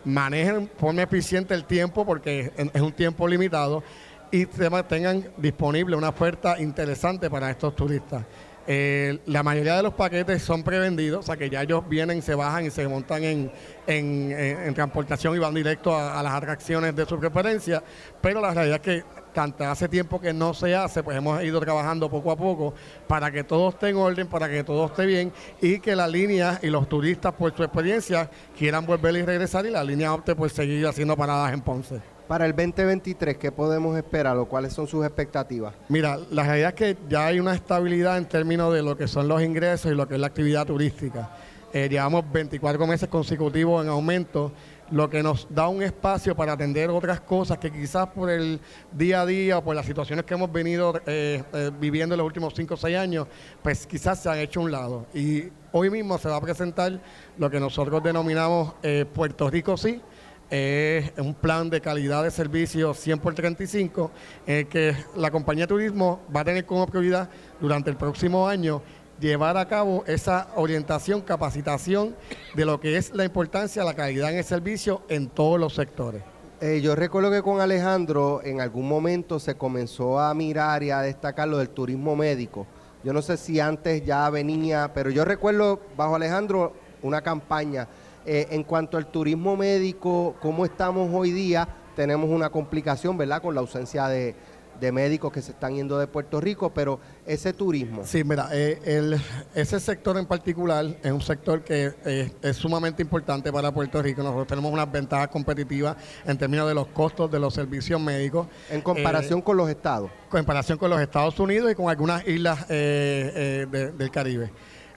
manejen 0.05 0.69
forma 0.77 1.01
eficiente 1.03 1.53
el 1.53 1.65
tiempo, 1.65 2.05
porque 2.05 2.51
es, 2.57 2.67
es 2.73 2.81
un 2.81 2.91
tiempo 2.93 3.27
limitado, 3.27 3.83
y 4.31 4.45
se 4.45 4.69
mantengan 4.69 5.25
disponible 5.37 5.95
una 5.95 6.09
oferta 6.09 6.59
interesante 6.59 7.29
para 7.29 7.49
estos 7.49 7.75
turistas. 7.75 8.23
Eh, 8.69 9.19
la 9.27 9.43
mayoría 9.43 9.77
de 9.77 9.83
los 9.83 9.93
paquetes 9.93 10.41
son 10.43 10.61
prevendidos, 10.61 11.19
o 11.21 11.23
sea 11.23 11.37
que 11.37 11.49
ya 11.49 11.61
ellos 11.61 11.87
vienen, 11.87 12.21
se 12.21 12.35
bajan 12.35 12.65
y 12.65 12.69
se 12.69 12.85
montan 12.85 13.23
en, 13.23 13.51
en- 13.87 14.73
transportación 14.73 15.35
y 15.35 15.39
van 15.39 15.53
directo 15.53 15.95
a, 15.95 16.21
las 16.21 16.33
atracciones 16.33 16.93
de 16.93 17.05
su 17.05 17.17
preferencia, 17.17 17.81
pero 18.21 18.41
la 18.41 18.53
realidad 18.53 18.75
es 18.75 18.81
que 18.81 19.03
tanto 19.33 19.63
hace 19.63 19.87
tiempo 19.87 20.19
que 20.19 20.33
no 20.33 20.53
se 20.53 20.75
hace, 20.75 21.01
pues 21.01 21.15
hemos 21.15 21.41
ido 21.43 21.61
trabajando 21.61 22.09
poco 22.09 22.29
a 22.31 22.35
poco 22.35 22.73
para 23.07 23.31
que 23.31 23.45
todo 23.45 23.69
esté 23.69 23.89
en 23.89 23.95
orden, 23.95 24.27
para 24.27 24.49
que 24.49 24.63
todo 24.65 24.85
esté 24.87 25.05
bien 25.05 25.31
y 25.61 25.79
que 25.79 25.95
la 25.95 26.07
línea 26.07 26.59
y 26.61 26.67
los 26.67 26.89
turistas 26.89 27.33
por 27.33 27.55
su 27.55 27.63
experiencia 27.63 28.29
quieran 28.57 28.85
volver 28.85 29.15
y 29.15 29.21
regresar 29.21 29.65
y 29.65 29.69
la 29.69 29.83
línea 29.83 30.13
opte 30.13 30.35
por 30.35 30.49
seguir 30.49 30.85
haciendo 30.87 31.15
paradas 31.15 31.53
en 31.53 31.61
Ponce. 31.61 32.16
Para 32.27 32.45
el 32.45 32.53
2023, 32.53 33.37
¿qué 33.37 33.53
podemos 33.53 33.97
esperar 33.97 34.35
o 34.35 34.45
cuáles 34.45 34.73
son 34.73 34.85
sus 34.85 35.05
expectativas? 35.05 35.73
Mira, 35.87 36.19
la 36.29 36.43
realidad 36.43 36.69
es 36.69 36.75
que 36.75 36.97
ya 37.07 37.27
hay 37.27 37.39
una 37.39 37.55
estabilidad 37.55 38.17
en 38.17 38.25
términos 38.25 38.73
de 38.73 38.83
lo 38.83 38.97
que 38.97 39.07
son 39.07 39.29
los 39.29 39.41
ingresos 39.41 39.93
y 39.93 39.95
lo 39.95 40.09
que 40.09 40.15
es 40.15 40.19
la 40.19 40.27
actividad 40.27 40.65
turística. 40.65 41.29
Eh, 41.71 41.87
llevamos 41.89 42.25
24 42.29 42.85
meses 42.85 43.07
consecutivos 43.07 43.81
en 43.81 43.89
aumento, 43.89 44.51
lo 44.91 45.09
que 45.09 45.23
nos 45.23 45.47
da 45.49 45.69
un 45.69 45.81
espacio 45.81 46.35
para 46.35 46.53
atender 46.53 46.89
otras 46.89 47.21
cosas 47.21 47.59
que 47.59 47.71
quizás 47.71 48.07
por 48.07 48.29
el 48.29 48.59
día 48.91 49.21
a 49.21 49.25
día 49.25 49.57
o 49.59 49.63
por 49.63 49.75
las 49.75 49.85
situaciones 49.85 50.25
que 50.25 50.33
hemos 50.33 50.51
venido 50.51 50.99
eh, 51.05 51.43
eh, 51.53 51.71
viviendo 51.79 52.15
en 52.15 52.17
los 52.17 52.25
últimos 52.25 52.53
5 52.55 52.73
o 52.73 52.77
6 52.77 52.97
años, 52.97 53.27
pues 53.63 53.87
quizás 53.87 54.21
se 54.21 54.29
han 54.29 54.39
hecho 54.39 54.59
un 54.59 54.71
lado. 54.71 55.05
Y 55.13 55.45
hoy 55.71 55.89
mismo 55.89 56.17
se 56.17 56.27
va 56.27 56.35
a 56.35 56.41
presentar 56.41 56.99
lo 57.37 57.49
que 57.49 57.59
nosotros 57.59 58.03
denominamos 58.03 58.73
Puerto 59.13 59.49
Rico 59.49 59.77
Sí, 59.77 60.01
es 60.49 61.11
un 61.17 61.33
plan 61.33 61.69
de 61.69 61.81
calidad 61.81 62.23
de 62.23 62.31
servicio 62.31 62.93
100 62.93 63.19
por 63.19 63.33
35, 63.33 64.11
en 64.45 64.67
que 64.67 64.95
la 65.15 65.31
compañía 65.31 65.63
de 65.63 65.67
turismo 65.67 66.21
va 66.33 66.41
a 66.41 66.45
tener 66.45 66.65
como 66.65 66.87
prioridad 66.87 67.29
durante 67.59 67.89
el 67.89 67.97
próximo 67.97 68.47
año 68.47 68.81
llevar 69.19 69.57
a 69.57 69.67
cabo 69.67 70.03
esa 70.05 70.47
orientación, 70.55 71.21
capacitación 71.21 72.15
de 72.53 72.65
lo 72.65 72.79
que 72.79 72.97
es 72.97 73.13
la 73.13 73.25
importancia 73.25 73.81
de 73.81 73.87
la 73.87 73.95
calidad 73.95 74.31
en 74.31 74.37
el 74.37 74.43
servicio 74.43 75.01
en 75.09 75.27
todos 75.27 75.59
los 75.59 75.73
sectores. 75.73 76.21
Eh, 76.59 76.81
yo 76.81 76.95
recuerdo 76.95 77.29
que 77.29 77.43
con 77.43 77.61
Alejandro 77.61 78.41
en 78.43 78.61
algún 78.61 78.87
momento 78.87 79.39
se 79.39 79.55
comenzó 79.55 80.19
a 80.19 80.33
mirar 80.33 80.81
y 80.81 80.91
a 80.91 81.01
destacar 81.01 81.47
lo 81.47 81.57
del 81.57 81.69
turismo 81.69 82.15
médico. 82.15 82.65
Yo 83.03 83.13
no 83.13 83.21
sé 83.21 83.37
si 83.37 83.59
antes 83.59 84.03
ya 84.03 84.29
venía, 84.29 84.91
pero 84.93 85.09
yo 85.09 85.23
recuerdo 85.23 85.79
bajo 85.95 86.15
Alejandro 86.15 86.73
una 87.03 87.21
campaña. 87.21 87.87
Eh, 88.29 88.45
en 88.51 88.63
cuanto 88.65 88.97
al 88.97 89.07
turismo 89.09 89.55
médico, 89.55 90.35
¿cómo 90.41 90.65
estamos 90.65 91.09
hoy 91.13 91.31
día? 91.31 91.65
Tenemos 91.95 92.29
una 92.29 92.49
complicación, 92.49 93.17
¿verdad? 93.17 93.41
Con 93.41 93.55
la 93.55 93.61
ausencia 93.61 94.09
de, 94.09 94.35
de 94.81 94.91
médicos 94.91 95.31
que 95.31 95.41
se 95.41 95.51
están 95.51 95.75
yendo 95.75 95.97
de 95.97 96.07
Puerto 96.07 96.41
Rico, 96.41 96.73
pero 96.73 96.99
ese 97.25 97.53
turismo, 97.53 98.01
Sí, 98.03 98.25
mira, 98.25 98.49
eh, 98.51 98.81
el- 98.83 99.17
ese 99.55 99.79
sector 99.79 100.17
en 100.17 100.25
particular 100.25 100.85
es 101.01 101.09
un 101.13 101.21
sector 101.21 101.63
que 101.63 101.93
eh, 102.03 102.29
es 102.41 102.57
sumamente 102.57 103.01
importante 103.01 103.49
para 103.49 103.71
Puerto 103.71 104.01
Rico. 104.01 104.21
Nosotros 104.21 104.47
tenemos 104.47 104.73
unas 104.73 104.91
ventajas 104.91 105.29
competitivas 105.29 105.95
en 106.25 106.37
términos 106.37 106.67
de 106.67 106.73
los 106.75 106.87
costos 106.87 107.31
de 107.31 107.39
los 107.39 107.53
servicios 107.53 108.01
médicos. 108.01 108.47
en 108.69 108.81
comparación 108.81 109.39
Eh, 109.39 109.43
con 109.43 109.55
los 109.55 109.69
estados. 109.69 110.11
comparación 110.29 110.77
con 110.77 110.89
los 110.89 110.99
Estados 110.99 111.39
Unidos 111.39 111.71
y 111.71 111.75
con 111.75 111.89
algunas 111.89 112.27
islas 112.27 112.67
de- 112.67 113.67
del 113.97 114.11
Caribe. 114.11 114.51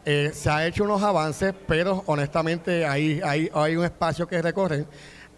Eh, 0.04 0.30
se 0.32 0.48
ha 0.48 0.66
hecho 0.66 0.84
unos 0.84 1.02
avances, 1.02 1.54
pero 1.66 2.02
honestamente 2.06 2.86
hay, 2.86 3.20
hay, 3.22 3.76
un 3.76 3.84
espacio 3.84 4.26
que 4.26 4.40
recorrer. 4.40 4.86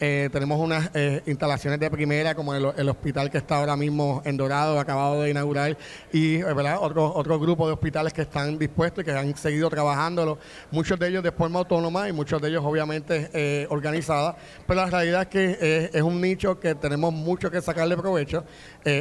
Eh, 0.05 0.29
tenemos 0.33 0.59
unas 0.59 0.91
eh, 0.95 1.23
instalaciones 1.27 1.79
de 1.79 1.89
primera, 1.89 2.35
como 2.35 2.53
el, 2.57 2.67
el, 2.77 2.89
hospital 2.89 3.31
que 3.31 3.39
está 3.39 3.59
ahora 3.59 3.77
mismo 3.77 4.21
en 4.25 4.37
Dorado, 4.37 4.81
acabado 4.81 5.23
de 5.23 5.31
inaugurar, 5.31 5.79
y 6.13 6.39
eh, 6.39 6.55
¿verdad? 6.55 6.79
Otro, 6.81 7.15
otro 7.15 7.39
grupo 7.39 7.69
de 7.69 7.75
hospitales 7.75 8.13
que 8.13 8.23
están 8.23 8.59
dispuestos 8.59 9.03
y 9.03 9.05
que 9.05 9.13
han 9.13 9.37
seguido 9.37 9.71
trabajándolo, 9.71 10.41
muchos 10.73 10.99
de 10.99 11.07
ellos 11.07 11.23
de 11.23 11.31
forma 11.31 11.61
autónoma 11.61 12.09
y 12.09 12.13
muchos 12.13 12.43
de 12.43 12.49
ellos 12.49 12.65
obviamente 12.65 13.69
organizadas, 13.71 14.35
pero 14.67 14.81
la 14.81 14.91
realidad 14.91 15.23
es 15.23 15.29
que 15.29 15.91
es 15.93 16.03
un 16.03 16.21
nicho 16.21 16.59
que 16.59 16.75
tenemos 16.75 17.13
mucho 17.13 17.49
que 17.49 17.63
sacarle 17.63 17.97
provecho 17.97 18.45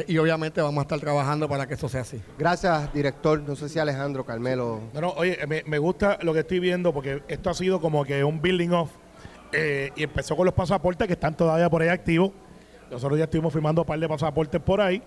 y 0.06 0.16
obviamente 0.18 0.62
vamos 0.62 0.78
a 0.78 0.82
estar 0.82 1.00
trabajando 1.00 1.48
para 1.48 1.66
que 1.66 1.74
eso 1.74 1.88
sea 1.88 2.02
así. 2.02 2.22
Gracias, 2.38 2.92
director. 2.94 3.40
No 3.40 3.56
sé 3.56 3.68
si 3.68 3.80
Alejandro, 3.80 4.24
Carmelo. 4.24 4.80
No, 4.94 5.00
no, 5.00 5.10
oye, 5.10 5.36
me, 5.48 5.64
me 5.66 5.78
gusta 5.78 6.20
lo 6.22 6.32
que 6.32 6.40
estoy 6.40 6.60
viendo 6.60 6.92
porque 6.94 7.24
esto 7.26 7.50
ha 7.50 7.54
sido 7.54 7.80
como 7.80 8.04
que 8.04 8.22
un 8.22 8.40
building 8.40 8.70
off 8.70 9.01
eh, 9.52 9.90
y 9.96 10.02
empezó 10.02 10.36
con 10.36 10.46
los 10.46 10.54
pasaportes 10.54 11.06
que 11.06 11.14
están 11.14 11.36
todavía 11.36 11.68
por 11.68 11.82
ahí 11.82 11.88
activos. 11.88 12.32
Nosotros 12.90 13.18
ya 13.18 13.24
estuvimos 13.24 13.52
firmando 13.52 13.82
un 13.82 13.86
par 13.86 13.98
de 13.98 14.08
pasaportes 14.08 14.60
por 14.60 14.80
ahí. 14.80 15.02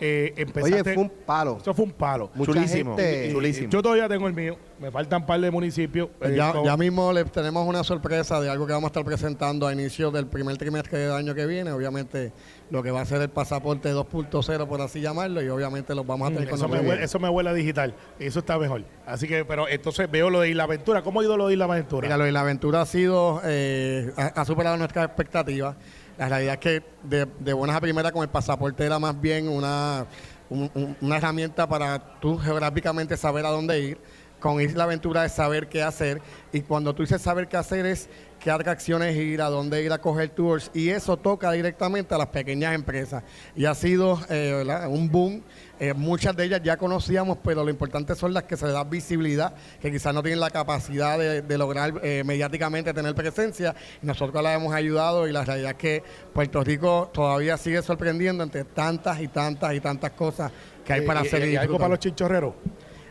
Eh, 0.00 0.46
Oye, 0.62 0.84
fue 0.84 0.96
un 0.96 1.10
palo. 1.10 1.58
Eso 1.60 1.74
fue 1.74 1.84
un 1.84 1.92
palo. 1.92 2.30
chulísimo, 2.44 2.96
chulísimo. 3.30 3.70
Yo 3.70 3.82
todavía 3.82 4.08
tengo 4.08 4.28
el 4.28 4.34
mío. 4.34 4.56
Me 4.78 4.90
faltan 4.92 5.22
un 5.22 5.26
par 5.26 5.40
de 5.40 5.50
municipios. 5.50 6.08
Eh, 6.20 6.36
ya, 6.36 6.76
mismo 6.76 7.12
le 7.12 7.24
tenemos 7.24 7.66
una 7.66 7.82
sorpresa 7.82 8.40
de 8.40 8.48
algo 8.48 8.66
que 8.66 8.72
vamos 8.72 8.88
a 8.88 8.90
estar 8.90 9.04
presentando 9.04 9.66
a 9.66 9.72
inicio 9.72 10.10
del 10.10 10.26
primer 10.26 10.56
trimestre 10.56 10.98
del 11.00 11.12
año 11.12 11.34
que 11.34 11.46
viene. 11.46 11.72
Obviamente, 11.72 12.32
lo 12.70 12.82
que 12.82 12.90
va 12.90 13.00
a 13.00 13.04
ser 13.04 13.20
el 13.22 13.30
pasaporte 13.30 13.92
2.0, 13.92 14.66
por 14.66 14.80
así 14.80 15.00
llamarlo, 15.00 15.42
y 15.42 15.48
obviamente 15.48 15.94
los 15.94 16.06
vamos 16.06 16.30
a 16.30 16.34
tener 16.34 16.50
mm, 16.50 16.54
eso, 16.54 16.68
me 16.68 16.80
huele, 16.80 17.04
eso 17.04 17.18
me 17.18 17.28
huele 17.28 17.50
a 17.50 17.54
digital. 17.54 17.94
Eso 18.18 18.40
está 18.40 18.58
mejor. 18.58 18.84
Así 19.06 19.26
que, 19.26 19.44
pero 19.44 19.68
entonces 19.68 20.10
veo 20.10 20.30
lo 20.30 20.40
de 20.40 20.50
Isla 20.50 20.64
Aventura. 20.64 21.02
¿Cómo 21.02 21.20
ha 21.20 21.24
ido 21.24 21.36
lo 21.36 21.46
de 21.46 21.54
Isla 21.54 21.64
Aventura? 21.64 22.06
Mira, 22.06 22.16
lo 22.16 22.24
de 22.24 22.30
Isla 22.30 22.40
Aventura 22.40 22.82
ha 22.82 22.86
sido, 22.86 23.40
eh, 23.44 24.12
ha 24.16 24.44
superado 24.44 24.76
nuestras 24.76 25.06
expectativas. 25.06 25.76
La 26.18 26.28
realidad 26.28 26.54
es 26.54 26.60
que 26.60 26.82
de, 27.04 27.26
de 27.38 27.52
buenas 27.52 27.76
a 27.76 27.80
primeras 27.80 28.12
con 28.12 28.22
el 28.22 28.28
pasaporte 28.28 28.84
era 28.84 28.98
más 28.98 29.18
bien 29.20 29.48
una, 29.48 30.04
una 30.50 31.16
herramienta 31.16 31.68
para 31.68 31.98
tú 32.20 32.36
geográficamente 32.38 33.16
saber 33.16 33.46
a 33.46 33.50
dónde 33.50 33.80
ir. 33.80 33.98
Con 34.40 34.60
Isla 34.60 34.84
Aventura 34.84 35.24
es 35.24 35.32
saber 35.32 35.68
qué 35.68 35.82
hacer. 35.82 36.20
Y 36.52 36.60
cuando 36.62 36.94
tú 36.94 37.02
dices 37.02 37.20
saber 37.22 37.48
qué 37.48 37.56
hacer 37.56 37.86
es 37.86 38.08
qué 38.40 38.50
atracciones 38.50 39.16
ir, 39.16 39.42
a 39.42 39.50
dónde 39.50 39.82
ir 39.82 39.92
a 39.92 39.98
coger 39.98 40.30
tours. 40.30 40.70
Y 40.74 40.90
eso 40.90 41.16
toca 41.16 41.50
directamente 41.52 42.14
a 42.14 42.18
las 42.18 42.28
pequeñas 42.28 42.74
empresas. 42.74 43.24
Y 43.56 43.64
ha 43.64 43.74
sido 43.74 44.20
eh, 44.30 44.86
un 44.88 45.10
boom 45.10 45.42
eh, 45.80 45.94
muchas 45.94 46.34
de 46.34 46.44
ellas 46.44 46.60
ya 46.62 46.76
conocíamos, 46.76 47.38
pero 47.42 47.62
lo 47.62 47.70
importante 47.70 48.16
son 48.16 48.34
las 48.34 48.44
que 48.44 48.56
se 48.56 48.66
le 48.66 48.72
da 48.72 48.82
visibilidad, 48.82 49.54
que 49.80 49.92
quizás 49.92 50.12
no 50.12 50.22
tienen 50.22 50.40
la 50.40 50.50
capacidad 50.50 51.18
de, 51.18 51.58
lograr 51.58 52.00
eh, 52.02 52.24
mediáticamente 52.24 52.92
tener 52.92 53.14
presencia. 53.14 53.74
Nosotros 54.02 54.42
las 54.42 54.56
hemos 54.56 54.74
ayudado 54.74 55.28
y 55.28 55.32
la 55.32 55.44
realidad 55.44 55.72
es 55.72 55.76
que 55.76 56.02
Puerto 56.32 56.64
Rico 56.64 57.10
todavía 57.12 57.56
sigue 57.56 57.80
sorprendiendo 57.82 58.42
entre 58.42 58.64
tantas 58.64 59.20
y 59.20 59.28
tantas 59.28 59.74
y 59.74 59.80
tantas 59.80 60.10
cosas 60.12 60.50
que 60.84 60.94
hay 60.94 61.02
para 61.02 61.20
hacer. 61.20 61.48
¿Y, 61.48 61.56
algo 61.56 61.78
para 61.78 61.90
los 61.90 62.00
chinchorreros? 62.00 62.54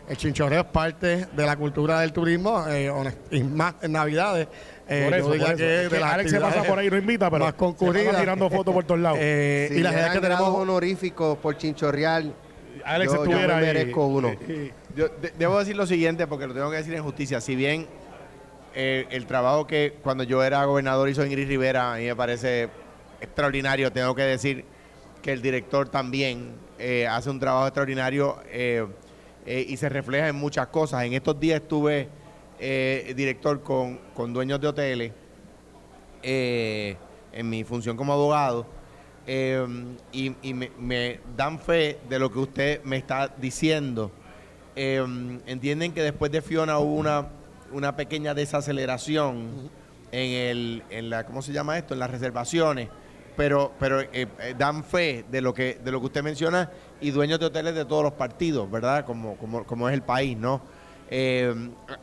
El 0.08 0.16
chinchorreo 0.16 0.60
es 0.60 0.66
parte 0.66 1.26
de 1.26 1.46
la 1.46 1.56
cultura 1.56 2.00
del 2.00 2.12
turismo, 2.12 2.64
eh, 2.68 2.90
y 3.30 3.42
más 3.42 3.74
en 3.82 3.92
Navidades. 3.92 4.46
por 4.46 5.14
eso, 5.14 5.30
que, 5.32 6.00
Alex 6.02 6.30
se 6.30 6.40
pasa 6.40 6.62
por 6.62 6.78
ahí 6.78 6.86
y 6.86 6.90
no 6.90 6.96
invita, 6.96 7.30
pero 7.30 7.44
más 7.44 7.54
concurrida. 7.54 8.18
tirando 8.18 8.48
fotos 8.48 8.72
por 8.72 8.84
todos 8.84 9.00
lados. 9.00 9.18
y 9.18 9.80
la 9.80 10.06
es 10.06 10.12
que 10.12 10.20
tenemos 10.20 10.48
honoríficos 10.48 11.36
por 11.38 11.56
chinchorreal 11.56 12.34
Alex 12.84 13.12
yo, 13.12 13.22
estuviera 13.22 13.60
yo 13.60 13.66
merezco 13.66 14.06
uno. 14.06 14.32
Yo 14.96 15.08
debo 15.38 15.58
decir 15.58 15.76
lo 15.76 15.86
siguiente, 15.86 16.26
porque 16.26 16.46
lo 16.46 16.54
tengo 16.54 16.70
que 16.70 16.78
decir 16.78 16.94
en 16.94 17.02
justicia. 17.02 17.40
Si 17.40 17.54
bien 17.54 17.86
eh, 18.74 19.06
el 19.10 19.26
trabajo 19.26 19.66
que 19.66 19.94
cuando 20.02 20.24
yo 20.24 20.42
era 20.42 20.64
gobernador 20.64 21.08
hizo 21.08 21.24
Ingrid 21.24 21.48
Rivera, 21.48 21.94
a 21.94 21.96
mí 21.98 22.06
me 22.06 22.16
parece 22.16 22.68
extraordinario, 23.20 23.92
tengo 23.92 24.14
que 24.14 24.22
decir 24.22 24.64
que 25.22 25.32
el 25.32 25.42
director 25.42 25.88
también 25.88 26.54
eh, 26.78 27.06
hace 27.06 27.30
un 27.30 27.38
trabajo 27.38 27.66
extraordinario 27.66 28.38
eh, 29.48 29.66
y 29.68 29.76
se 29.76 29.88
refleja 29.88 30.28
en 30.28 30.36
muchas 30.36 30.68
cosas. 30.68 31.04
En 31.04 31.14
estos 31.14 31.38
días 31.40 31.60
estuve 31.62 32.08
director 32.58 33.62
con, 33.62 34.00
con 34.14 34.32
dueños 34.32 34.60
de 34.60 34.66
hoteles 34.66 35.12
en 36.22 37.48
mi 37.48 37.62
función 37.62 37.96
como 37.96 38.12
abogado 38.12 38.66
Em, 39.30 39.94
y, 40.10 40.54
me, 40.54 41.20
dan 41.36 41.58
fe 41.58 41.98
de 42.08 42.18
lo 42.18 42.32
que 42.32 42.38
usted 42.38 42.82
me 42.84 42.96
está 42.96 43.28
diciendo. 43.28 44.10
Em, 44.74 45.40
entienden 45.44 45.92
que 45.92 46.02
después 46.02 46.32
de 46.32 46.40
Fiona 46.40 46.78
hubo 46.78 46.94
una, 46.94 47.26
una 47.70 47.94
pequeña 47.94 48.32
desaceleración 48.32 49.70
en, 50.12 50.30
el, 50.30 50.82
en 50.88 51.10
la, 51.10 51.26
¿cómo 51.26 51.42
se 51.42 51.52
llama 51.52 51.76
esto? 51.76 51.92
En 51.92 52.00
las 52.00 52.10
reservaciones. 52.10 52.88
Pero, 53.38 53.72
pero 53.78 54.00
eh, 54.00 54.08
eh, 54.12 54.54
dan 54.58 54.82
fe 54.82 55.24
de 55.30 55.40
lo 55.40 55.54
que 55.54 55.78
de 55.82 55.92
lo 55.92 56.00
que 56.00 56.06
usted 56.06 56.22
menciona 56.24 56.70
y 57.00 57.12
dueños 57.12 57.38
de 57.38 57.46
hoteles 57.46 57.74
de 57.74 57.84
todos 57.84 58.02
los 58.02 58.12
partidos, 58.14 58.70
¿verdad? 58.70 59.06
Como, 59.06 59.36
como, 59.36 59.64
como 59.64 59.88
es 59.88 59.94
el 59.94 60.02
país, 60.02 60.36
¿no? 60.36 60.60
Eh, 61.10 61.54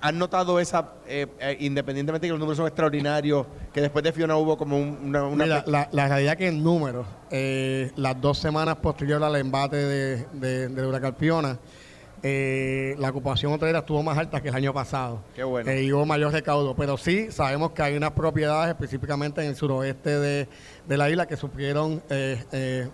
¿Han 0.02 0.18
notado 0.18 0.60
esa, 0.60 0.94
eh, 1.08 1.28
eh, 1.40 1.58
independientemente 1.60 2.26
de 2.26 2.30
que 2.30 2.32
los 2.32 2.40
números 2.40 2.58
son 2.58 2.68
extraordinarios, 2.68 3.46
que 3.72 3.82
después 3.82 4.04
de 4.04 4.12
Fiona 4.12 4.36
hubo 4.36 4.58
como 4.58 4.78
una... 4.78 5.24
Mira, 5.30 5.64
la, 5.68 5.88
la, 5.92 6.08
realidad 6.08 6.38
que 6.38 6.48
en 6.48 6.64
números, 6.64 7.06
eh, 7.30 7.92
las 7.98 8.20
dos 8.20 8.40
semanas 8.40 8.78
posteriores 8.78 9.28
al 9.28 9.36
embate 9.36 9.76
de, 9.76 10.26
de, 10.34 10.70
de 10.70 10.88
huracán 10.88 11.16
Fiona, 11.16 11.60
la 12.24 13.10
ocupación 13.10 13.54
hotelera 13.54 13.80
estuvo 13.80 14.02
más 14.04 14.18
alta 14.18 14.42
que 14.42 14.50
el 14.50 14.56
año 14.56 14.74
pasado. 14.74 15.22
Qué 15.36 15.44
bueno. 15.44 15.72
y 15.74 15.92
hubo 15.92 16.06
mayor 16.06 16.32
recaudo. 16.32 16.76
Pero 16.76 16.98
sí 16.98 17.32
sabemos 17.32 17.72
que 17.72 17.82
hay 17.82 17.96
unas 17.96 18.12
propiedades, 18.12 18.70
específicamente 18.70 19.42
en 19.42 19.50
el 19.50 19.56
suroeste 19.56 20.20
de, 20.20 20.48
de 20.88 20.98
la 20.98 21.10
isla, 21.10 21.28
que 21.28 21.38
sufrieron 21.38 22.02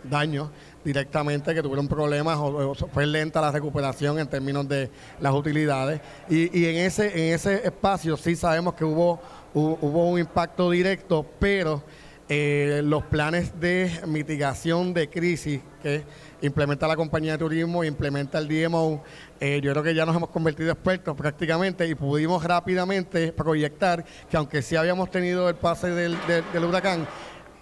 daños 0.03 0.49
directamente 0.83 1.53
que 1.53 1.61
tuvieron 1.61 1.87
problemas 1.87 2.37
o, 2.39 2.73
fue 2.73 3.05
lenta 3.05 3.41
la 3.41 3.51
recuperación 3.51 4.19
en 4.19 4.27
términos 4.27 4.67
de 4.67 4.89
las 5.19 5.33
utilidades 5.33 6.01
y, 6.29 6.57
y, 6.57 6.65
en 6.65 6.77
ese 6.77 7.07
en 7.07 7.35
ese 7.35 7.65
espacio 7.65 8.17
sí 8.17 8.35
sabemos 8.35 8.73
que 8.73 8.83
hubo 8.83 9.19
hubo, 9.53 10.09
un 10.09 10.19
impacto 10.19 10.71
directo 10.71 11.25
pero 11.39 11.83
eh, 12.29 12.81
los 12.83 13.03
planes 13.03 13.59
de 13.59 13.91
mitigación 14.07 14.93
de 14.93 15.09
crisis 15.09 15.61
que 15.83 16.03
implementa 16.41 16.87
la 16.87 16.95
compañía 16.95 17.33
de 17.33 17.37
turismo, 17.37 17.83
implementa 17.83 18.37
el 18.39 18.47
DMO, 18.47 19.03
eh, 19.39 19.59
yo 19.63 19.71
creo 19.71 19.83
que 19.83 19.95
ya 19.95 20.05
nos 20.05 20.15
hemos 20.15 20.29
convertido 20.29 20.71
expertos 20.71 21.15
prácticamente 21.15 21.87
y 21.87 21.95
pudimos 21.95 22.43
rápidamente 22.43 23.31
proyectar 23.31 24.03
que 24.29 24.37
aunque 24.37 24.61
sí 24.61 24.75
habíamos 24.75 25.09
tenido 25.11 25.49
el 25.49 25.55
pase 25.55 25.89
del, 25.89 26.17
del 26.53 26.65
huracán, 26.65 27.07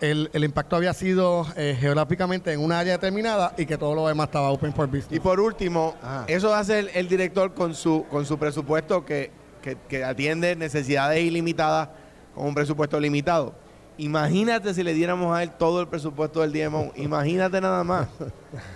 el, 0.01 0.29
el, 0.33 0.43
impacto 0.43 0.75
había 0.75 0.93
sido 0.93 1.45
eh, 1.55 1.77
geográficamente 1.79 2.53
en 2.53 2.61
un 2.61 2.71
área 2.71 2.93
determinada 2.93 3.53
y 3.57 3.65
que 3.65 3.77
todo 3.77 3.95
lo 3.95 4.07
demás 4.07 4.27
estaba 4.27 4.49
open 4.49 4.73
for 4.73 4.87
business. 4.87 5.11
Y 5.11 5.19
por 5.19 5.39
último, 5.39 5.95
eso 6.27 6.53
hace 6.53 6.79
el, 6.93 7.07
director 7.07 7.53
con 7.53 7.75
su, 7.75 8.05
con 8.09 8.25
su 8.25 8.37
presupuesto 8.37 9.05
que, 9.05 9.31
que, 9.61 10.03
atiende 10.03 10.55
necesidades 10.55 11.21
ilimitadas 11.21 11.89
con 12.33 12.47
un 12.47 12.55
presupuesto 12.55 12.99
limitado. 12.99 13.53
Imagínate 13.99 14.73
si 14.73 14.81
le 14.81 14.93
diéramos 14.93 15.35
a 15.35 15.43
él 15.43 15.51
todo 15.51 15.81
el 15.81 15.87
presupuesto 15.89 16.39
del 16.39 16.53
DMO. 16.53 16.93
Imagínate 16.95 17.59
nada 17.59 17.83
más. 17.83 18.07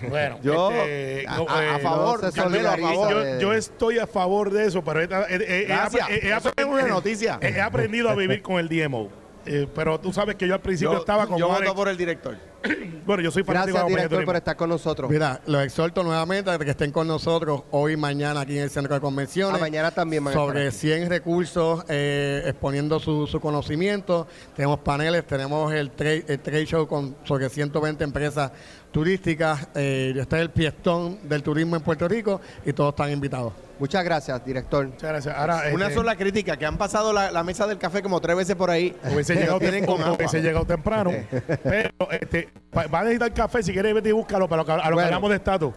Bueno, 0.07 0.38
yo 0.43 0.69
este, 0.69 1.25
a, 1.27 1.36
a, 1.36 1.79
favor, 1.79 2.21
yo, 2.31 3.39
yo, 3.39 3.53
estoy 3.53 3.97
a 3.97 4.05
favor 4.05 4.51
de 4.51 4.67
eso, 4.67 4.83
pero 4.83 5.01
he, 5.01 5.05
he, 5.05 5.67
he, 5.67 6.65
una 6.65 6.88
noticia. 6.88 7.39
he 7.41 7.59
aprendido 7.59 8.09
a 8.09 8.15
vivir 8.15 8.43
con 8.43 8.59
el 8.59 8.69
DMO. 8.69 9.22
Eh, 9.45 9.67
pero 9.73 9.99
tú 9.99 10.13
sabes 10.13 10.36
que 10.36 10.47
yo 10.47 10.53
al 10.53 10.62
principio 10.62 10.97
estaba 10.97 11.27
con 11.27 11.38
Yo 11.38 11.47
voto 11.47 11.75
por 11.75 11.89
el 11.89 11.97
director. 11.97 12.38
bueno, 13.06 13.21
yo 13.21 13.32
soy 13.32 13.43
fanático 13.43 13.77
Gracias, 13.77 13.97
director, 13.97 14.25
por 14.25 14.36
estar 14.36 14.56
con 14.56 14.69
nosotros. 14.69 15.12
Mira, 15.12 15.41
los 15.45 15.63
exhorto 15.63 16.01
nuevamente 16.03 16.49
a 16.49 16.58
que 16.58 16.69
estén 16.69 16.91
con 16.91 17.08
nosotros 17.08 17.63
hoy 17.71 17.93
y 17.93 17.97
mañana 17.97 18.41
aquí 18.41 18.58
en 18.58 18.63
el 18.63 18.69
Centro 18.69 18.93
de 18.93 19.01
Convenciones. 19.01 19.60
Mañana 19.60 19.91
también. 19.91 20.23
Sobre 20.32 20.71
100 20.71 21.10
recursos 21.10 21.84
eh, 21.89 22.43
exponiendo 22.45 22.99
su, 22.99 23.27
su, 23.27 23.39
conocimiento. 23.41 24.27
Tenemos 24.56 24.79
paneles, 24.79 25.25
tenemos 25.27 25.73
el 25.73 25.91
trade, 25.91 26.25
el 26.27 26.39
trade 26.39 26.65
show 26.65 26.88
con 26.88 27.15
sobre 27.25 27.49
120 27.49 28.03
empresas 28.03 28.51
turísticas. 28.91 29.67
Eh, 29.75 30.13
este 30.15 30.36
es 30.38 30.41
el 30.41 30.49
fiestón 30.49 31.19
del 31.27 31.43
turismo 31.43 31.75
en 31.75 31.82
Puerto 31.82 32.08
Rico 32.08 32.39
y 32.65 32.71
todos 32.71 32.93
están 32.93 33.11
invitados. 33.11 33.51
Muchas 33.84 34.05
gracias, 34.05 34.45
director. 34.45 34.88
Muchas 34.88 35.09
gracias. 35.09 35.36
Ahora, 35.36 35.63
Una 35.73 35.88
este, 35.88 35.95
sola 35.95 36.15
crítica, 36.15 36.55
que 36.55 36.65
han 36.65 36.77
pasado 36.77 37.11
la, 37.11 37.43
mesa 37.43 37.67
del 37.67 37.77
café 37.77 38.01
como 38.01 38.21
tres 38.21 38.38
veces 38.38 38.55
por 38.55 38.69
ahí. 38.69 38.95
Hubiese 39.13 39.36
llegado, 39.36 39.59
llegado 39.59 40.63
temprano. 40.63 41.11
pero 41.63 41.91
este, 42.09 42.47
va 42.73 42.99
a 42.99 43.03
necesitar 43.03 43.34
café, 43.34 43.61
si 43.61 43.73
quieres 43.73 43.93
vete 43.93 44.07
y 44.07 44.11
búscalo 44.13 44.47
para 44.47 44.61
lo 44.61 44.65
que, 44.65 44.71
a 44.71 44.89
lo 44.89 44.95
que 44.95 45.03
hablamos 45.03 45.29
de 45.29 45.36
estatus. 45.36 45.73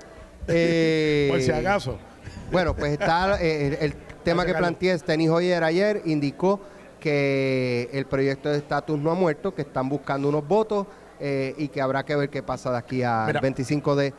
Eh, 0.46 1.26
por 1.32 1.40
si 1.40 1.50
acaso. 1.50 1.98
Bueno, 2.52 2.76
pues 2.76 2.92
está 2.92 3.42
eh, 3.42 3.76
el, 3.80 3.96
tema 4.22 4.46
que 4.46 4.54
planteé 4.54 4.96
Tenis 5.00 5.28
Hoyer 5.28 5.64
ayer, 5.64 6.02
indicó 6.04 6.60
que 7.00 7.90
el 7.92 8.06
proyecto 8.06 8.50
de 8.50 8.58
estatus 8.58 9.00
no 9.00 9.10
ha 9.10 9.14
muerto, 9.16 9.52
que 9.52 9.62
están 9.62 9.88
buscando 9.88 10.28
unos 10.28 10.46
votos 10.46 10.86
eh, 11.18 11.56
y 11.58 11.66
que 11.66 11.80
habrá 11.80 12.04
que 12.04 12.14
ver 12.14 12.30
qué 12.30 12.44
pasa 12.44 12.70
de 12.70 12.78
aquí 12.78 13.02
al 13.02 13.40
25 13.40 13.96
de, 13.96 14.14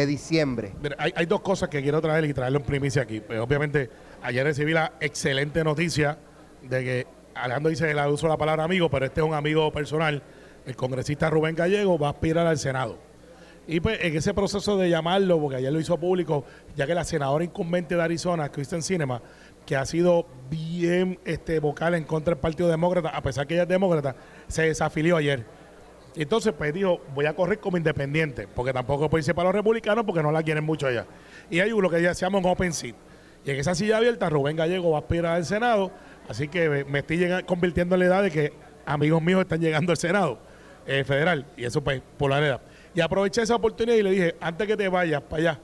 de 0.00 0.06
diciembre. 0.06 0.72
hay, 0.98 1.12
hay, 1.16 1.26
dos 1.26 1.40
cosas 1.40 1.68
que 1.68 1.82
quiero 1.82 2.00
traer 2.00 2.24
y 2.26 2.34
traerlo 2.34 2.58
en 2.58 2.64
primicia 2.64 3.02
aquí. 3.02 3.20
Pues, 3.20 3.40
obviamente, 3.40 3.88
ayer 4.22 4.44
recibí 4.44 4.72
la 4.72 4.92
excelente 5.00 5.64
noticia 5.64 6.18
de 6.62 6.84
que 6.84 7.06
Alejandro 7.34 7.70
dice 7.70 7.86
que 7.86 7.94
le 7.94 8.06
uso 8.08 8.28
la 8.28 8.36
palabra 8.36 8.64
amigo, 8.64 8.90
pero 8.90 9.06
este 9.06 9.20
es 9.20 9.26
un 9.26 9.34
amigo 9.34 9.72
personal. 9.72 10.22
El 10.66 10.76
congresista 10.76 11.30
Rubén 11.30 11.54
Gallego 11.54 11.98
va 11.98 12.08
a 12.08 12.10
aspirar 12.10 12.46
al 12.46 12.58
Senado. 12.58 12.98
Y 13.66 13.80
pues 13.80 13.98
en 14.02 14.16
ese 14.16 14.32
proceso 14.32 14.76
de 14.76 14.90
llamarlo, 14.90 15.40
porque 15.40 15.56
ayer 15.56 15.72
lo 15.72 15.80
hizo 15.80 15.98
público, 15.98 16.44
ya 16.76 16.86
que 16.86 16.94
la 16.94 17.04
senadora 17.04 17.42
incumbente 17.42 17.96
de 17.96 18.02
Arizona, 18.02 18.50
Kristen 18.50 18.82
Cinema, 18.82 19.20
que 19.64 19.76
ha 19.76 19.84
sido 19.84 20.26
bien 20.48 21.18
este, 21.24 21.58
vocal 21.58 21.94
en 21.94 22.04
contra 22.04 22.34
del 22.34 22.40
Partido 22.40 22.68
Demócrata, 22.68 23.08
a 23.08 23.22
pesar 23.22 23.46
que 23.46 23.54
ella 23.54 23.64
es 23.64 23.68
demócrata, 23.68 24.14
se 24.46 24.62
desafilió 24.62 25.16
ayer. 25.16 25.44
Entonces, 26.22 26.54
pues 26.56 26.72
dijo, 26.72 27.02
voy 27.14 27.26
a 27.26 27.34
correr 27.34 27.58
como 27.58 27.76
independiente, 27.76 28.48
porque 28.48 28.72
tampoco 28.72 29.10
puede 29.10 29.20
irse 29.20 29.34
para 29.34 29.48
los 29.50 29.54
republicanos 29.54 30.04
porque 30.04 30.22
no 30.22 30.32
la 30.32 30.42
quieren 30.42 30.64
mucho 30.64 30.86
allá. 30.86 31.06
Y 31.50 31.60
hay 31.60 31.70
lo 31.70 31.90
que 31.90 32.00
ya 32.00 32.14
se 32.14 32.24
llama 32.24 32.38
un 32.38 32.46
open 32.46 32.72
seat. 32.72 32.96
Y 33.44 33.50
en 33.50 33.58
esa 33.58 33.74
silla 33.74 33.98
abierta, 33.98 34.28
Rubén 34.30 34.56
Gallego 34.56 34.90
va 34.90 34.98
a 34.98 35.00
aspirar 35.00 35.36
al 35.36 35.44
Senado, 35.44 35.92
así 36.28 36.48
que 36.48 36.84
me 36.86 37.00
estoy 37.00 37.44
convirtiendo 37.44 37.94
en 37.94 38.00
la 38.00 38.06
edad 38.06 38.22
de 38.22 38.30
que 38.30 38.52
amigos 38.86 39.22
míos 39.22 39.42
están 39.42 39.60
llegando 39.60 39.92
al 39.92 39.98
Senado 39.98 40.38
eh, 40.86 41.04
federal, 41.04 41.46
y 41.56 41.64
eso 41.64 41.82
pues 41.82 42.02
por 42.16 42.30
la 42.30 42.38
edad. 42.38 42.60
Y 42.94 43.00
aproveché 43.02 43.42
esa 43.42 43.54
oportunidad 43.54 43.96
y 43.98 44.02
le 44.02 44.10
dije, 44.10 44.36
antes 44.40 44.66
que 44.66 44.76
te 44.76 44.88
vayas 44.88 45.20
para 45.22 45.42
allá, 45.42 45.60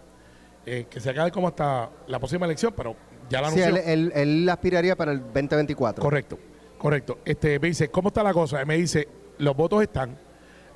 eh, 0.67 0.87
que 0.89 1.01
se 1.01 1.11
acabe 1.11 1.31
como 1.31 1.49
hasta 1.49 1.89
la 2.07 2.19
próxima 2.19 2.45
elección, 2.45 2.75
pero 2.77 2.95
ya 3.29 3.41
la 3.41 3.49
anunció. 3.49 3.75
Sí, 3.75 3.81
él, 3.87 4.13
él, 4.15 4.49
aspiraría 4.49 4.95
para 4.95 5.13
el 5.13 5.21
2024. 5.21 6.03
Correcto, 6.03 6.39
correcto. 6.77 7.19
Este, 7.25 7.59
me 7.59 7.69
dice, 7.69 7.89
¿cómo 7.89 8.09
está 8.09 8.23
la 8.23 8.35
cosa? 8.35 8.65
me 8.65 8.77
dice, 8.77 9.09
los 9.39 9.57
votos 9.57 9.83
están. 9.83 10.17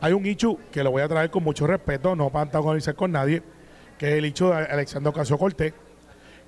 Hay 0.01 0.12
un 0.12 0.26
hecho 0.26 0.59
que 0.70 0.82
lo 0.84 0.90
voy 0.90 1.03
a 1.03 1.09
traer 1.09 1.30
con 1.30 1.42
mucho 1.42 1.66
respeto, 1.66 2.14
no 2.14 2.30
para 2.30 2.42
antagonizar 2.42 2.94
con 2.94 3.12
nadie, 3.12 3.42
que 3.99 4.09
es 4.09 4.14
el 4.14 4.24
hecho 4.24 4.51
de 4.51 4.57
Alexandro 4.57 5.12
Casio 5.12 5.38
Cortés 5.38 5.72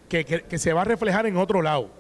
que, 0.09 0.59
se 0.59 0.73
va 0.73 0.83
a 0.83 0.85
reflejar 0.85 1.27
en 1.27 1.37
otro 1.37 1.63
lado. 1.63 1.91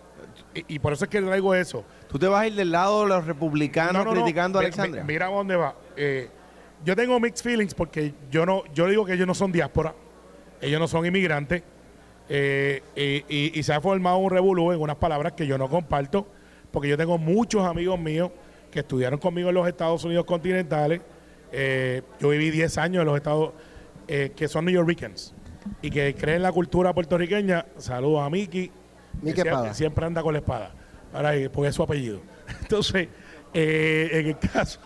Y, 0.55 0.79
por 0.79 0.93
eso 0.93 1.05
es 1.05 1.11
que 1.11 1.21
traigo 1.21 1.55
eso. 1.55 1.85
¿Tú 2.09 2.19
te 2.19 2.27
vas 2.27 2.43
a 2.43 2.47
ir 2.47 2.55
del 2.55 2.73
lado 2.73 3.03
de 3.03 3.09
los 3.09 3.27
republicanos 3.27 4.07
criticando 4.07 4.59
a 4.59 4.63
Alexandria? 4.63 5.05
mira 5.05 5.27
dónde 5.27 5.57
va. 5.57 5.75
Eh, 5.97 6.31
yo 6.85 6.97
tengo 6.97 7.21
mixed 7.21 7.45
feelings 7.45 7.75
porque 7.75 8.15
yo 8.31 8.47
no 8.47 8.63
yo 8.73 8.87
digo 8.87 9.05
que 9.05 9.13
ellos 9.13 9.27
no 9.27 9.35
son 9.35 9.53
diáspora, 9.53 9.95
ellos 10.61 10.81
no 10.81 10.89
son 10.89 11.05
inmigrantes, 11.05 11.63
eh, 12.29 12.83
y, 13.29 13.63
se 13.63 13.73
ha 13.73 13.81
formado 13.81 14.19
un 14.19 14.31
revolú 14.31 14.73
en 14.73 14.81
unas 14.81 14.97
palabras 14.97 15.33
que 15.33 15.47
yo 15.47 15.59
no 15.59 15.69
comparto, 15.69 16.27
porque 16.71 16.89
yo 16.89 16.97
tengo 16.97 17.19
muchos 17.19 17.65
amigos 17.65 17.99
míos 17.99 18.31
que 18.71 18.81
estudiaron 18.81 19.19
conmigo 19.19 19.49
en 19.49 19.55
los 19.55 19.67
Estados 19.67 20.05
Unidos 20.05 20.25
continentales. 20.25 21.01
Eh, 21.53 22.03
yo 22.21 22.29
viví 22.29 22.51
10 22.51 22.79
años 22.79 23.01
en 23.03 23.07
los 23.07 23.17
Estados 23.17 23.53
que 24.07 24.49
son 24.49 24.65
New 24.65 24.75
Yorkers 24.75 25.35
y 25.83 25.91
que 25.91 26.15
cree 26.15 26.37
en 26.37 26.43
la 26.43 26.53
cultura 26.53 26.95
puertorriqueña, 26.95 27.67
saludos 27.77 28.23
a 28.23 28.31
Miki. 28.31 28.71
Miki 29.21 29.43
siempre, 29.43 29.75
siempre, 29.75 30.07
anda 30.07 30.23
con 30.23 30.33
la 30.33 30.41
espada. 30.41 30.73
Ahora, 31.13 31.33
porque 31.53 31.69
es 31.69 31.75
su 31.75 31.83
apellido. 31.83 32.21
Entonces, 32.63 33.09
eh, 33.55 34.09
en 34.13 34.27
el 34.29 34.39
caso, 34.39 34.81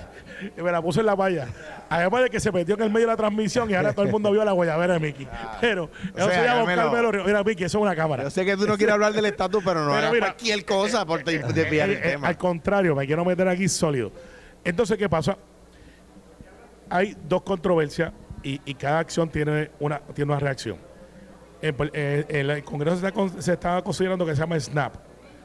me 0.56 0.70
la 0.70 0.82
puse 0.82 1.00
en 1.00 1.06
la 1.06 1.14
valla. 1.14 1.48
Además 1.88 2.24
de 2.24 2.30
que 2.30 2.40
se 2.40 2.50
metió 2.50 2.74
en 2.74 2.82
el 2.82 2.90
medio 2.90 3.06
de 3.06 3.12
la 3.12 3.16
transmisión 3.16 3.70
y 3.70 3.74
ahora 3.74 3.92
todo 3.92 4.04
el 4.04 4.10
mundo 4.10 4.32
vio 4.32 4.44
la 4.44 4.52
guayabera 4.52 4.94
de 4.94 5.00
Miki. 5.00 5.26
Ah. 5.30 5.58
Pero, 5.60 5.88
eso 6.16 6.28
se 6.30 6.44
llama 6.44 6.66
Mira, 7.24 7.44
Miki, 7.44 7.64
eso 7.64 7.78
es 7.78 7.82
una 7.82 7.94
cámara. 7.94 8.24
Yo 8.24 8.30
sé 8.30 8.44
que 8.44 8.56
tú 8.56 8.66
no 8.66 8.76
quieres 8.76 8.94
hablar 8.94 9.12
del 9.12 9.26
estatus, 9.26 9.62
pero 9.64 9.84
no 9.84 9.92
pero 9.92 10.10
mira, 10.10 10.26
cualquier 10.26 10.64
cosa 10.64 11.06
por 11.06 11.20
eh, 11.28 11.44
desviar 11.54 11.90
el 11.90 11.96
eh, 11.96 12.00
tema. 12.00 12.28
Al 12.28 12.36
contrario, 12.36 12.94
me 12.94 13.06
quiero 13.06 13.24
meter 13.24 13.48
aquí 13.48 13.68
sólido. 13.68 14.10
Entonces, 14.64 14.98
¿qué 14.98 15.08
pasa? 15.08 15.38
Hay 16.88 17.16
dos 17.28 17.42
controversias 17.42 18.12
y, 18.42 18.74
cada 18.74 19.00
acción 19.00 19.28
tiene 19.28 19.70
una, 19.80 19.98
tiene 20.14 20.32
una 20.32 20.40
reacción. 20.40 20.76
En, 21.60 21.74
eh, 21.92 22.24
el 22.28 22.64
Congreso 22.64 22.98
se 23.40 23.52
está, 23.52 23.82
considerando 23.82 24.24
que 24.24 24.34
se 24.34 24.40
llama 24.40 24.60
SNAP, 24.60 24.94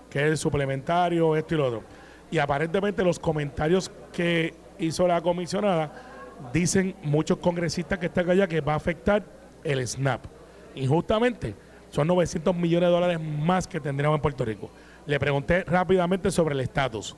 que 0.09 0.19
es 0.19 0.25
el 0.25 0.37
suplementario, 0.37 1.35
esto 1.35 1.55
y 1.55 1.57
lo 1.57 1.67
otro. 1.67 1.83
Y 2.29 2.37
aparentemente 2.37 3.03
los 3.03 3.17
comentarios 3.17 3.91
que 4.13 4.53
hizo 4.77 5.07
la 5.07 5.19
comisionada 5.21 5.91
dicen 6.53 6.95
muchos 7.03 7.37
congresistas 7.37 7.97
que 7.97 8.05
están 8.05 8.29
allá 8.29 8.47
que 8.47 8.61
va 8.61 8.73
a 8.73 8.77
afectar 8.77 9.23
el 9.63 9.87
SNAP. 9.87 10.25
Injustamente, 10.75 11.55
son 11.89 12.07
900 12.07 12.55
millones 12.55 12.87
de 12.87 12.93
dólares 12.93 13.19
más 13.19 13.67
que 13.67 13.79
tendríamos 13.79 14.17
en 14.17 14.21
Puerto 14.21 14.45
Rico. 14.45 14.69
Le 15.07 15.19
pregunté 15.19 15.63
rápidamente 15.63 16.29
sobre 16.29 16.53
el 16.53 16.61
estatus. 16.61 17.15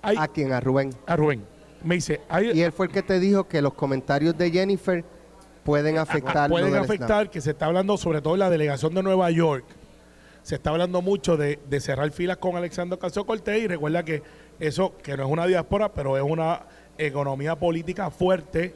¿A 0.00 0.26
quién? 0.28 0.52
¿A 0.52 0.60
Rubén? 0.60 0.90
A 1.06 1.16
Rubén 1.16 1.44
me 1.84 1.96
dice... 1.96 2.20
y 2.54 2.60
él 2.60 2.72
fue 2.72 2.86
el 2.86 2.92
que 2.92 3.02
te 3.02 3.18
dijo 3.20 3.44
que 3.48 3.62
los 3.62 3.74
comentarios 3.74 4.36
de 4.36 4.50
Jennifer 4.50 5.04
pueden 5.64 5.98
afectar... 5.98 6.50
pueden 6.50 6.74
afectar, 6.76 7.30
que 7.30 7.40
se 7.40 7.50
está 7.50 7.66
hablando 7.66 7.96
sobre 7.96 8.20
todo 8.20 8.34
en 8.34 8.40
la 8.40 8.50
delegación 8.50 8.94
de 8.94 9.02
Nueva 9.02 9.30
York. 9.30 9.64
Se 10.42 10.56
está 10.56 10.70
hablando 10.70 11.02
mucho 11.02 11.36
de, 11.36 11.58
cerrar 11.80 12.10
filas 12.10 12.38
con 12.38 12.56
Alexandro 12.56 12.98
Casio 12.98 13.24
Cortés 13.24 13.62
y 13.62 13.68
recuerda 13.68 14.04
que 14.04 14.22
eso, 14.58 14.96
que 15.02 15.16
no 15.16 15.24
es 15.24 15.30
una 15.30 15.46
diáspora, 15.46 15.92
pero 15.92 16.16
es 16.16 16.22
una 16.22 16.62
economía 16.98 17.56
política 17.56 18.10
fuerte 18.10 18.74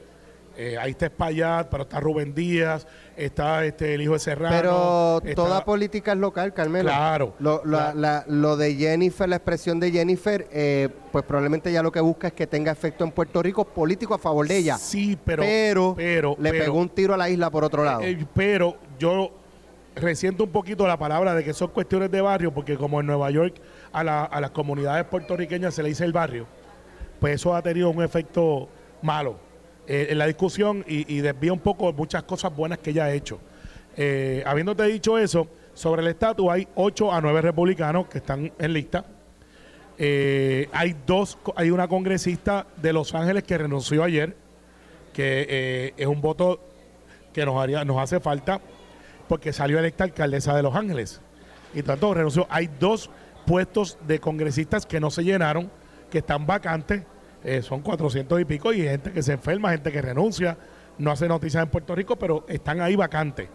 eh, 0.56 0.78
ahí 0.78 0.92
está 0.92 1.06
Espaillat, 1.06 1.68
pero 1.68 1.82
está 1.82 2.00
Rubén 2.00 2.34
Díaz, 2.34 2.86
está 3.14 3.64
este 3.64 3.94
el 3.94 4.00
hijo 4.00 4.14
de 4.14 4.18
Serrano. 4.18 4.56
Pero 4.56 5.34
toda 5.34 5.64
política 5.64 6.12
es 6.12 6.18
local, 6.18 6.54
Carmelo. 6.54 6.88
Claro. 6.88 7.34
Lo, 7.38 8.56
de 8.56 8.74
Jennifer, 8.74 9.28
la 9.28 9.36
expresión 9.36 9.78
de 9.78 9.90
Jennifer, 9.90 10.48
eh, 10.50 10.88
pues 11.12 11.24
probablemente 11.24 11.70
ya 11.70 11.82
lo 11.82 11.92
que 11.92 12.00
busca 12.00 12.28
es 12.28 12.32
que 12.32 12.46
tenga 12.46 12.72
efecto 12.72 13.04
en 13.04 13.10
Puerto 13.10 13.42
Rico 13.42 13.64
político 13.66 14.14
a 14.14 14.18
favor 14.18 14.48
de 14.48 14.56
ella. 14.56 14.78
Sí, 14.78 15.18
pero. 15.22 15.94
Pero, 15.96 16.36
le 16.38 16.50
pegó 16.50 16.78
un 16.78 16.88
tiro 16.88 17.12
a 17.12 17.16
la 17.18 17.28
isla 17.28 17.50
por 17.50 17.62
otro 17.62 17.84
lado. 17.84 18.00
Eh, 18.02 18.26
pero 18.34 18.76
yo 18.98 19.32
resiento 19.94 20.44
un 20.44 20.50
poquito 20.50 20.86
la 20.86 20.98
palabra 20.98 21.34
de 21.34 21.44
que 21.44 21.52
son 21.52 21.68
cuestiones 21.68 22.10
de 22.10 22.20
barrio, 22.22 22.52
porque 22.52 22.76
como 22.76 23.00
en 23.00 23.06
Nueva 23.06 23.30
York 23.30 23.56
a, 23.92 24.00
a 24.00 24.40
las 24.40 24.50
comunidades 24.52 25.04
puertorriqueñas 25.04 25.74
se 25.74 25.82
le 25.82 25.90
dice 25.90 26.04
el 26.04 26.12
barrio, 26.12 26.46
pues 27.20 27.34
eso 27.34 27.54
ha 27.54 27.60
tenido 27.60 27.90
un 27.90 28.02
efecto 28.02 28.68
malo 29.02 29.45
eh, 29.88 30.08
en 30.10 30.18
la 30.18 30.26
discusión 30.26 30.84
y, 30.88 31.20
desvía 31.20 31.52
un 31.52 31.60
poco 31.60 31.92
muchas 31.92 32.24
cosas 32.24 32.54
buenas 32.54 32.78
que 32.78 32.90
ella 32.90 33.04
ha 33.04 33.12
hecho. 33.12 33.38
Eh, 33.96 34.42
habiéndote 34.44 34.82
dicho 34.84 35.16
eso, 35.16 35.46
sobre 35.74 36.02
el 36.02 36.08
estatus 36.08 36.48
hay 36.50 36.66
8 36.74 37.12
a 37.12 37.20
9 37.20 37.40
republicanos 37.40 38.08
que 38.08 38.18
están 38.18 38.52
en 38.58 38.72
lista. 38.72 39.04
Eh, 39.98 40.68
hay 40.72 40.96
dos, 41.06 41.38
hay 41.54 41.70
una 41.70 41.86
congresista 41.86 42.66
de 42.76 42.92
Los 42.92 43.14
Ángeles 43.14 43.44
que 43.44 43.56
renunció 43.56 44.02
ayer, 44.02 44.36
que 45.12 45.94
es 45.96 46.06
un 46.06 46.20
voto 46.20 46.60
que 47.32 47.46
nos 47.46 47.56
haría, 47.56 47.84
nos 47.84 47.98
hace 47.98 48.18
falta, 48.20 48.60
porque 49.28 49.52
salió 49.52 49.78
electa 49.78 50.04
alcaldesa 50.04 50.54
de 50.54 50.62
Los 50.62 50.74
Ángeles. 50.74 51.20
Y 51.74 51.82
tanto 51.82 52.12
renunció. 52.12 52.46
Hay 52.50 52.68
dos 52.80 53.08
puestos 53.46 53.98
de 54.06 54.18
congresistas 54.18 54.84
que 54.84 54.98
no 54.98 55.10
se 55.10 55.22
llenaron, 55.22 55.70
que 56.10 56.18
están 56.18 56.44
vacantes 56.44 57.04
eh, 57.46 57.62
son 57.62 57.80
400 57.80 58.40
y 58.40 58.44
pico 58.44 58.72
y 58.72 58.82
gente 58.82 59.12
que 59.12 59.22
se 59.22 59.32
enferma, 59.32 59.70
gente 59.70 59.92
que 59.92 60.02
renuncia, 60.02 60.58
no 60.98 61.12
hace 61.12 61.28
noticias 61.28 61.62
en 61.62 61.70
Puerto 61.70 61.94
Rico, 61.94 62.16
pero 62.16 62.44
están 62.48 62.80
ahí 62.80 62.96
vacantes. 62.96 63.48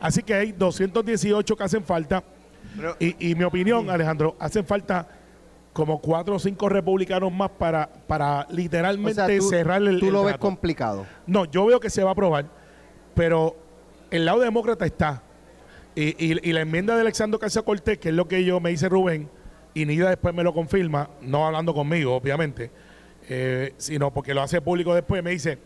Así 0.00 0.24
que 0.24 0.34
hay 0.34 0.50
218 0.50 1.56
que 1.56 1.62
hacen 1.62 1.84
falta. 1.84 2.24
y, 2.98 3.34
mi 3.36 3.44
opinión, 3.44 3.88
Alejandro, 3.88 4.34
hacen 4.40 4.66
falta 4.66 5.06
como 5.72 6.00
cuatro 6.00 6.34
o 6.34 6.38
cinco 6.40 6.68
republicanos 6.68 7.32
más 7.32 7.50
para, 7.50 7.88
para 8.08 8.48
literalmente 8.50 9.40
cerrar 9.40 9.80
el. 9.80 10.00
¿Tú 10.00 10.10
lo 10.10 10.24
ves 10.24 10.38
complicado? 10.38 11.06
No, 11.28 11.44
yo 11.44 11.66
veo 11.66 11.78
que 11.78 11.88
se 11.88 12.02
va 12.02 12.10
a 12.10 12.12
aprobar, 12.14 12.46
pero 13.14 13.54
el 14.10 14.24
lado 14.24 14.40
demócrata 14.40 14.84
está. 14.84 15.22
Y, 15.94 16.52
la 16.52 16.62
enmienda 16.62 16.96
de 16.96 17.02
Alexandro 17.02 17.38
Casio 17.38 17.64
Cortés, 17.64 17.98
que 17.98 18.08
es 18.08 18.14
lo 18.14 18.26
que 18.26 18.44
yo 18.44 18.58
me 18.58 18.70
dice 18.70 18.88
Rubén, 18.88 19.30
y 19.72 19.86
Nida 19.86 20.08
después 20.08 20.34
me 20.34 20.42
lo 20.42 20.52
confirma, 20.52 21.10
no 21.22 21.46
hablando 21.46 21.72
conmigo, 21.72 22.16
obviamente 22.16 22.72
eh, 23.28 23.74
sino 23.76 24.12
porque 24.12 24.34
lo 24.34 24.42
hace 24.42 24.60
público 24.60 24.94
después. 24.94 25.22
Me 25.22 25.30
dice, 25.30 25.58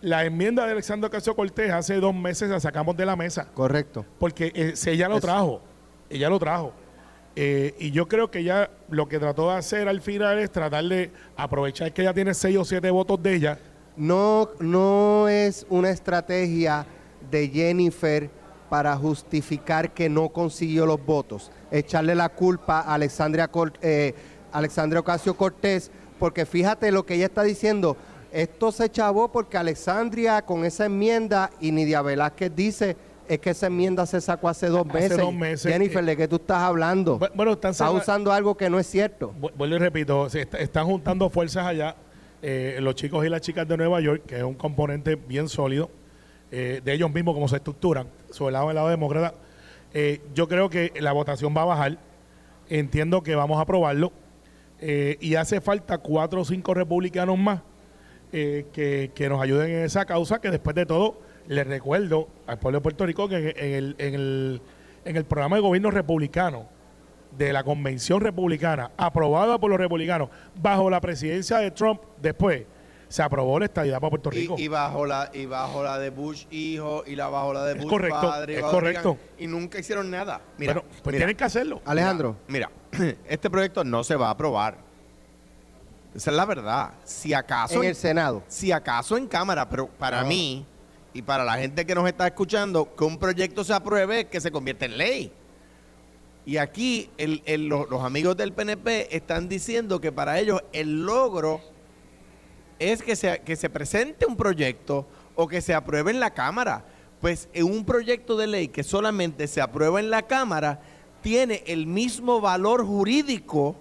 la 0.00 0.24
enmienda 0.24 0.66
de 0.66 0.72
Alexandro 0.72 1.10
Casio 1.10 1.34
Cortés 1.34 1.70
hace 1.70 1.94
dos 1.96 2.14
meses 2.14 2.50
la 2.50 2.60
sacamos 2.60 2.96
de 2.96 3.06
la 3.06 3.16
mesa. 3.16 3.48
Correcto. 3.54 4.04
Porque 4.18 4.52
eh, 4.54 4.74
ella 4.86 5.08
lo 5.08 5.20
trajo, 5.20 5.62
ella 6.10 6.28
lo 6.28 6.38
trajo. 6.38 6.72
Eh, 7.34 7.74
y 7.78 7.90
yo 7.92 8.08
creo 8.08 8.30
que 8.30 8.40
ella 8.40 8.70
lo 8.90 9.08
que 9.08 9.18
trató 9.18 9.50
de 9.50 9.56
hacer 9.56 9.88
al 9.88 10.02
final 10.02 10.38
es 10.38 10.50
tratar 10.50 10.84
de 10.84 11.10
aprovechar 11.36 11.92
que 11.92 12.02
ella 12.02 12.12
tiene 12.12 12.34
seis 12.34 12.58
o 12.58 12.64
siete 12.64 12.90
votos 12.90 13.22
de 13.22 13.34
ella. 13.34 13.58
No, 13.96 14.50
no 14.58 15.28
es 15.28 15.66
una 15.70 15.90
estrategia 15.90 16.86
de 17.30 17.48
Jennifer 17.48 18.28
para 18.68 18.96
justificar 18.96 19.92
que 19.92 20.08
no 20.08 20.30
consiguió 20.30 20.86
los 20.86 21.04
votos. 21.04 21.50
Echarle 21.70 22.14
la 22.14 22.28
culpa 22.30 22.80
a 22.80 22.94
Alexandria, 22.94 23.50
eh, 23.80 24.14
Alexandria 24.50 25.00
Ocasio 25.00 25.36
Cortés 25.36 25.90
porque 26.22 26.46
fíjate 26.46 26.92
lo 26.92 27.04
que 27.04 27.14
ella 27.14 27.24
está 27.24 27.42
diciendo. 27.42 27.96
Esto 28.30 28.70
se 28.70 28.88
chavó 28.88 29.32
porque 29.32 29.56
Alexandria 29.56 30.42
con 30.42 30.64
esa 30.64 30.86
enmienda 30.86 31.50
y 31.60 31.72
Nidia 31.72 32.00
Velázquez 32.00 32.54
dice 32.54 32.96
es 33.26 33.40
que 33.40 33.50
esa 33.50 33.66
enmienda 33.66 34.06
se 34.06 34.20
sacó 34.20 34.48
hace 34.48 34.68
dos 34.68 34.86
meses. 34.86 35.18
Dos 35.18 35.34
meses 35.34 35.72
Jennifer, 35.72 36.04
¿de 36.04 36.16
qué 36.16 36.28
tú 36.28 36.36
estás 36.36 36.58
hablando? 36.58 37.18
Bueno, 37.34 37.54
están 37.54 37.72
está 37.72 37.90
usando 37.90 38.32
algo 38.32 38.56
que 38.56 38.70
no 38.70 38.78
es 38.78 38.86
cierto. 38.86 39.34
Vuelvo 39.36 39.74
y 39.74 39.78
repito, 39.78 40.30
se 40.30 40.48
están 40.60 40.86
juntando 40.86 41.28
fuerzas 41.28 41.66
allá 41.66 41.96
eh, 42.40 42.78
los 42.80 42.94
chicos 42.94 43.26
y 43.26 43.28
las 43.28 43.40
chicas 43.40 43.66
de 43.66 43.76
Nueva 43.76 44.00
York, 44.00 44.22
que 44.24 44.36
es 44.36 44.44
un 44.44 44.54
componente 44.54 45.16
bien 45.16 45.48
sólido, 45.48 45.90
eh, 46.52 46.80
de 46.84 46.92
ellos 46.92 47.12
mismos 47.12 47.34
como 47.34 47.48
se 47.48 47.56
estructuran, 47.56 48.06
sobre 48.30 48.50
el 48.50 48.52
lado 48.52 48.68
del 48.68 48.76
lado 48.76 48.88
demócrata. 48.90 49.34
Eh, 49.92 50.20
yo 50.36 50.46
creo 50.46 50.70
que 50.70 50.92
la 51.00 51.10
votación 51.10 51.52
va 51.52 51.62
a 51.62 51.64
bajar. 51.64 51.98
Entiendo 52.68 53.24
que 53.24 53.34
vamos 53.34 53.58
a 53.58 53.62
aprobarlo. 53.62 54.12
Eh, 54.84 55.16
y 55.20 55.36
hace 55.36 55.60
falta 55.60 55.98
cuatro 55.98 56.40
o 56.40 56.44
cinco 56.44 56.74
republicanos 56.74 57.38
más 57.38 57.60
eh, 58.32 58.66
que, 58.72 59.12
que 59.14 59.28
nos 59.28 59.40
ayuden 59.40 59.70
en 59.70 59.84
esa 59.84 60.04
causa, 60.04 60.40
que 60.40 60.50
después 60.50 60.74
de 60.74 60.86
todo, 60.86 61.20
les 61.46 61.64
recuerdo 61.66 62.28
al 62.48 62.58
pueblo 62.58 62.78
de 62.78 62.82
Puerto 62.82 63.06
Rico 63.06 63.28
que 63.28 63.36
en, 63.36 63.44
en 63.56 63.74
el, 63.74 63.94
en, 63.98 64.14
el, 64.14 64.62
en 65.04 65.16
el 65.16 65.24
programa 65.24 65.54
de 65.56 65.62
gobierno 65.62 65.90
republicano 65.92 66.66
de 67.38 67.52
la 67.52 67.62
convención 67.62 68.20
republicana, 68.20 68.90
aprobada 68.96 69.56
por 69.58 69.70
los 69.70 69.78
republicanos, 69.78 70.30
bajo 70.60 70.90
la 70.90 71.00
presidencia 71.00 71.58
de 71.58 71.70
Trump, 71.70 72.00
después 72.20 72.64
se 73.08 73.22
aprobó 73.22 73.58
la 73.60 73.66
estadidad 73.66 74.00
para 74.00 74.10
Puerto 74.10 74.30
Rico. 74.30 74.56
y 74.58 74.66
bajo 74.68 75.06
la 75.06 75.30
y 75.32 75.46
bajo 75.46 75.84
la 75.84 75.98
de 75.98 76.10
Bush 76.10 76.46
hijo 76.50 77.04
y 77.06 77.14
la 77.14 77.28
bajo 77.28 77.52
la 77.52 77.64
de 77.66 77.74
Es 77.74 77.78
Bush 77.82 77.90
correcto, 77.90 78.20
padre 78.20 78.54
y 78.54 78.56
es 78.56 78.62
correcto. 78.62 79.12
Reagan, 79.12 79.36
y 79.38 79.46
nunca 79.46 79.78
hicieron 79.78 80.10
nada. 80.10 80.40
Mira, 80.58 80.72
Bueno, 80.74 80.88
pues 80.88 81.12
mira, 81.12 81.18
tienen 81.18 81.36
que 81.36 81.44
hacerlo. 81.44 81.80
Alejandro. 81.84 82.36
Mira, 82.48 82.70
este 83.28 83.50
proyecto 83.50 83.84
no 83.84 84.04
se 84.04 84.16
va 84.16 84.28
a 84.28 84.30
aprobar. 84.30 84.78
Esa 86.14 86.30
es 86.30 86.36
la 86.36 86.44
verdad. 86.44 86.92
Si 87.04 87.32
acaso 87.32 87.82
En 87.82 87.88
el 87.88 87.94
Senado. 87.94 88.42
si 88.46 88.70
acaso 88.70 89.16
en 89.16 89.26
cámara, 89.26 89.68
pero 89.68 89.86
para 89.88 90.22
mí 90.24 90.66
y 91.14 91.22
para 91.22 91.44
la 91.44 91.54
gente 91.54 91.86
que 91.86 91.94
nos 91.94 92.06
está 92.06 92.26
escuchando, 92.26 92.94
que 92.94 93.04
un 93.04 93.18
proyecto 93.18 93.64
se 93.64 93.72
apruebe, 93.72 94.26
que 94.28 94.40
se 94.40 94.50
convierte 94.50 94.84
en 94.86 94.98
ley. 94.98 95.32
Y 96.44 96.56
aquí 96.56 97.10
el- 97.18 97.42
el- 97.46 97.66
lo- 97.68 97.86
los 97.86 98.02
amigos 98.02 98.36
del 98.36 98.52
PNP 98.52 99.14
están 99.16 99.48
diciendo 99.48 100.00
que 100.00 100.10
para 100.12 100.38
ellos 100.38 100.60
el 100.72 101.04
logro 101.06 101.60
es 102.78 103.02
que 103.02 103.14
se, 103.16 103.40
que 103.40 103.54
se 103.56 103.70
presente 103.70 104.26
un 104.26 104.36
proyecto 104.36 105.06
o 105.36 105.46
que 105.46 105.60
se 105.60 105.72
apruebe 105.72 106.10
en 106.10 106.20
la 106.20 106.30
Cámara. 106.34 106.84
Pues 107.20 107.48
en 107.54 107.64
un 107.66 107.84
proyecto 107.84 108.36
de 108.36 108.48
ley 108.48 108.68
que 108.68 108.82
solamente 108.82 109.46
se 109.46 109.60
aprueba 109.60 110.00
en 110.00 110.10
la 110.10 110.22
Cámara 110.22 110.80
tiene 111.22 111.62
el 111.66 111.86
mismo 111.86 112.40
valor 112.40 112.84
jurídico 112.84 113.76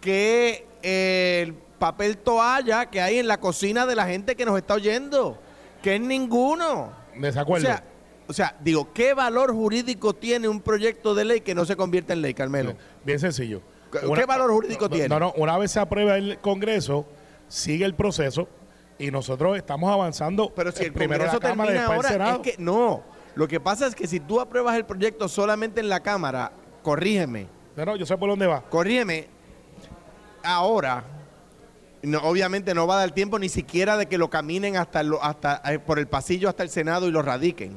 que 0.00 0.66
el 0.82 1.54
papel 1.78 2.18
toalla 2.18 2.86
que 2.86 3.00
hay 3.00 3.18
en 3.18 3.26
la 3.26 3.40
cocina 3.40 3.86
de 3.86 3.96
la 3.96 4.06
gente 4.06 4.36
que 4.36 4.44
nos 4.44 4.56
está 4.58 4.74
oyendo, 4.74 5.38
que 5.82 5.96
es 5.96 6.00
ninguno. 6.00 6.92
Desacuerdo. 7.16 7.66
O 7.66 7.70
sea, 7.70 7.84
o 8.26 8.32
sea, 8.32 8.56
digo, 8.60 8.92
¿qué 8.92 9.14
valor 9.14 9.52
jurídico 9.52 10.14
tiene 10.14 10.48
un 10.48 10.60
proyecto 10.60 11.14
de 11.14 11.24
ley 11.24 11.40
que 11.40 11.54
no 11.54 11.64
se 11.64 11.76
convierte 11.76 12.12
en 12.12 12.22
ley, 12.22 12.34
Carmelo? 12.34 12.74
Bien 13.04 13.18
sencillo. 13.18 13.60
¿Qué- 13.90 14.24
valor 14.26 14.50
jurídico 14.50 14.86
no, 14.86 14.90
tiene? 14.90 15.08
No, 15.08 15.20
no, 15.20 15.32
una 15.36 15.56
vez 15.58 15.70
se 15.70 15.80
aprueba 15.80 16.16
el 16.16 16.38
Congreso, 16.38 17.06
sigue 17.48 17.84
el 17.84 17.94
proceso 17.94 18.48
y 18.98 19.10
nosotros 19.10 19.56
estamos 19.56 19.92
avanzando 19.92 20.52
Pero 20.54 20.72
si 20.72 20.84
el 20.84 20.92
primero 20.92 21.24
la 21.26 21.38
Cámara 21.38 21.70
termina 21.72 21.86
el 21.86 21.92
ahora, 21.92 22.08
Senado. 22.08 22.42
es 22.42 22.52
que 22.56 22.62
no. 22.62 23.02
Lo 23.34 23.48
que 23.48 23.58
pasa 23.60 23.86
es 23.86 23.94
que 23.94 24.06
si 24.06 24.20
tú 24.20 24.40
apruebas 24.40 24.76
el 24.76 24.84
proyecto 24.84 25.28
solamente 25.28 25.80
en 25.80 25.88
la 25.88 26.00
Cámara, 26.00 26.52
corrígeme, 26.82 27.48
No, 27.76 27.84
no, 27.84 27.96
yo 27.96 28.06
sé 28.06 28.16
por 28.16 28.28
dónde 28.30 28.46
va. 28.46 28.62
corrígeme, 28.62 29.26
ahora, 30.42 31.04
no, 32.02 32.18
obviamente 32.20 32.74
no 32.74 32.86
va 32.86 32.96
a 32.96 32.98
dar 33.00 33.10
tiempo 33.12 33.38
ni 33.38 33.48
siquiera 33.48 33.96
de 33.96 34.06
que 34.06 34.18
lo 34.18 34.28
caminen 34.30 34.76
hasta, 34.76 35.02
lo- 35.02 35.22
hasta 35.22 35.60
eh, 35.72 35.78
por 35.78 35.98
el 35.98 36.06
pasillo 36.06 36.48
hasta 36.48 36.62
el 36.62 36.68
Senado 36.68 37.08
y 37.08 37.10
lo 37.10 37.22
radiquen. 37.22 37.72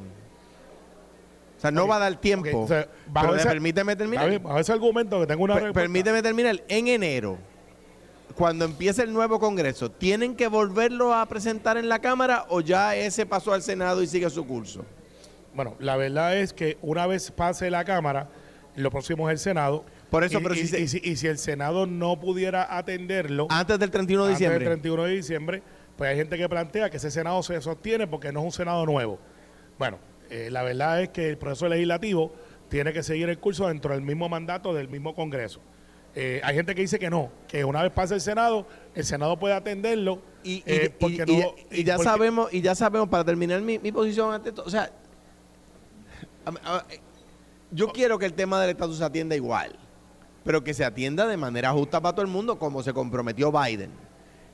O 1.56 1.60
sea, 1.60 1.72
no 1.72 1.88
va 1.88 1.96
a 1.96 1.98
dar 1.98 2.16
tiempo. 2.20 2.48
ok, 2.50 2.64
o 2.64 2.68
sea, 2.68 2.88
bajo 3.08 3.26
Pero 3.28 3.38
ese- 3.40 3.48
permíteme 3.48 3.96
terminar. 3.96 4.28
Bien, 4.28 4.42
bajo 4.42 4.58
ese 4.60 4.72
argumento 4.72 5.18
que 5.20 5.26
tengo 5.26 5.42
una 5.42 5.54
respuesta. 5.54 5.80
permíteme 5.80 6.22
terminar. 6.22 6.62
En 6.68 6.86
enero, 6.86 7.36
cuando 8.36 8.64
empiece 8.64 9.02
el 9.02 9.12
nuevo 9.12 9.40
Congreso, 9.40 9.90
¿tienen 9.90 10.36
que 10.36 10.46
volverlo 10.46 11.12
a 11.14 11.26
presentar 11.26 11.76
en 11.76 11.88
la 11.88 11.98
Cámara 11.98 12.46
o 12.50 12.60
ya 12.60 12.94
ese 12.94 13.26
pasó 13.26 13.52
al 13.54 13.62
Senado 13.62 14.00
y 14.02 14.06
sigue 14.06 14.30
su 14.30 14.46
curso? 14.46 14.84
Bueno, 15.58 15.74
la 15.80 15.96
verdad 15.96 16.38
es 16.38 16.52
que 16.52 16.78
una 16.82 17.08
vez 17.08 17.32
pase 17.32 17.68
la 17.68 17.84
Cámara, 17.84 18.28
lo 18.76 18.92
próximo 18.92 19.28
es 19.28 19.32
el 19.32 19.38
Senado. 19.40 19.84
Por 20.08 20.22
eso, 20.22 20.38
y, 20.38 20.42
pero 20.44 20.54
y- 20.54 20.58
si 20.58 20.68
se- 20.68 20.78
y 20.80 20.86
si, 20.86 21.00
y 21.02 21.16
si 21.16 21.26
el 21.26 21.36
Senado 21.36 21.84
no 21.84 22.20
pudiera 22.20 22.78
atenderlo 22.78 23.48
Antes 23.50 23.76
del 23.80 23.90
31 23.90 24.22
de 24.26 24.28
antes 24.34 24.38
del 24.38 24.50
diciembre. 24.50 24.66
31 24.66 25.02
de 25.02 25.10
diciembre, 25.16 25.62
pues 25.96 26.10
hay 26.10 26.16
gente 26.16 26.38
que 26.38 26.48
plantea 26.48 26.90
que 26.90 26.98
ese 26.98 27.10
Senado 27.10 27.42
se 27.42 27.60
sostiene 27.60 28.06
porque 28.06 28.30
no 28.30 28.38
es 28.38 28.44
un 28.46 28.52
Senado 28.52 28.86
nuevo. 28.86 29.18
Bueno, 29.80 29.98
eh, 30.30 30.48
la 30.52 30.62
verdad 30.62 31.02
es 31.02 31.08
que 31.08 31.28
el 31.28 31.38
proceso 31.38 31.66
legislativo 31.68 32.32
tiene 32.68 32.92
que 32.92 33.02
seguir 33.02 33.28
el 33.28 33.38
curso 33.40 33.66
dentro 33.66 33.94
del 33.94 34.02
mismo 34.02 34.28
mandato 34.28 34.72
del 34.72 34.88
mismo 34.88 35.12
Congreso. 35.16 35.58
Eh, 36.14 36.40
hay 36.44 36.54
gente 36.54 36.76
que 36.76 36.82
dice 36.82 37.00
que 37.00 37.10
no, 37.10 37.32
que 37.48 37.64
una 37.64 37.82
vez 37.82 37.90
pase 37.90 38.14
el 38.14 38.20
Senado, 38.20 38.64
el 38.94 39.04
Senado 39.04 39.36
puede 39.40 39.54
atenderlo 39.54 40.22
Y, 40.44 40.62
eh, 40.66 40.84
y- 40.84 40.88
porque 41.00 41.24
y- 41.26 41.36
no- 41.36 41.54
y 41.72 41.82
ya 41.82 41.96
porque- 41.96 42.08
sabemos, 42.10 42.54
y 42.54 42.60
ya 42.60 42.76
sabemos, 42.76 43.08
para 43.08 43.24
terminar 43.24 43.60
mi, 43.60 43.80
mi 43.80 43.90
posición 43.90 44.32
ante 44.32 44.52
todo, 44.52 44.64
o 44.64 44.70
sea, 44.70 44.88
yo 47.70 47.88
quiero 47.88 48.18
que 48.18 48.26
el 48.26 48.32
tema 48.34 48.60
del 48.60 48.70
estatus 48.70 48.98
se 48.98 49.04
atienda 49.04 49.36
igual, 49.36 49.76
pero 50.44 50.64
que 50.64 50.72
se 50.74 50.84
atienda 50.84 51.26
de 51.26 51.36
manera 51.36 51.72
justa 51.72 52.00
para 52.00 52.14
todo 52.14 52.22
el 52.24 52.30
mundo, 52.30 52.58
como 52.58 52.82
se 52.82 52.92
comprometió 52.92 53.52
Biden. 53.52 53.90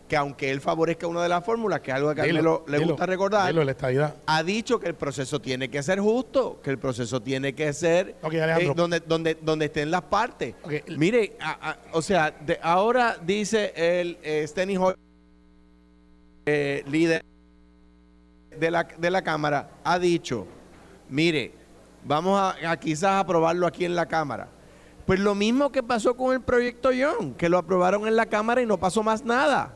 Que 0.08 0.16
aunque 0.18 0.50
él 0.50 0.60
favorezca 0.60 1.06
una 1.06 1.22
de 1.22 1.30
las 1.30 1.42
fórmulas, 1.42 1.80
que 1.80 1.90
es 1.90 1.96
algo 1.96 2.14
que 2.14 2.20
a 2.20 2.24
Carmelo 2.42 2.64
le 2.68 2.76
gusta 2.90 3.06
recordar, 3.06 3.46
dilo, 3.48 3.64
la 3.64 3.70
estadidad. 3.70 4.14
ha 4.26 4.42
dicho 4.42 4.78
que 4.78 4.86
el 4.88 4.94
proceso 4.94 5.40
tiene 5.40 5.70
que 5.70 5.82
ser 5.82 5.98
justo, 5.98 6.60
que 6.62 6.68
el 6.70 6.78
proceso 6.78 7.22
tiene 7.22 7.54
que 7.54 7.72
ser 7.72 8.16
eh, 8.60 8.64
donde, 8.76 9.00
donde, 9.00 9.34
donde 9.40 9.64
estén 9.64 9.90
las 9.90 10.02
partes. 10.02 10.54
Mire, 10.98 11.36
a- 11.40 11.70
a- 11.70 11.78
o 11.92 12.02
sea, 12.02 12.30
de- 12.32 12.58
ahora 12.62 13.16
dice 13.24 13.72
el 13.76 14.18
eh, 14.22 14.44
Steny 14.46 14.76
Hoyer, 14.76 14.98
eh, 16.46 16.84
líder 16.86 17.24
de 18.58 18.70
la, 18.70 18.84
de 18.84 19.10
la 19.10 19.22
Cámara, 19.22 19.70
ha 19.84 19.98
dicho, 19.98 20.46
mire, 21.08 21.52
vamos 22.04 22.38
a, 22.38 22.70
a 22.70 22.76
quizás 22.78 23.20
aprobarlo 23.20 23.66
aquí 23.66 23.84
en 23.84 23.94
la 23.94 24.06
Cámara. 24.06 24.48
Pues 25.06 25.20
lo 25.20 25.34
mismo 25.34 25.70
que 25.70 25.82
pasó 25.82 26.16
con 26.16 26.32
el 26.32 26.40
proyecto 26.40 26.90
Young, 26.92 27.34
que 27.36 27.48
lo 27.48 27.58
aprobaron 27.58 28.06
en 28.06 28.16
la 28.16 28.26
Cámara 28.26 28.62
y 28.62 28.66
no 28.66 28.78
pasó 28.78 29.02
más 29.02 29.24
nada. 29.24 29.74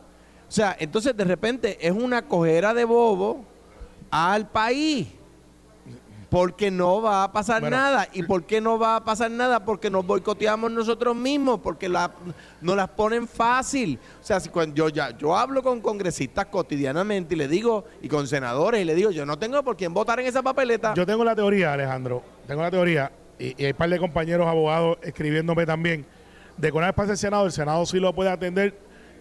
O 0.48 0.50
sea, 0.50 0.74
entonces 0.78 1.14
de 1.14 1.24
repente 1.24 1.86
es 1.86 1.92
una 1.92 2.22
cojera 2.22 2.72
de 2.72 2.84
bobo 2.84 3.44
al 4.10 4.48
país. 4.48 5.08
Porque 6.30 6.70
no 6.70 7.00
va 7.00 7.24
a 7.24 7.32
pasar 7.32 7.62
Bueno. 7.62 7.76
nada. 7.76 8.06
¿Y 8.12 8.22
por 8.22 8.44
qué 8.44 8.60
no 8.60 8.78
va 8.78 8.96
a 8.96 9.04
pasar 9.04 9.30
nada? 9.30 9.64
Porque 9.64 9.88
nos 9.88 10.06
boicoteamos 10.06 10.70
nosotros 10.70 11.16
mismos, 11.16 11.60
porque 11.62 11.88
la, 11.88 12.10
nos 12.60 12.76
las 12.76 12.88
ponen 12.90 13.26
fácil. 13.26 13.98
O 14.20 14.24
sea, 14.24 14.38
si 14.38 14.50
cuando 14.50 14.74
yo 14.74 14.88
ya 14.90 15.16
yo 15.16 15.34
hablo 15.34 15.62
con 15.62 15.80
congresistas 15.80 16.46
cotidianamente 16.46 17.34
y 17.34 17.38
le 17.38 17.48
digo, 17.48 17.84
y 18.02 18.08
con 18.08 18.26
senadores, 18.28 18.82
y 18.82 18.84
le 18.84 18.94
digo, 18.94 19.10
yo 19.10 19.24
no 19.24 19.38
tengo 19.38 19.62
por 19.62 19.76
quién 19.76 19.94
votar 19.94 20.20
en 20.20 20.26
esa 20.26 20.42
papeleta. 20.42 20.92
Yo 20.94 21.06
tengo 21.06 21.24
la 21.24 21.34
teoría, 21.34 21.72
Alejandro, 21.72 22.22
tengo 22.46 22.60
la 22.60 22.70
teoría, 22.70 23.10
y, 23.38 23.54
y 23.62 23.64
hay 23.64 23.70
un 23.72 23.76
par 23.78 23.88
de 23.88 23.98
compañeros 23.98 24.46
abogados 24.46 24.98
escribiéndome 25.02 25.64
también, 25.64 26.04
de 26.58 26.70
que 26.70 26.76
una 26.76 26.88
vez 26.88 26.94
pase 26.94 27.12
el 27.12 27.18
Senado, 27.18 27.46
el 27.46 27.52
Senado 27.52 27.86
sí 27.86 27.98
lo 28.00 28.12
puede 28.14 28.28
atender 28.30 28.76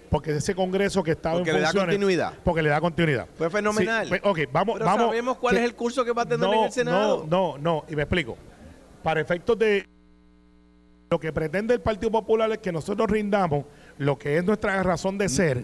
porque 0.09 0.31
ese 0.35 0.55
Congreso 0.55 1.03
que 1.03 1.11
estaba 1.11 1.35
Porque 1.35 1.49
en 1.51 1.55
le 1.57 1.61
da 1.61 1.67
funciones, 1.67 1.95
continuidad. 1.95 2.33
Porque 2.43 2.61
le 2.61 2.69
da 2.69 2.79
continuidad. 2.81 3.27
Fue 3.37 3.49
fenomenal. 3.49 4.05
Sí, 4.05 4.09
pues, 4.09 4.21
ok, 4.23 4.39
vamos, 4.51 4.73
Pero 4.75 4.85
vamos. 4.85 5.05
sabemos 5.07 5.37
cuál 5.37 5.55
que- 5.55 5.59
es 5.61 5.65
el 5.69 5.75
curso 5.75 6.05
que 6.05 6.11
va 6.13 6.21
a 6.23 6.25
tener 6.25 6.47
no, 6.47 6.53
en 6.53 6.63
el 6.65 6.71
Senado. 6.71 7.25
No, 7.29 7.57
no, 7.57 7.57
no, 7.57 7.85
y 7.89 7.95
me 7.95 8.03
explico. 8.03 8.37
Para 9.03 9.19
efectos 9.21 9.57
de 9.59 9.85
lo 11.09 11.19
que 11.19 11.31
pretende 11.31 11.73
el 11.73 11.81
Partido 11.81 12.11
Popular 12.11 12.51
es 12.51 12.57
que 12.59 12.71
nosotros 12.71 13.09
rindamos 13.09 13.65
lo 13.97 14.17
que 14.17 14.37
es 14.37 14.43
nuestra 14.43 14.81
razón 14.83 15.17
de 15.17 15.29
ser 15.29 15.63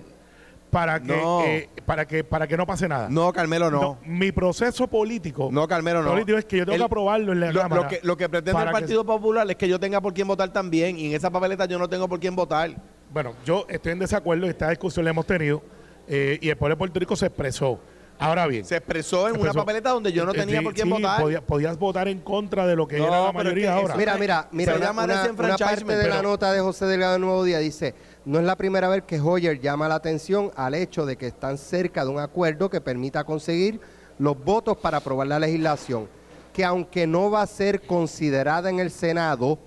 para 0.72 1.00
que, 1.00 1.16
No. 1.16 1.42
eh, 1.44 1.70
para 1.86 2.08
que, 2.08 2.24
para 2.24 2.48
que 2.48 2.58
no 2.58 2.66
pase 2.66 2.88
nada. 2.88 3.08
No, 3.10 3.32
Carmelo, 3.32 3.70
no. 3.70 3.82
No, 3.82 3.98
mi 4.06 4.32
proceso 4.32 4.88
político 4.88 5.50
No, 5.52 5.68
Carmelo, 5.68 6.02
no. 6.02 6.12
político 6.12 6.38
es 6.38 6.46
que 6.46 6.58
yo 6.58 6.64
tengo 6.66 6.74
El- 6.76 6.80
que 6.82 6.86
aprobarlo 6.86 7.32
en 7.34 7.40
la 7.42 7.52
lo, 7.52 7.62
Cámara. 7.62 7.82
lo 7.84 7.88
que, 7.88 8.00
lo 8.02 8.18
que 8.18 8.28
pretende 8.30 8.60
el 8.60 8.68
que- 8.68 8.72
Partido 8.72 9.06
Popular 9.06 9.48
es 9.52 9.56
que 9.56 9.68
yo 9.68 9.80
tenga 9.80 10.02
por 10.02 10.14
quién 10.14 10.28
votar 10.28 10.52
también. 10.52 10.98
Y 10.98 11.08
en 11.08 11.14
esa 11.14 11.30
papeleta 11.30 11.66
yo 11.66 11.78
no 11.78 11.88
tengo 11.88 12.08
por 12.08 12.20
quién 12.20 12.36
votar. 12.36 12.72
Bueno, 13.14 13.36
yo 13.46 13.66
estoy 13.70 13.92
en 13.92 14.00
desacuerdo, 14.00 14.48
esta 14.48 14.70
discusión 14.72 15.06
la 15.06 15.12
hemos 15.12 15.28
tenido 15.28 15.62
eh, 16.08 16.40
y 16.42 16.50
el 16.50 16.58
pueblo 16.58 16.74
de 16.76 16.80
Puerto 16.80 17.00
Rico 17.00 17.16
se 17.16 17.28
expresó. 17.28 17.80
Ahora 18.18 18.48
bien, 18.48 18.66
Se 18.66 18.76
expresó 18.78 19.28
en 19.28 19.36
se 19.36 19.42
una 19.42 19.54
papeleta 19.54 19.92
donde 19.92 20.12
yo 20.12 20.26
no 20.26 20.32
Eh, 20.32 20.36
tenía 20.38 20.60
sí, 20.60 20.64
por 20.66 20.74
quién 20.74 20.88
sí, 20.88 20.94
votar. 20.94 21.22
podía- 21.22 21.42
podías 21.42 21.78
votar 21.78 22.08
en 22.08 22.20
contra 22.22 22.66
de 22.66 22.76
lo 22.76 22.88
que 22.88 22.98
No, 22.98 23.06
era 23.08 23.22
la 23.22 23.28
es 23.30 23.34
mayoría 23.36 23.64
que 23.74 23.80
ahora. 23.82 23.96
Mira, 23.96 24.18
mira, 24.18 24.48
mira, 24.52 24.72
Se 24.72 24.78
una, 24.80 24.88
llama 24.88 25.04
una- 25.04 25.24
una 25.32 25.58
parte 25.58 25.96
de 25.96 26.08
la 26.08 26.22
nota 26.24 26.52
de 26.52 26.60
José 26.62 26.86
Delgado 26.86 27.14
del 27.14 27.22
Nuevo 27.22 27.44
Día 27.44 27.60
dice, 27.60 27.94
no 28.26 28.40
es 28.40 28.46
la 28.46 28.56
primera 28.56 28.88
vez 28.90 29.04
que 29.06 29.20
Hoyer 29.20 29.60
llama 29.60 29.88
la 29.88 29.96
atención 29.96 30.52
al 30.56 30.74
hecho 30.74 31.06
de 31.06 31.16
que 31.16 31.28
están 31.28 31.58
cerca 31.60 32.04
de 32.06 32.10
un 32.12 32.20
acuerdo 32.20 32.70
que 32.70 32.82
permita 32.82 33.24
conseguir 33.26 33.80
los 34.18 34.44
votos 34.44 34.78
para 34.78 34.98
aprobar 34.98 35.28
la 35.28 35.38
legislación, 35.40 36.08
que 36.52 36.66
aunque 36.66 37.06
no 37.06 37.30
va 37.30 37.42
a 37.44 37.48
ser 37.48 37.82
considerada 37.82 38.70
en 38.72 38.80
el 38.80 38.90
Senado, 38.90 39.60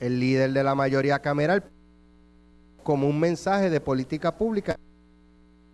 el 0.00 0.18
líder 0.18 0.52
de 0.52 0.64
la 0.64 0.74
mayoría 0.74 1.18
cameral, 1.20 1.64
como 2.82 3.08
un 3.08 3.18
mensaje 3.20 3.70
de 3.70 3.80
política 3.80 4.36
pública, 4.36 4.76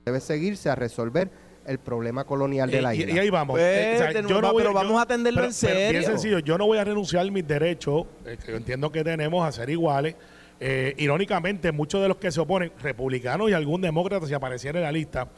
debe 0.04 0.20
seguirse 0.20 0.68
a 0.70 0.74
resolver 0.74 1.30
el 1.66 1.78
problema 1.78 2.24
colonial 2.24 2.70
de 2.70 2.78
Eh, 2.78 2.82
la 2.82 2.94
y, 2.94 3.00
isla. 3.00 3.12
y 3.14 3.18
ahí 3.18 3.30
vamos. 3.30 3.54
Pues, 3.54 3.64
Eh, 3.64 3.92
o 3.94 3.98
sea, 3.98 4.12
tenemos- 4.12 4.44
va- 4.44 4.52
pero 4.56 4.72
vamos 4.72 4.98
a 4.98 5.02
atenderlo 5.02 5.44
en 5.44 5.50
pero 5.60 5.74
Bien 5.74 5.86
serio. 5.92 6.02
sencillo, 6.08 6.38
yo 6.38 6.56
no 6.58 6.66
voy 6.66 6.78
a 6.78 6.84
renunciar 6.84 7.26
a 7.26 7.30
mis 7.30 7.46
derechos, 7.46 8.06
eh, 8.24 8.36
que 8.44 8.52
yo 8.52 8.56
entiendo 8.56 8.92
que 8.92 9.02
tenemos 9.02 9.46
a 9.46 9.50
ser 9.50 9.68
iguales. 9.70 10.14
Eh, 10.60 10.94
irónicamente, 10.98 11.72
muchos 11.72 12.00
de 12.00 12.08
los 12.08 12.16
que 12.18 12.30
se 12.30 12.40
oponen, 12.40 12.70
republicanos 12.80 13.50
y 13.50 13.52
algún 13.52 13.80
demócrata, 13.80 14.26
si 14.26 14.32
apareciera 14.32 14.78
en 14.78 14.84
la 14.84 14.92
lista, 14.92 15.28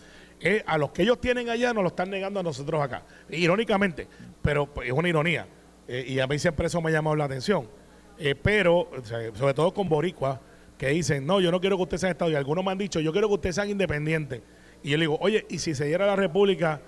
eh, 0.40 0.62
a 0.66 0.76
los 0.78 0.90
que 0.90 1.02
ellos 1.02 1.18
tienen 1.20 1.48
allá 1.48 1.72
nos 1.72 1.82
lo 1.82 1.88
están 1.88 2.10
negando 2.10 2.38
a 2.38 2.42
nosotros 2.42 2.80
acá. 2.80 3.02
Irónicamente, 3.30 4.06
pero 4.42 4.66
pues, 4.66 4.86
es 4.88 4.92
una 4.92 5.08
ironía. 5.08 5.46
Eh, 5.88 6.04
y 6.06 6.20
a 6.20 6.26
mí 6.26 6.38
siempre 6.38 6.66
eso 6.66 6.80
me 6.82 6.90
ha 6.90 6.92
llamado 6.92 7.16
la 7.16 7.24
atención. 7.24 7.66
Eh, 8.18 8.34
pero, 8.34 8.80
o 8.80 9.02
sea, 9.04 9.18
sobre 9.34 9.54
todo 9.54 9.72
con 9.72 9.88
Boricua, 9.88 10.40
que 10.78 10.88
dicen, 10.88 11.26
no, 11.26 11.40
yo 11.40 11.50
no 11.50 11.60
quiero 11.60 11.76
que 11.76 11.82
ustedes 11.82 12.02
sean 12.02 12.12
Estado. 12.12 12.30
Y 12.30 12.36
algunos 12.36 12.64
me 12.64 12.70
han 12.70 12.78
dicho, 12.78 13.00
yo 13.00 13.12
quiero 13.12 13.28
que 13.28 13.34
ustedes 13.34 13.56
sean 13.56 13.68
independientes. 13.68 14.42
Y 14.82 14.90
yo 14.90 14.96
le 14.96 15.02
digo, 15.02 15.18
oye, 15.20 15.44
¿y 15.50 15.58
si 15.58 15.74
se 15.74 15.86
diera 15.86 16.06
la 16.06 16.16
República, 16.16 16.80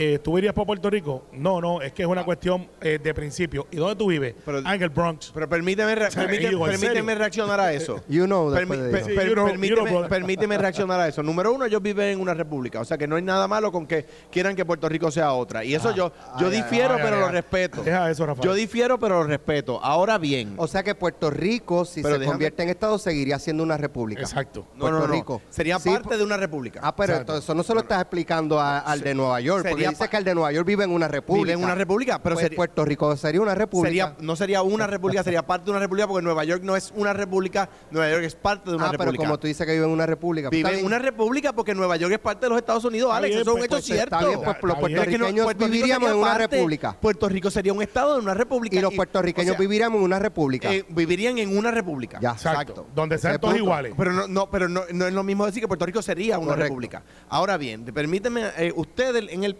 eh, 0.00 0.18
tú 0.20 0.38
irías 0.38 0.54
para 0.54 0.66
Puerto 0.66 0.88
Rico? 0.90 1.24
No, 1.32 1.60
no, 1.60 1.82
es 1.82 1.92
que 1.92 2.02
es 2.02 2.08
una 2.08 2.24
cuestión 2.24 2.68
eh, 2.80 3.00
de 3.02 3.14
principio. 3.14 3.66
¿Y 3.70 3.76
dónde 3.76 3.96
tú 3.96 4.06
vives? 4.06 4.34
Pero- 4.44 4.60
ah, 4.64 4.74
en 4.74 4.82
el 4.82 4.90
Bronx. 4.90 5.30
Pero 5.34 5.48
permíteme, 5.48 5.94
re- 5.94 6.10
sea, 6.10 6.26
permíteme, 6.26 7.14
reaccionar 7.14 7.58
a 7.60 7.72
eso. 7.74 8.00
You 8.08 8.26
know, 8.26 8.50
Permi- 8.50 8.58
después 8.58 8.80
de 8.80 8.90
per- 8.90 9.00
eso. 9.00 9.08
Sí, 9.10 9.14
per- 9.16 9.26
you 9.28 9.32
know, 9.34 9.44
you 9.46 9.50
permíteme, 9.52 9.80
know, 9.82 9.90
brother. 10.00 10.08
permíteme 10.08 10.58
reaccionar 10.58 11.00
a 11.00 11.08
eso. 11.08 11.22
Número 11.22 11.52
uno, 11.52 11.64
ellos 11.64 11.82
viven 11.82 12.08
en 12.10 12.20
una 12.20 12.34
república, 12.34 12.80
o 12.80 12.84
sea 12.84 12.96
que 12.96 13.06
no 13.06 13.16
hay 13.16 13.22
nada 13.22 13.48
malo 13.48 13.72
con 13.72 13.86
que 13.86 14.06
quieran 14.30 14.54
que 14.54 14.64
Puerto 14.64 14.88
Rico 14.88 15.10
sea 15.10 15.32
otra. 15.32 15.64
Y 15.64 15.74
eso 15.74 15.94
yo, 15.94 16.12
yo 16.38 16.46
ay, 16.48 16.56
difiero, 16.62 16.94
ay, 16.94 17.00
pero 17.02 17.16
ay, 17.16 17.20
lo 17.20 17.26
ay. 17.26 17.32
respeto. 17.32 17.82
Deja 17.82 18.10
eso, 18.10 18.26
Rafael. 18.26 18.44
Yo 18.48 18.54
difiero, 18.54 18.98
pero 18.98 19.18
lo 19.22 19.24
respeto. 19.24 19.80
Ahora 19.82 20.16
bien, 20.18 20.54
O 20.58 20.66
sea 20.68 20.82
que 20.82 20.94
Puerto 20.94 21.30
Rico, 21.30 21.84
si 21.84 22.02
Pero 22.02 22.14
se 22.14 22.20
déjame- 22.20 22.32
convierte 22.32 22.62
en 22.62 22.68
Estado, 22.68 22.98
seguiría 22.98 23.38
siendo 23.38 23.62
una 23.62 23.76
república. 23.76 24.20
Exacto. 24.22 24.66
no, 24.74 24.90
no, 24.90 24.98
Puerto 24.98 25.06
no, 25.08 25.12
Rico. 25.14 25.42
sería 25.50 25.78
Sí, 25.78 25.90
parte 25.90 26.16
de 26.16 26.22
una 26.24 26.36
república. 26.36 26.80
Ah, 26.82 26.94
pero 26.94 27.16
entonces 27.16 27.44
eso 27.44 27.54
no 27.54 27.62
se 27.62 27.74
lo 27.74 27.80
estás 27.80 28.00
explicando 28.00 28.60
a- 28.60 28.78
al 28.78 29.00
de 29.00 29.14
Nueva 29.14 29.40
York, 29.40 29.64
Sería 29.88 29.98
dice 29.98 30.08
que 30.10 30.16
el 30.16 30.24
de 30.24 30.34
Nueva 30.34 30.52
York 30.52 30.66
vive 30.66 30.84
en 30.84 30.90
una 30.90 31.08
república. 31.08 31.44
Vive 31.44 31.52
en 31.58 31.64
una 31.64 31.74
república, 31.74 32.22
pero 32.22 32.34
Pues 32.36 32.44
sería- 32.44 32.56
Puerto 32.56 32.84
Rico 32.84 33.16
sería 33.16 33.40
una 33.40 33.54
república. 33.54 33.88
Sería, 33.88 34.16
no 34.20 34.36
sería 34.36 34.62
una 34.62 34.86
república, 34.86 35.22
sería 35.22 35.46
parte 35.46 35.66
de 35.66 35.70
una 35.72 35.80
república, 35.80 36.06
porque 36.08 36.24
Nueva 36.24 36.44
York 36.44 36.62
no 36.62 36.76
es 36.76 36.92
una 36.96 37.12
república, 37.12 37.68
Nueva 37.90 38.10
York 38.10 38.24
es 38.24 38.34
parte 38.34 38.70
de 38.70 38.76
una 38.76 38.86
ah, 38.86 38.90
pero 38.92 39.04
república. 39.04 39.24
como 39.24 39.38
tú 39.38 39.46
dices 39.46 39.66
que 39.66 39.72
vive 39.72 39.84
en 39.84 39.90
una 39.90 40.06
república. 40.06 40.48
pues 40.50 40.62
Vive 40.62 40.78
en 40.80 40.86
una 40.86 40.98
república 40.98 41.52
porque 41.52 41.74
Nueva 41.74 41.96
York 41.96 42.12
es 42.12 42.18
parte 42.18 42.46
de 42.46 42.50
los 42.50 42.58
Estados 42.58 42.84
Unidos, 42.84 43.12
Alex. 43.12 43.30
bien, 43.30 43.40
eso 43.42 43.50
es 43.50 43.54
un 43.54 43.58
pues, 43.60 43.64
hecho 43.66 43.76
pues, 43.76 43.84
cierto. 43.84 44.16
Está 44.16 44.28
bien, 44.28 44.40
pues 44.40 44.56
Está 44.56 44.66
los 44.66 44.78
bien. 44.78 44.98
Es 44.98 45.06
que 45.06 45.18
no, 45.18 45.24
puertorriqueños 45.24 45.44
Puerto 45.44 45.64
viviríamos 45.66 46.10
en 46.10 46.16
una 46.16 46.30
parte- 46.32 46.56
república. 46.56 46.96
Puerto 47.00 47.28
Rico 47.28 47.50
sería 47.50 47.72
un 47.72 47.82
estado 47.82 48.14
de 48.14 48.20
una 48.20 48.34
república. 48.34 48.76
Y 48.76 48.80
los 48.80 48.94
puertorriqueños 48.94 49.50
o 49.50 49.54
sea, 49.54 49.60
viviríamos 49.60 49.98
en 49.98 50.04
una 50.04 50.18
república. 50.18 50.72
eh, 50.72 50.84
vivirían 50.88 51.38
en 51.38 51.56
una 51.56 51.70
república. 51.70 52.18
Ya. 52.20 52.32
Exacto. 52.32 52.86
Donde 52.94 53.18
sean 53.18 53.38
todos 53.40 53.56
iguales. 53.56 53.94
Pero 53.96 54.12
no, 54.12 54.28
no, 54.28 54.50
pero 54.50 54.68
no, 54.68 54.82
no 54.92 55.06
es 55.06 55.12
lo 55.12 55.22
mismo 55.22 55.46
decir 55.46 55.62
que 55.62 55.68
Puerto 55.68 55.86
Rico 55.86 56.02
sería 56.02 56.38
una 56.38 56.48
Correcto. 56.48 56.64
república. 56.64 57.02
Ahora 57.28 57.56
bien, 57.56 57.84
permíteme, 57.84 58.50
eh, 58.56 58.72
ustedes 58.74 59.24
en 59.30 59.44
el 59.44 59.54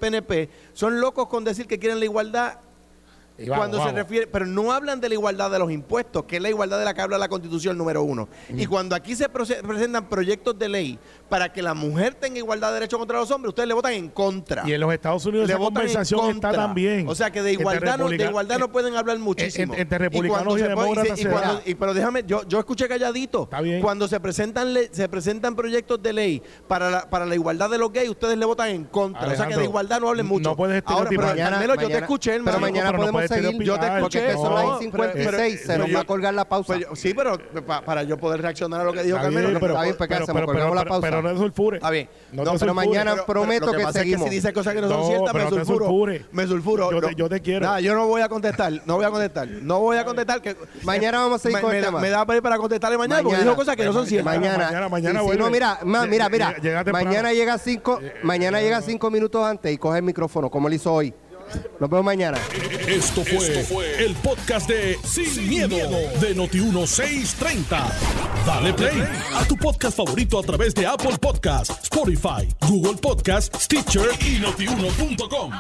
Son 0.73 1.01
locos 1.01 1.29
con 1.29 1.45
decir 1.45 1.67
que 1.67 1.79
quieren 1.79 1.99
la 1.99 2.05
igualdad 2.05 2.61
vamos, 3.47 3.57
cuando 3.59 3.85
se 3.87 3.93
refiere, 3.93 4.27
pero 4.27 4.47
no 4.47 4.73
hablan 4.73 5.01
de 5.01 5.09
la 5.09 5.15
igualdad 5.15 5.51
de 5.51 5.59
los 5.59 5.71
impuestos, 5.71 6.25
que 6.25 6.37
es 6.37 6.43
la 6.43 6.49
igualdad 6.49 6.79
de 6.79 6.85
la 6.85 6.95
que 6.95 7.01
habla 7.01 7.19
la 7.19 7.29
Constitución 7.29 7.79
número 7.79 8.03
uno. 8.03 8.29
Y 8.49 8.67
cuando 8.67 8.97
aquí 8.97 9.15
se 9.15 9.29
presentan 9.29 10.09
proyectos 10.09 10.59
de 10.59 10.69
ley 10.69 10.99
para 11.29 11.53
que 11.53 11.63
la 11.63 11.75
mujer 11.75 12.15
tenga 12.15 12.39
igualdad 12.39 12.69
de 12.69 12.75
derechos 12.75 12.99
contra 12.99 13.19
los 13.19 13.31
hombres, 13.31 13.51
ustedes 13.51 13.69
le 13.69 13.75
votan 13.75 13.93
en 13.93 14.09
contra. 14.09 14.63
Y 14.67 14.73
en 14.73 14.81
los 14.81 14.93
Estados 14.93 15.25
Unidos 15.27 15.47
Le 15.47 15.53
esa 15.55 15.59
votan 15.59 15.83
en 15.83 15.89
conversación 15.89 16.31
está 16.31 16.53
también. 16.53 17.07
O 17.09 17.15
sea 17.15 17.31
que 17.31 17.43
de 17.43 17.53
igualdad, 17.53 17.99
no, 17.99 18.09
de 18.09 18.17
igualdad 18.25 18.59
no 18.59 18.73
pueden 18.73 18.97
hablar 18.97 19.19
muchísimo. 19.19 19.75
en- 19.75 19.81
entre 19.81 19.97
Y 19.97 20.01
republicanos 20.03 20.55
y 20.59 20.63
pone- 20.63 20.69
demócratas 20.69 21.19
y 21.65 21.71
y- 21.71 21.75
Pero 21.75 21.95
déjame, 21.95 22.25
yo, 22.27 22.43
yo 22.49 22.59
escuché 22.59 22.89
calladito. 22.89 23.45
Está 23.45 23.61
bien. 23.61 23.81
Cuando 23.81 24.09
se 24.09 24.19
presentan 24.21 24.73
le- 24.75 24.89
se 24.93 25.09
presentan 25.09 25.55
proyectos 25.55 26.03
de 26.03 26.13
ley 26.13 26.43
para 26.67 26.91
la, 26.91 27.11
para 27.11 27.27
la 27.27 27.35
igualdad 27.35 27.71
de 27.71 27.79
los 27.79 27.93
gays, 27.93 28.09
ustedes 28.11 28.37
le 28.39 28.45
votan 28.47 28.71
en 28.71 28.85
contra. 28.85 29.29
o 29.29 29.37
sea 29.37 29.47
que 29.47 29.57
de 29.57 29.65
igualdad 29.65 30.01
no 30.01 30.09
hablen 30.09 30.27
no 30.27 30.33
mucho. 30.33 30.57
puedes 30.57 30.83
Ahora, 30.87 31.09
pero 31.09 31.23
estereotipar. 31.23 31.51
Carmelo, 31.53 31.75
yo 31.75 31.81
te 31.81 31.85
Mañana- 31.87 32.01
escuché, 32.07 32.31
pero 32.31 32.41
hermano. 32.41 32.61
mañana 32.61 32.87
pero 32.87 32.93
no 32.93 32.99
podemos 33.03 33.13
puedes 33.19 33.28
seguir. 33.29 33.63
Yo 33.63 33.79
te 33.79 33.87
escuché, 33.87 34.21
porque 34.21 34.33
son 34.35 34.55
las 34.55 34.65
no, 34.65 34.79
56, 34.79 35.61
pero- 35.67 35.73
se 35.73 35.79
nos 35.79 35.97
va 35.97 36.01
a 36.01 36.05
colgar 36.05 36.35
la 36.35 36.49
pausa. 36.49 36.77
Yo- 36.79 36.95
sí, 36.97 37.15
pero 37.15 37.39
pa- 37.67 37.83
para 37.83 38.03
yo 38.03 38.17
poder 38.19 38.43
reaccionar 38.43 38.81
a 38.81 38.85
lo 38.85 38.93
que 38.93 39.03
dijo 39.03 39.17
Carmelo. 39.17 39.51
no- 39.51 39.59
está 39.67 39.83
bien, 39.83 39.95
pues, 39.97 40.09
¿qué 40.09 40.15
pero, 40.15 40.25
hacemos? 40.25 40.41
pero, 40.43 40.47
Colgamos 40.47 40.75
la 40.75 40.83
pero- 40.83 40.91
pausa. 40.91 41.07
pero 41.09 41.23
no 41.23 41.31
te 41.33 41.37
sulfures. 41.39 41.79
Está 41.79 41.91
bien. 41.91 42.09
No, 42.33 42.45
No, 42.45 42.55
pero 42.59 42.75
mañana 42.75 43.17
prometo 43.27 43.73
que, 43.73 43.83
es 43.83 43.93
seguimos. 43.93 44.25
que 44.25 44.31
si 44.31 44.35
dices 44.37 44.53
cosas 44.53 44.75
que 44.75 44.81
no 44.81 44.89
son 44.89 45.01
No, 45.01 45.07
ciertas, 45.07 45.35
me 45.35 45.45
no 45.45 45.51
sulfuro. 45.51 45.89
Me 46.33 46.47
sulfuro. 46.47 46.91
Yo 46.91 47.29
te- 47.29 47.37
No. 47.37 47.43
quiero. 47.43 47.67
Nada, 47.67 47.81
yo 47.81 47.95
no 47.95 48.07
voy 48.07 48.23
a 48.23 48.29
contestar. 48.29 48.73
No 48.87 48.97
voy 48.97 49.05
a 49.05 49.11
contestar. 49.11 49.49
No 49.49 49.81
voy 49.81 49.97
a 49.97 50.05
contestar. 50.05 50.43
Que, 50.43 50.57
Mañana 50.83 51.19
vamos 51.19 51.41
a 51.41 51.43
seguir 51.43 51.61
con 51.61 51.75
el 51.75 51.85
tema. 51.85 52.01
Me 52.01 52.11
da 52.11 52.25
para 52.25 52.37
ir 52.39 52.43
para 52.43 52.59
contestarle 52.59 52.99
mañana, 52.99 53.23
porque 53.23 53.39
dijo 53.39 53.55
cosas 53.57 53.77
que 53.77 53.85
no 53.85 53.93
son 53.93 54.07
ciertas. 54.07 54.35
Mañana, 54.35 54.89
Mañana, 54.89 55.21
no, 55.21 55.51
mira, 55.51 55.79
mira, 55.85 56.29
mira, 56.29 56.85
mañana 56.93 57.33
llega 57.33 57.59
cinco, 57.59 58.01
mañana 58.23 58.61
llega 58.61 58.81
cinco 58.83 59.11
minutos 59.11 59.45
antes 59.45 59.73
y 59.73 59.79
coge 59.79 59.99
el 59.99 60.05
micrófono, 60.05 60.51
como 60.51 60.69
él 60.69 60.75
hizo 60.75 60.93
hoy. 60.93 61.15
Nos 61.81 61.91
vemos 61.91 62.05
mañana. 62.05 62.39
Esto 62.87 63.25
fue, 63.25 64.05
el 64.05 64.15
podcast 64.17 64.69
de 64.69 64.99
Sin, 65.05 65.49
miedo, 65.49 65.77
de 66.21 66.37
Noti1630. 66.37 67.93
Dale 68.47 68.73
play 68.73 69.03
a 69.35 69.45
tu 69.45 69.57
podcast 69.57 69.97
favorito 69.97 70.39
a 70.39 70.43
través 70.43 70.75
de 70.75 70.87
Apple 70.87 71.17
Podcasts, 71.21 71.83
Spotify, 71.85 72.49
Google 72.69 72.97
Podcasts, 72.97 73.65
Stitcher 73.65 74.09
y 74.21 74.39
notiuno.com. 74.41 75.53